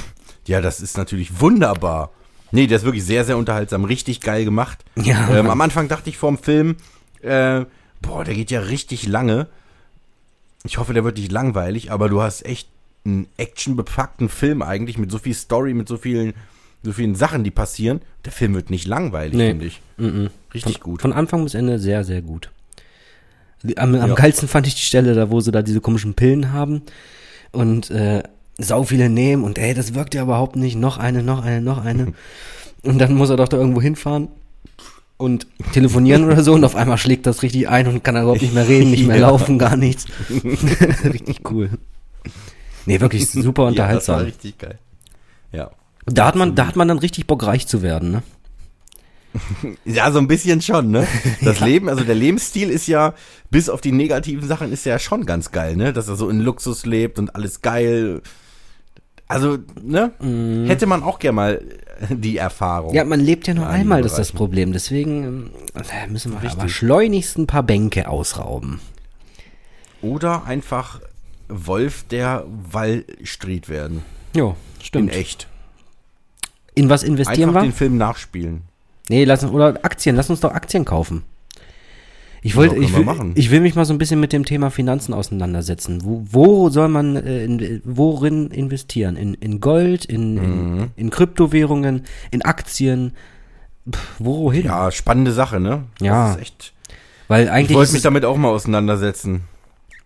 Ja, 0.47 0.62
das 0.62 0.82
ist 0.82 0.97
natürlich 0.97 1.39
wunderbar. 1.41 2.10
Nee, 2.51 2.66
der 2.66 2.78
ist 2.78 2.84
wirklich 2.84 3.05
sehr, 3.05 3.24
sehr 3.24 3.38
unterhaltsam. 3.38 3.86
Richtig 3.86 4.20
geil 4.20 4.45
gemacht. 4.45 4.80
Ja. 4.95 5.30
Ähm, 5.30 5.47
am 5.47 5.62
Anfang 5.62 5.88
dachte 5.88 6.10
ich 6.10 6.18
vorm 6.18 6.39
Film, 6.39 6.78
äh, 7.24 7.65
boah, 8.01 8.24
der 8.24 8.34
geht 8.36 8.51
ja 8.51 8.61
richtig 8.61 9.07
lange. 9.07 9.47
Ich 10.63 10.78
hoffe, 10.78 10.93
der 10.93 11.03
wird 11.03 11.17
nicht 11.17 11.32
langweilig, 11.32 11.91
aber 11.91 12.09
du 12.09 12.22
hast 12.22 12.45
echt 12.45 12.67
einen 13.05 13.28
actionbepackten 13.38 14.30
Film 14.30 14.61
eigentlich 14.61 14.97
mit 14.97 15.09
so 15.11 15.17
viel 15.17 15.34
Story, 15.34 15.74
mit 15.74 15.88
so 15.88 15.97
vielen, 15.97 16.34
so 16.84 16.91
vielen 16.91 17.15
Sachen, 17.15 17.43
die 17.43 17.51
passieren. 17.51 18.01
Der 18.26 18.32
Film 18.32 18.53
wird 18.53 18.70
nicht 18.70 18.86
langweilig, 18.88 19.36
Nee. 19.36 19.49
finde 19.49 19.65
ich. 19.65 19.82
Mhm. 19.97 20.30
Richtig 20.53 20.74
Von, 20.80 20.84
gut. 20.84 21.01
Von 21.01 21.13
Anfang 21.13 21.43
bis 21.43 21.53
Ende 21.53 21.80
sehr, 21.80 22.03
sehr 22.03 22.22
gut. 22.22 22.51
Am, 23.78 23.95
am 23.95 24.09
Ja. 24.09 24.15
geilsten 24.15 24.47
fand 24.47 24.67
ich 24.67 24.76
die 24.76 24.82
Stelle, 24.82 25.13
da 25.15 25.30
wo 25.32 25.39
sie 25.41 25.51
da 25.51 25.61
diese 25.61 25.82
komischen 25.82 26.13
Pillen 26.13 26.51
haben 26.53 26.82
und 27.51 27.89
äh, 27.89 28.24
sau 28.57 28.84
viele 28.84 29.09
nehmen 29.09 29.43
und 29.43 29.57
ey, 29.57 29.74
das 29.74 29.93
wirkt 29.93 30.13
ja 30.13 30.24
überhaupt 30.24 30.55
nicht. 30.57 30.76
Noch 30.76 30.97
eine, 30.97 31.24
noch 31.24 31.43
eine, 31.43 31.61
noch 31.61 31.84
eine. 31.84 32.13
und 32.84 32.99
dann 32.99 33.15
muss 33.15 33.30
er 33.30 33.38
doch 33.38 33.47
da 33.47 33.57
irgendwo 33.57 33.82
hinfahren 33.82 34.28
und 35.20 35.45
telefonieren 35.74 36.24
oder 36.26 36.41
so 36.43 36.53
und 36.53 36.63
auf 36.63 36.76
einmal 36.76 36.97
schlägt 36.97 37.28
das 37.28 37.43
richtig 37.43 37.70
ein 37.70 37.86
und 37.88 38.03
kann 38.03 38.15
er 38.15 38.22
überhaupt 38.24 38.41
nicht 38.41 38.53
mehr 38.55 38.67
reden, 38.67 38.89
nicht 38.89 39.05
mehr 39.05 39.17
Ja. 39.20 39.28
laufen, 39.28 39.59
gar 39.59 39.76
nichts. 39.76 40.05
richtig 41.03 41.41
cool. 41.51 41.70
Nee, 42.88 42.99
wirklich 43.01 43.30
super 43.30 43.43
Ja, 43.43 43.43
das 43.47 43.53
war 43.57 43.67
unterhaltsam. 43.67 44.20
richtig 44.22 44.57
geil. 44.57 44.80
Ja. 45.51 45.70
da 46.05 46.26
hat 46.26 46.36
man, 46.36 46.55
da 46.55 46.65
hat 46.67 46.76
man 46.76 46.88
dann 46.88 46.99
richtig 46.99 47.28
Bock 47.28 47.45
reich 47.45 47.67
zu 47.67 47.82
werden, 47.82 48.11
ne? 48.11 48.24
Ja, 49.86 50.11
so 50.11 50.17
ein 50.17 50.28
bisschen 50.28 50.59
schon, 50.61 50.89
ne? 50.89 51.05
Das 51.43 51.59
Leben, 51.59 51.88
also 51.88 52.03
der 52.03 52.15
Lebensstil 52.15 52.70
ist 52.72 52.88
ja, 52.88 53.13
bis 53.51 53.70
auf 53.70 53.80
die 53.82 53.91
negativen 53.91 54.47
Sachen, 54.47 54.72
ist 54.72 54.86
ja 54.86 54.97
schon 54.97 55.26
ganz 55.28 55.51
geil, 55.51 55.76
ne? 55.76 55.93
Dass 55.93 56.07
er 56.07 56.15
so 56.15 56.30
in 56.30 56.39
Luxus 56.39 56.86
lebt 56.88 57.20
und 57.20 57.36
alles 57.36 57.61
geil. 57.61 58.22
Also, 59.30 59.57
ne? 59.82 60.11
Hätte 60.67 60.86
man 60.88 61.03
auch 61.03 61.19
gern 61.19 61.36
mal 61.36 61.61
die 62.09 62.38
Erfahrung. 62.38 62.93
Ja, 62.93 63.03
man 63.05 63.19
lebt 63.19 63.47
ja 63.47 63.53
nur 63.53 63.65
in 63.65 63.71
einmal, 63.71 64.01
das 64.01 64.13
ist 64.13 64.17
das. 64.17 64.32
Problem. 64.32 64.73
Deswegen 64.73 65.23
ähm, 65.23 65.49
äh, 65.75 66.07
müssen 66.07 66.32
wir 66.34 66.41
Richtig. 66.41 66.59
aber 66.59 66.67
schleunigst 66.69 67.38
ein 67.38 67.45
paar 67.47 67.63
Bänke 67.63 68.09
ausrauben. 68.09 68.80
Oder 70.01 70.45
einfach 70.45 70.99
Wolf 71.47 72.03
der 72.09 72.45
Wall 72.71 73.05
Street 73.23 73.69
werden. 73.69 74.03
Jo, 74.36 74.55
In 74.80 74.84
stimmt. 74.86 75.13
echt. 75.15 75.47
In 76.75 76.89
was 76.89 77.03
investieren 77.03 77.49
Einfach 77.49 77.61
wir? 77.63 77.69
den 77.69 77.73
Film 77.75 77.97
nachspielen. 77.97 78.61
Nee, 79.09 79.25
lass, 79.25 79.43
uns- 79.43 79.51
oder 79.51 79.80
Aktien, 79.84 80.15
lass 80.15 80.30
uns 80.30 80.39
doch 80.39 80.53
Aktien 80.53 80.86
kaufen. 80.86 81.23
Ich 82.41 82.55
wollte, 82.55 82.75
ich, 82.77 82.93
will, 82.95 83.05
ich 83.35 83.51
will 83.51 83.59
mich 83.59 83.75
mal 83.75 83.83
so 83.85 83.93
ein 83.93 83.97
bisschen 83.97 84.19
mit 84.19 84.31
dem 84.31 84.45
Thema 84.45 84.69
Finanzen 84.71 85.13
auseinandersetzen. 85.13 86.03
Wo, 86.05 86.23
wo 86.31 86.69
soll 86.69 86.87
man, 86.87 87.15
äh, 87.17 87.43
in, 87.43 87.81
worin 87.83 88.47
investieren? 88.51 89.17
In, 89.17 89.33
in 89.33 89.59
Gold, 89.59 90.05
in, 90.05 90.35
Mhm. 90.35 90.39
in, 90.41 90.91
in 90.95 91.09
Kryptowährungen, 91.09 92.03
in 92.31 92.41
Aktien? 92.43 93.11
Pff, 93.91 93.99
wohin? 94.19 94.65
Ja, 94.65 94.89
spannende 94.91 95.31
Sache, 95.33 95.59
ne? 95.59 95.83
Ja. 95.99 96.27
Das 96.27 96.35
ist 96.37 96.41
echt. 96.41 96.73
Weil 97.27 97.45
Ich 97.45 97.51
eigentlich 97.51 97.75
wollte 97.75 97.89
ist 97.89 97.93
mich 97.93 98.01
damit 98.03 98.23
auch 98.25 98.37
mal 98.37 98.49
auseinandersetzen. 98.49 99.41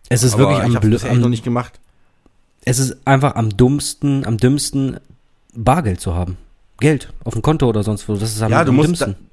es 0.10 0.24
ist 0.24 0.34
aber 0.34 0.50
wirklich 0.50 0.70
ich 0.72 0.76
am, 0.84 0.90
bisher 0.90 1.10
echt 1.12 1.20
noch 1.20 1.26
am 1.26 1.32
nicht 1.32 1.44
gemacht. 1.44 1.80
es 2.66 2.80
ist 2.80 2.98
einfach 3.06 3.36
am 3.36 3.50
dummsten, 3.56 4.26
am 4.26 4.38
dümmsten 4.38 4.98
Bargeld 5.56 6.00
zu 6.02 6.16
haben. 6.16 6.38
Geld 6.80 7.14
auf 7.24 7.34
dem 7.34 7.42
Konto 7.44 7.68
oder 7.70 7.84
sonst 7.84 8.10
wo. 8.10 8.16
Das 8.16 8.32
ist 8.36 8.42
am, 8.42 8.52
Ja, 8.52 8.64
du 8.64 8.72
am 8.72 8.76
musst 8.78 8.88
dümmsten. 8.90 9.14
da, 9.14 9.33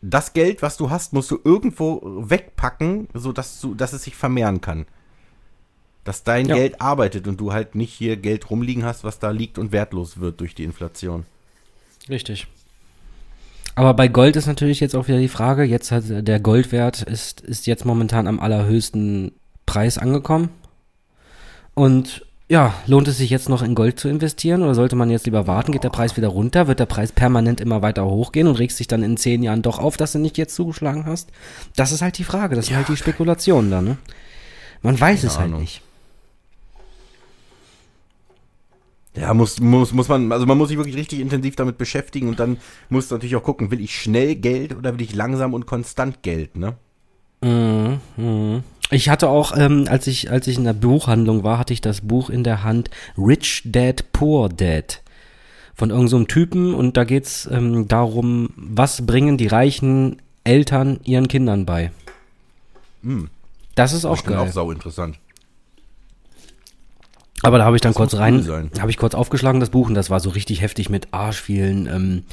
das 0.00 0.32
Geld, 0.32 0.62
was 0.62 0.76
du 0.76 0.90
hast, 0.90 1.12
musst 1.12 1.30
du 1.30 1.38
irgendwo 1.42 2.00
wegpacken, 2.04 3.08
sodass 3.14 3.60
du, 3.60 3.74
dass 3.74 3.92
es 3.92 4.04
sich 4.04 4.16
vermehren 4.16 4.60
kann. 4.60 4.86
Dass 6.04 6.22
dein 6.22 6.46
Ja. 6.46 6.54
Geld 6.54 6.80
arbeitet 6.80 7.26
und 7.26 7.38
du 7.40 7.52
halt 7.52 7.74
nicht 7.74 7.92
hier 7.92 8.16
Geld 8.16 8.48
rumliegen 8.50 8.84
hast, 8.84 9.04
was 9.04 9.18
da 9.18 9.30
liegt 9.30 9.58
und 9.58 9.72
wertlos 9.72 10.20
wird 10.20 10.40
durch 10.40 10.54
die 10.54 10.64
Inflation. 10.64 11.26
Richtig. 12.08 12.46
Aber 13.74 13.94
bei 13.94 14.08
Gold 14.08 14.36
ist 14.36 14.46
natürlich 14.46 14.80
jetzt 14.80 14.96
auch 14.96 15.06
wieder 15.06 15.18
die 15.18 15.28
Frage, 15.28 15.62
jetzt 15.62 15.92
hat 15.92 16.04
der 16.08 16.40
Goldwert 16.40 17.02
ist, 17.02 17.40
ist 17.42 17.66
jetzt 17.66 17.84
momentan 17.84 18.26
am 18.26 18.40
allerhöchsten 18.40 19.32
Preis 19.66 19.98
angekommen. 19.98 20.48
Und 21.74 22.26
ja, 22.48 22.74
lohnt 22.86 23.06
es 23.08 23.18
sich 23.18 23.28
jetzt 23.28 23.50
noch 23.50 23.62
in 23.62 23.74
Gold 23.74 24.00
zu 24.00 24.08
investieren 24.08 24.62
oder 24.62 24.74
sollte 24.74 24.96
man 24.96 25.10
jetzt 25.10 25.26
lieber 25.26 25.46
warten? 25.46 25.72
Geht 25.72 25.84
der 25.84 25.90
Preis 25.90 26.16
wieder 26.16 26.28
runter? 26.28 26.66
Wird 26.66 26.80
der 26.80 26.86
Preis 26.86 27.12
permanent 27.12 27.60
immer 27.60 27.82
weiter 27.82 28.06
hochgehen 28.06 28.46
und 28.46 28.58
regst 28.58 28.80
dich 28.80 28.88
dann 28.88 29.02
in 29.02 29.18
zehn 29.18 29.42
Jahren 29.42 29.60
doch 29.60 29.78
auf, 29.78 29.98
dass 29.98 30.12
du 30.12 30.18
nicht 30.18 30.38
jetzt 30.38 30.54
zugeschlagen 30.54 31.04
hast? 31.04 31.30
Das 31.76 31.92
ist 31.92 32.00
halt 32.00 32.16
die 32.16 32.24
Frage, 32.24 32.56
das 32.56 32.70
ist 32.70 32.74
halt 32.74 32.88
die 32.88 32.96
Spekulation 32.96 33.70
da, 33.70 33.82
ne? 33.82 33.98
Man 34.80 34.98
weiß 34.98 35.24
es 35.24 35.38
halt 35.38 35.48
Ahnung. 35.48 35.60
nicht. 35.60 35.82
Ja, 39.14 39.34
muss, 39.34 39.60
muss, 39.60 39.92
muss 39.92 40.08
man, 40.08 40.30
also 40.32 40.46
man 40.46 40.56
muss 40.56 40.68
sich 40.68 40.78
wirklich 40.78 40.96
richtig 40.96 41.20
intensiv 41.20 41.56
damit 41.56 41.76
beschäftigen 41.76 42.28
und 42.28 42.38
dann 42.40 42.58
muss 42.88 43.10
natürlich 43.10 43.36
auch 43.36 43.42
gucken, 43.42 43.70
will 43.70 43.80
ich 43.80 44.00
schnell 44.00 44.36
Geld 44.36 44.74
oder 44.74 44.94
will 44.94 45.02
ich 45.02 45.14
langsam 45.14 45.54
und 45.54 45.66
konstant 45.66 46.22
Geld, 46.22 46.56
ne? 46.56 46.76
Mhm, 47.42 48.00
mhm. 48.16 48.62
Ich 48.90 49.08
hatte 49.08 49.28
auch, 49.28 49.56
ähm, 49.56 49.86
als 49.88 50.06
ich, 50.06 50.30
als 50.30 50.46
ich 50.46 50.56
in 50.56 50.64
der 50.64 50.72
Buchhandlung 50.72 51.44
war, 51.44 51.58
hatte 51.58 51.72
ich 51.72 51.80
das 51.80 52.00
Buch 52.00 52.30
in 52.30 52.42
der 52.42 52.64
Hand 52.64 52.90
Rich 53.18 53.62
Dad 53.66 54.12
Poor 54.12 54.48
Dad 54.48 55.02
von 55.74 55.90
irgendeinem 55.90 56.22
so 56.22 56.24
Typen 56.24 56.74
und 56.74 56.96
da 56.96 57.04
geht's 57.04 57.48
ähm, 57.52 57.86
darum, 57.86 58.50
was 58.56 59.06
bringen 59.06 59.36
die 59.36 59.46
reichen 59.46 60.20
Eltern 60.42 61.00
ihren 61.04 61.28
Kindern 61.28 61.66
bei. 61.66 61.92
Hm. 63.02 63.28
Das 63.74 63.92
ist 63.92 64.04
auch 64.04 64.12
Bestimmt 64.12 64.36
geil. 64.36 64.48
auch 64.48 64.52
sau 64.52 64.72
interessant. 64.72 65.18
Aber 67.42 67.58
da 67.58 67.64
habe 67.64 67.76
ich 67.76 67.82
dann 67.82 67.94
kurz 67.94 68.12
muss 68.12 68.20
rein, 68.20 68.44
cool 68.48 68.70
habe 68.80 68.90
ich 68.90 68.96
kurz 68.96 69.14
aufgeschlagen 69.14 69.60
das 69.60 69.70
Buch 69.70 69.88
und 69.88 69.94
das 69.94 70.10
war 70.10 70.18
so 70.18 70.30
richtig 70.30 70.62
heftig 70.62 70.90
mit 70.90 71.08
arschvielen 71.12 71.86
ähm, 71.86 72.24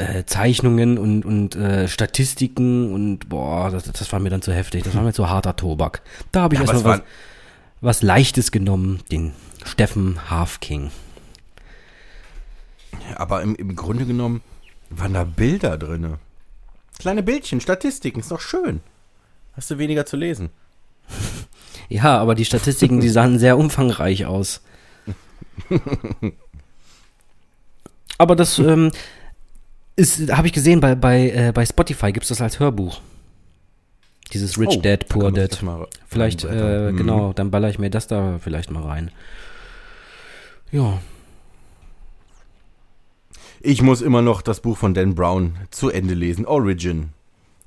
äh, 0.00 0.24
Zeichnungen 0.26 0.98
und, 0.98 1.24
und 1.24 1.56
äh, 1.56 1.86
Statistiken 1.88 2.92
und 2.92 3.28
boah, 3.28 3.70
das, 3.70 3.84
das 3.84 4.12
war 4.12 4.20
mir 4.20 4.30
dann 4.30 4.42
zu 4.42 4.52
heftig. 4.52 4.84
Das 4.84 4.94
war 4.94 5.02
mir 5.02 5.12
zu 5.12 5.28
harter 5.28 5.56
Tobak. 5.56 6.02
Da 6.32 6.42
habe 6.42 6.54
ich 6.54 6.60
Ja, 6.60 6.66
erstmal 6.66 6.96
es 6.96 7.00
was, 7.00 7.06
was 7.80 8.02
Leichtes 8.02 8.50
genommen, 8.50 9.00
den 9.10 9.32
Steffen 9.64 10.30
Halfking. 10.30 10.90
Aber 13.16 13.42
im, 13.42 13.54
im 13.54 13.76
Grunde 13.76 14.06
genommen 14.06 14.40
waren 14.88 15.14
da 15.14 15.24
Bilder 15.24 15.76
drinne. 15.78 16.18
Kleine 16.98 17.22
Bildchen, 17.22 17.60
Statistiken, 17.60 18.20
ist 18.20 18.30
doch 18.30 18.40
schön. 18.40 18.80
Hast 19.56 19.70
du 19.70 19.78
weniger 19.78 20.06
zu 20.06 20.16
lesen. 20.16 20.50
Ja, 21.92 22.18
aber 22.18 22.36
die 22.36 22.44
Statistiken, 22.44 23.00
die 23.00 23.08
sahen 23.08 23.40
sehr 23.40 23.58
umfangreich 23.58 24.24
aus. 24.24 24.62
Aber 28.16 28.36
das 28.36 28.60
ähm, 28.60 28.92
habe 29.98 30.46
ich 30.46 30.52
gesehen, 30.52 30.80
bei, 30.80 30.94
bei, 30.94 31.30
äh, 31.30 31.52
bei 31.52 31.64
Spotify 31.66 32.12
gibt 32.12 32.24
es 32.24 32.28
das 32.28 32.40
als 32.40 32.58
Hörbuch. 32.58 33.00
Dieses 34.32 34.58
Rich 34.58 34.76
Oh, 34.78 34.80
Dad, 34.80 35.02
da 35.02 35.06
Poor 35.08 35.32
Dad. 35.32 35.58
Vielleicht, 36.06 36.44
äh. 36.44 36.92
Mhm. 36.92 36.96
genau, 36.96 37.32
dann 37.32 37.50
baller 37.50 37.68
ich 37.68 37.78
mir 37.78 37.90
das 37.90 38.06
da 38.06 38.38
vielleicht 38.38 38.70
mal 38.70 38.82
rein. 38.84 39.10
Ja. 40.70 40.98
Ich 43.60 43.82
muss 43.82 44.00
immer 44.00 44.22
noch 44.22 44.40
das 44.40 44.60
Buch 44.60 44.78
von 44.78 44.94
Dan 44.94 45.14
Brown 45.14 45.54
zu 45.70 45.90
Ende 45.90 46.14
lesen. 46.14 46.46
Origin. 46.46 47.10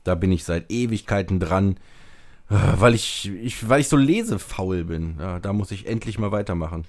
Da 0.03 0.15
bin 0.15 0.31
ich 0.31 0.43
seit 0.43 0.71
Ewigkeiten 0.71 1.39
dran. 1.39 1.77
äh, 2.49 2.55
Weil 2.77 2.95
ich, 2.95 3.29
ich, 3.41 3.67
weil 3.69 3.81
ich 3.81 3.89
so 3.89 3.97
lesefaul 3.97 4.85
bin. 4.85 5.17
Ja, 5.19 5.39
da 5.39 5.53
muss 5.53 5.69
ich 5.71 5.85
endlich 5.85 6.17
mal 6.17 6.31
weitermachen. 6.31 6.85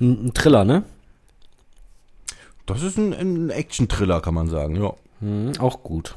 Ein, 0.00 0.26
ein 0.26 0.34
Thriller, 0.34 0.64
ne? 0.64 0.84
Das 2.66 2.82
ist 2.82 2.96
ein, 2.96 3.12
ein 3.12 3.50
Action-Thriller, 3.50 4.20
kann 4.20 4.34
man 4.34 4.48
sagen, 4.48 4.76
ja. 4.76 4.94
Hm, 5.20 5.52
auch 5.58 5.82
gut. 5.82 6.14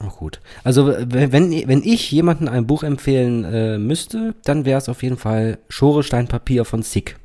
Auch 0.00 0.16
gut. 0.16 0.40
Also, 0.64 0.88
wenn, 0.88 1.32
wenn 1.32 1.82
ich 1.82 2.10
jemandem 2.10 2.48
ein 2.48 2.66
Buch 2.66 2.82
empfehlen 2.82 3.44
äh, 3.44 3.78
müsste, 3.78 4.34
dann 4.44 4.64
wäre 4.64 4.78
es 4.78 4.88
auf 4.88 5.02
jeden 5.02 5.16
Fall 5.16 5.58
Schorestein 5.68 6.26
Papier 6.26 6.64
von 6.64 6.82
Sick. 6.82 7.16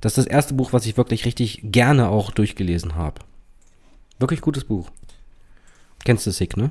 Das 0.00 0.12
ist 0.12 0.26
das 0.26 0.32
erste 0.32 0.54
Buch, 0.54 0.72
was 0.72 0.86
ich 0.86 0.96
wirklich 0.96 1.24
richtig 1.24 1.60
gerne 1.64 2.08
auch 2.08 2.30
durchgelesen 2.30 2.94
habe. 2.94 3.20
Wirklich 4.18 4.40
gutes 4.40 4.64
Buch. 4.64 4.90
Kennst 6.04 6.26
du 6.26 6.30
Sick, 6.30 6.56
ne? 6.56 6.70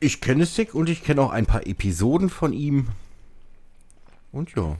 Ich 0.00 0.20
kenne 0.20 0.46
Sick 0.46 0.74
und 0.74 0.88
ich 0.88 1.02
kenne 1.02 1.22
auch 1.22 1.30
ein 1.30 1.46
paar 1.46 1.66
Episoden 1.66 2.28
von 2.28 2.52
ihm. 2.52 2.88
Und 4.30 4.54
ja. 4.54 4.76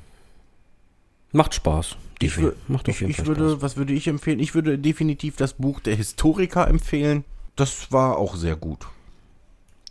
Macht 1.33 1.55
Spaß. 1.55 1.97
Ich, 2.21 2.33
wür- 2.35 2.55
Macht 2.69 2.89
ich, 2.89 3.03
ich 3.03 3.27
würde, 3.27 3.51
Spaß. 3.51 3.63
was 3.63 3.77
würde 3.77 3.93
ich 3.93 4.09
empfehlen? 4.09 4.41
Ich 4.41 4.55
würde 4.55 4.79
definitiv 4.79 5.37
das 5.37 5.53
Buch 5.55 5.81
der 5.81 5.97
Historiker 5.97 6.67
empfehlen. 6.69 7.25
Das 7.57 7.93
war 7.93 8.17
auch 8.17 8.37
sehr 8.37 8.57
gut. 8.57 8.87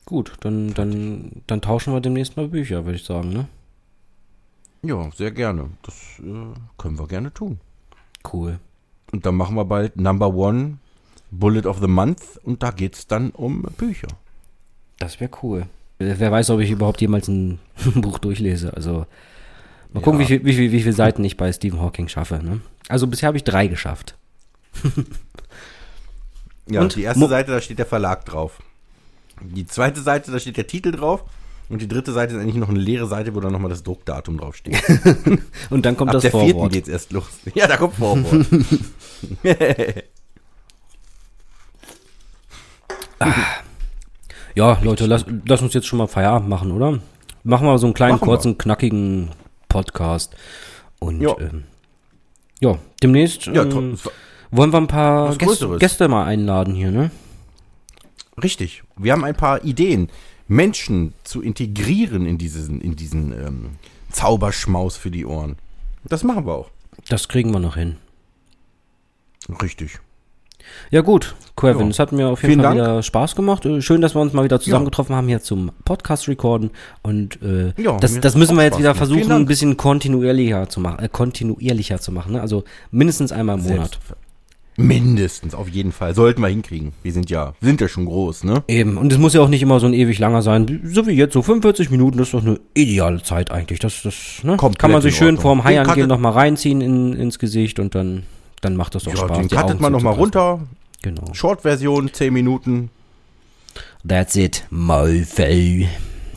Gut, 0.05 0.33
dann, 0.41 0.73
dann, 0.73 1.31
dann 1.47 1.61
tauschen 1.61 1.93
wir 1.93 1.99
demnächst 2.01 2.38
mal 2.38 2.47
Bücher, 2.47 2.86
würde 2.86 2.97
ich 2.97 3.03
sagen, 3.03 3.29
ne? 3.29 3.47
Ja, 4.83 5.09
sehr 5.15 5.31
gerne. 5.31 5.69
Das 5.81 5.95
äh, 6.19 6.53
können 6.77 6.99
wir 6.99 7.07
gerne 7.07 7.33
tun. 7.33 7.59
Cool. 8.31 8.59
Und 9.11 9.25
dann 9.25 9.36
machen 9.36 9.55
wir 9.55 9.65
bald 9.65 9.95
Number 9.97 10.33
One 10.33 10.77
Bullet 11.31 11.65
of 11.67 11.79
the 11.79 11.88
Month 11.88 12.21
und 12.43 12.61
da 12.63 12.69
geht 12.71 12.95
es 12.95 13.07
dann 13.07 13.31
um 13.31 13.63
Bücher. 13.77 14.07
Das 14.99 15.19
wäre 15.19 15.31
cool. 15.43 15.65
Wer 15.97 16.31
weiß, 16.31 16.49
ob 16.51 16.59
ich 16.59 16.69
überhaupt 16.71 17.01
jemals 17.01 17.27
ein 17.27 17.59
Buch 17.95 18.19
durchlese. 18.19 18.73
Also 18.75 19.05
mal 19.95 20.01
gucken, 20.01 20.19
Ja. 20.21 20.27
wie, 20.27 20.27
viel, 20.27 20.45
wie, 20.45 20.53
viel, 20.53 20.71
wie 20.71 20.81
viele 20.81 20.93
Seiten 20.93 21.23
ich 21.23 21.37
bei 21.37 21.51
Stephen 21.51 21.81
Hawking 21.81 22.07
schaffe. 22.07 22.35
Ne? 22.43 22.61
Also 22.87 23.07
bisher 23.07 23.27
habe 23.27 23.37
ich 23.37 23.43
drei 23.43 23.67
geschafft. 23.67 24.15
Ja, 26.67 26.81
Und 26.81 26.95
die 26.95 27.03
erste 27.03 27.19
Mo- 27.19 27.27
Seite, 27.27 27.51
da 27.51 27.61
steht 27.61 27.77
der 27.77 27.85
Verlag 27.85 28.25
drauf. 28.25 28.59
Die 29.39 29.67
zweite 29.67 30.01
Seite, 30.01 30.31
da 30.31 30.39
steht 30.39 30.57
der 30.57 30.65
Titel 30.65 30.91
drauf. 30.91 31.23
Und 31.69 31.79
die 31.79 31.87
dritte 31.87 32.11
Seite 32.11 32.33
ist 32.33 32.41
eigentlich 32.41 32.55
noch 32.55 32.69
eine 32.69 32.79
leere 32.79 33.05
Seite, 33.05 33.35
wo 33.35 33.39
dann 33.39 33.51
nochmal 33.53 33.69
das 33.69 33.83
Druckdatum 33.83 34.39
draufsteht. 34.39 34.81
Und 35.69 35.85
dann 35.85 35.95
kommt 35.95 36.09
Ab 36.09 36.13
das 36.13 36.23
der 36.23 36.31
vierten 36.31 36.51
Vorwort. 36.53 36.73
geht's 36.73 36.89
erst 36.89 37.11
los. 37.11 37.25
Ja, 37.53 37.67
da 37.67 37.77
kommt 37.77 37.93
Vorwort. 37.97 38.47
Ja, 44.55 44.79
Leute, 44.81 45.05
lass, 45.05 45.25
lass 45.45 45.61
uns 45.61 45.73
jetzt 45.73 45.87
schon 45.87 45.97
mal 45.99 46.07
Feierabend 46.07 46.49
machen, 46.49 46.71
oder? 46.71 46.99
Machen 47.43 47.67
wir 47.67 47.77
so 47.77 47.87
einen 47.87 47.93
kleinen, 47.93 48.13
Machen 48.13 48.21
wir. 48.27 48.27
kurzen, 48.27 48.57
knackigen 48.57 49.29
Podcast. 49.76 50.34
Und 50.99 51.19
Ja. 51.19 51.36
ähm, 51.38 51.65
ja, 52.61 52.80
demnächst 53.03 53.47
ja, 53.47 53.63
ähm, 53.63 53.97
wollen 54.51 54.71
wir 54.71 54.78
ein 54.78 54.88
paar 54.88 55.36
Gäste. 55.36 55.78
Gäste 55.78 56.07
mal 56.07 56.23
einladen 56.23 56.73
hier, 56.73 56.91
ne? 56.91 57.11
Richtig. 58.41 58.84
Wir 58.95 59.11
haben 59.11 59.26
ein 59.26 59.36
paar 59.36 59.65
Ideen, 59.65 60.09
Menschen 60.47 61.13
zu 61.26 61.41
integrieren 61.41 62.26
in 62.26 62.38
diesen, 62.38 62.80
in 62.80 62.95
diesen 62.95 63.34
ähm, 63.34 63.69
Zauberschmaus 64.11 64.95
für 64.95 65.11
die 65.11 65.26
Ohren. 65.26 65.57
Das 66.05 66.23
machen 66.23 66.45
wir 66.45 66.53
auch. 66.53 66.69
Das 67.09 67.28
kriegen 67.28 67.51
wir 67.51 67.59
noch 67.59 67.76
hin. 67.76 67.97
Richtig. 69.61 69.99
Ja 70.91 71.01
gut, 71.01 71.36
Kevin, 71.55 71.82
Ja. 71.84 71.88
es 71.88 71.99
hat 71.99 72.11
mir 72.11 72.28
auf 72.28 72.41
jeden 72.41 72.53
Vielen 72.55 72.63
Fall 72.66 72.76
Dank. 72.76 72.88
wieder 72.89 73.03
Spaß 73.03 73.36
gemacht. 73.36 73.66
Äh, 73.66 73.82
Schön, 73.82 74.01
dass 74.01 74.16
wir 74.16 74.22
uns 74.22 74.34
mal 74.34 74.43
wieder 74.43 74.59
zusammengetroffen 74.59 75.16
haben 75.16 75.28
hier 75.28 75.41
zum 75.41 75.72
Podcast 75.84 76.28
recorden 76.28 76.72
und 77.01 77.41
äh, 77.41 77.74
Ja, 77.82 77.97
das, 77.97 78.20
das 78.20 78.36
müssen 78.36 78.55
wir 78.55 78.63
jetzt 78.63 78.74
Spaß 78.74 78.80
wieder 78.80 78.95
versuchen, 78.95 79.32
ein 79.32 79.45
bisschen 79.45 79.78
kontinuierlicher 79.78 80.68
zu 80.70 80.80
machen, 80.80 80.99
äh, 81.03 81.09
kontinuierlicher 81.09 81.99
zu 81.99 82.11
machen. 82.11 82.34
Ne? 82.34 82.41
Also 82.41 82.63
mindestens 82.91 83.32
einmal 83.32 83.57
im 83.57 83.63
Monat. 83.63 83.99
Mindestens, 84.78 85.55
auf 85.55 85.70
jeden 85.70 85.93
Fall. 85.93 86.13
Sollten 86.13 86.41
wir 86.41 86.49
hinkriegen. 86.49 86.91
Wir 87.01 87.13
sind 87.13 87.30
ja, 87.30 87.53
wir 87.61 87.68
sind 87.68 87.80
ja 87.80 87.88
schon 87.88 88.05
groß, 88.05 88.43
ne? 88.43 88.61
Eben. 88.68 88.97
Und 88.97 89.09
es 89.13 89.18
muss 89.18 89.34
ja 89.34 89.39
auch 89.39 89.47
nicht 89.47 89.61
immer 89.61 89.80
so 89.80 89.86
ein 89.88 89.93
ewig 89.93 90.20
langer 90.20 90.41
sein. 90.41 90.82
So 90.84 91.07
wie 91.07 91.11
jetzt, 91.13 91.32
so 91.32 91.41
45 91.41 91.91
Minuten, 91.91 92.18
das 92.18 92.28
ist 92.28 92.34
doch 92.34 92.41
eine 92.45 92.59
ideale 92.74 93.24
Zeit 93.24 93.51
eigentlich. 93.51 93.80
Das, 93.80 94.01
das 94.03 94.43
ne? 94.43 94.57
Komplett 94.57 94.80
kann 94.80 94.91
man 94.91 95.01
sich 95.01 95.16
schön 95.16 95.38
vorm 95.38 95.63
Heiern 95.63 95.88
gehen 95.93 96.09
nochmal 96.09 96.34
reinziehen 96.34 96.82
in, 96.82 97.13
ins 97.13 97.39
Gesicht 97.39 97.80
und 97.80 97.95
dann, 97.95 98.24
dann 98.66 98.76
macht 98.76 98.95
das 98.95 99.03
doch 99.03 99.13
Ja, 99.13 99.20
Spaß. 99.20 99.38
den 99.38 99.49
cuttet 99.49 99.80
man 99.80 99.91
nochmal 99.91 100.13
runter. 100.13 100.59
Genau. 101.01 101.34
Short-Version, 101.34 102.11
10 102.11 102.34
Minuten. 102.34 102.89
That's 104.07 104.36
it, 104.36 104.66
Mofo. 104.70 105.88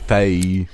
Pay. 0.07 0.67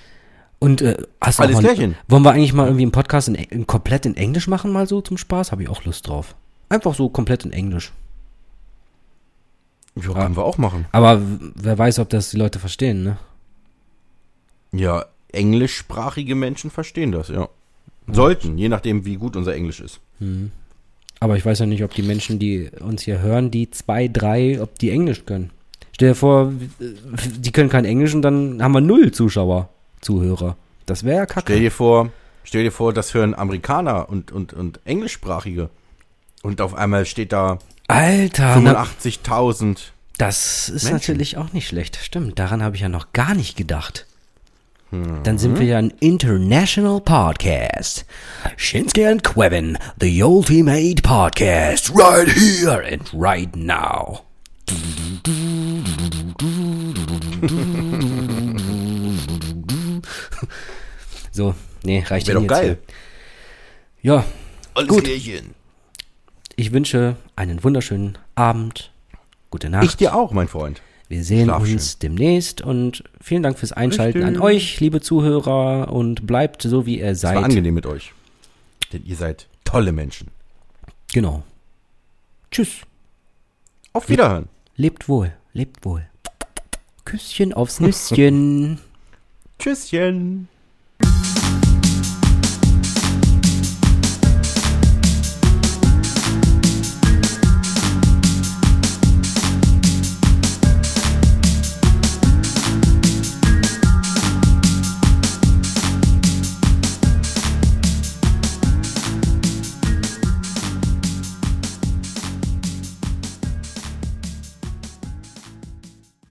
Und 0.59 0.81
äh, 0.81 0.97
hast 1.21 1.39
du 1.39 1.43
Alles 1.43 1.55
mal, 1.55 1.61
klärchen. 1.63 1.95
Wollen 2.07 2.23
wir 2.23 2.31
eigentlich 2.31 2.53
mal 2.53 2.65
irgendwie 2.65 2.83
einen 2.83 2.91
Podcast 2.91 3.27
in, 3.27 3.35
in, 3.35 3.67
komplett 3.67 4.05
in 4.05 4.15
Englisch 4.17 4.47
machen, 4.47 4.71
mal 4.71 4.87
so 4.87 5.01
zum 5.01 5.17
Spaß? 5.17 5.51
Habe 5.51 5.63
ich 5.63 5.69
auch 5.69 5.83
Lust 5.83 6.07
drauf. 6.07 6.35
Einfach 6.69 6.95
so 6.95 7.09
komplett 7.09 7.45
in 7.45 7.51
Englisch. 7.53 7.91
Ja, 9.95 10.13
können 10.13 10.35
wir 10.35 10.43
auch 10.43 10.57
machen. 10.57 10.85
Aber 10.91 11.21
wer 11.55 11.77
weiß, 11.77 11.99
ob 11.99 12.09
das 12.09 12.31
die 12.31 12.37
Leute 12.37 12.59
verstehen, 12.59 13.03
ne? 13.03 13.17
Ja, 14.71 15.05
englischsprachige 15.31 16.35
Menschen 16.35 16.69
verstehen 16.69 17.11
das, 17.11 17.29
ja. 17.29 17.47
Sollten, 18.07 18.57
je 18.57 18.69
nachdem, 18.69 19.05
wie 19.05 19.15
gut 19.15 19.35
unser 19.35 19.55
Englisch 19.55 19.79
ist. 19.79 19.99
Aber 21.19 21.37
ich 21.37 21.45
weiß 21.45 21.59
ja 21.59 21.65
nicht, 21.65 21.83
ob 21.83 21.93
die 21.93 22.01
Menschen, 22.03 22.39
die 22.39 22.69
uns 22.79 23.03
hier 23.03 23.19
hören, 23.19 23.51
die 23.51 23.71
zwei, 23.71 24.07
drei, 24.07 24.61
ob 24.61 24.77
die 24.79 24.91
Englisch 24.91 25.25
können. 25.25 25.51
Stell 25.93 26.09
dir 26.09 26.15
vor, 26.15 26.51
die 26.79 27.51
können 27.51 27.69
kein 27.69 27.85
Englisch 27.85 28.13
und 28.13 28.21
dann 28.21 28.61
haben 28.61 28.73
wir 28.73 28.81
null 28.81 29.11
Zuschauer, 29.11 29.69
Zuhörer. 30.01 30.57
Das 30.85 31.03
wäre 31.03 31.17
ja 31.19 31.23
Stell 31.23 31.33
kacke. 31.43 31.59
dir 31.59 31.71
vor, 31.71 32.09
stell 32.43 32.63
dir 32.63 32.71
vor, 32.71 32.91
das 32.93 33.13
hören 33.13 33.33
Amerikaner 33.33 34.09
und, 34.09 34.31
und, 34.31 34.53
und 34.53 34.79
Englischsprachige. 34.85 35.69
Und 36.43 36.61
auf 36.61 36.75
einmal 36.75 37.05
steht 37.05 37.31
da 37.31 37.59
Alter, 37.87 38.59
na, 38.59 38.83
85.000. 38.83 39.77
das 40.17 40.69
ist 40.69 40.83
Menschen. 40.83 40.93
natürlich 40.93 41.37
auch 41.37 41.53
nicht 41.53 41.67
schlecht. 41.67 41.97
Stimmt, 42.01 42.37
daran 42.39 42.61
habe 42.61 42.75
ich 42.75 42.81
ja 42.81 42.89
noch 42.89 43.13
gar 43.13 43.33
nicht 43.33 43.55
gedacht. 43.57 44.05
Dann 45.23 45.37
sind 45.37 45.59
wir 45.59 45.65
ja 45.65 45.77
ein 45.77 45.91
International 45.99 47.01
Podcast. 47.01 48.05
Shinsuke 48.57 49.07
and 49.09 49.23
Quevin, 49.23 49.77
the 49.99 50.21
ultimate 50.23 51.01
podcast, 51.01 51.91
right 51.95 52.27
here 52.27 52.83
and 52.85 53.01
right 53.13 53.55
now. 53.55 54.21
So, 61.31 61.53
nee, 61.83 62.03
reicht 62.07 62.27
Wäre 62.27 62.39
doch 62.39 62.47
geil. 62.47 62.77
hier. 64.01 64.13
Ja, 64.13 64.25
Alles 64.73 64.89
Gut. 64.89 65.03
Klärchen. 65.03 65.53
ich 66.55 66.71
wünsche 66.71 67.15
einen 67.35 67.63
wunderschönen 67.63 68.17
Abend, 68.35 68.91
gute 69.49 69.69
Nacht. 69.69 69.83
Ich 69.85 69.95
dir 69.97 70.15
auch, 70.15 70.31
mein 70.31 70.47
Freund. 70.47 70.81
Wir 71.07 71.23
sehen 71.23 71.45
Schlaf 71.45 71.61
uns 71.61 71.99
demnächst 71.99 72.61
und 72.61 73.03
vielen 73.21 73.43
Dank 73.43 73.59
fürs 73.59 73.71
Einschalten 73.71 74.23
Richtig. 74.23 74.37
an 74.37 74.41
euch, 74.41 74.79
liebe 74.79 75.01
Zuhörer, 75.01 75.91
und 75.93 76.25
bleibt 76.25 76.63
so, 76.63 76.85
wie 76.85 76.99
ihr 76.99 77.07
Es 77.07 77.23
war 77.23 77.33
seid. 77.35 77.43
angenehm 77.43 77.75
mit 77.75 77.85
euch. 77.85 78.13
Denn 78.91 79.05
ihr 79.05 79.15
seid 79.15 79.47
tolle 79.63 79.91
Menschen. 79.91 80.29
Genau. 81.13 81.43
Tschüss. 82.51 82.81
Auf 83.93 84.09
Wiederhören. 84.09 84.49
Lebt 84.75 85.07
wohl. 85.07 85.31
Lebt 85.53 85.85
wohl. 85.85 86.05
Küsschen 87.05 87.53
aufs 87.53 87.79
Nüsschen. 87.79 88.79
Tschüsschen. 89.59 90.47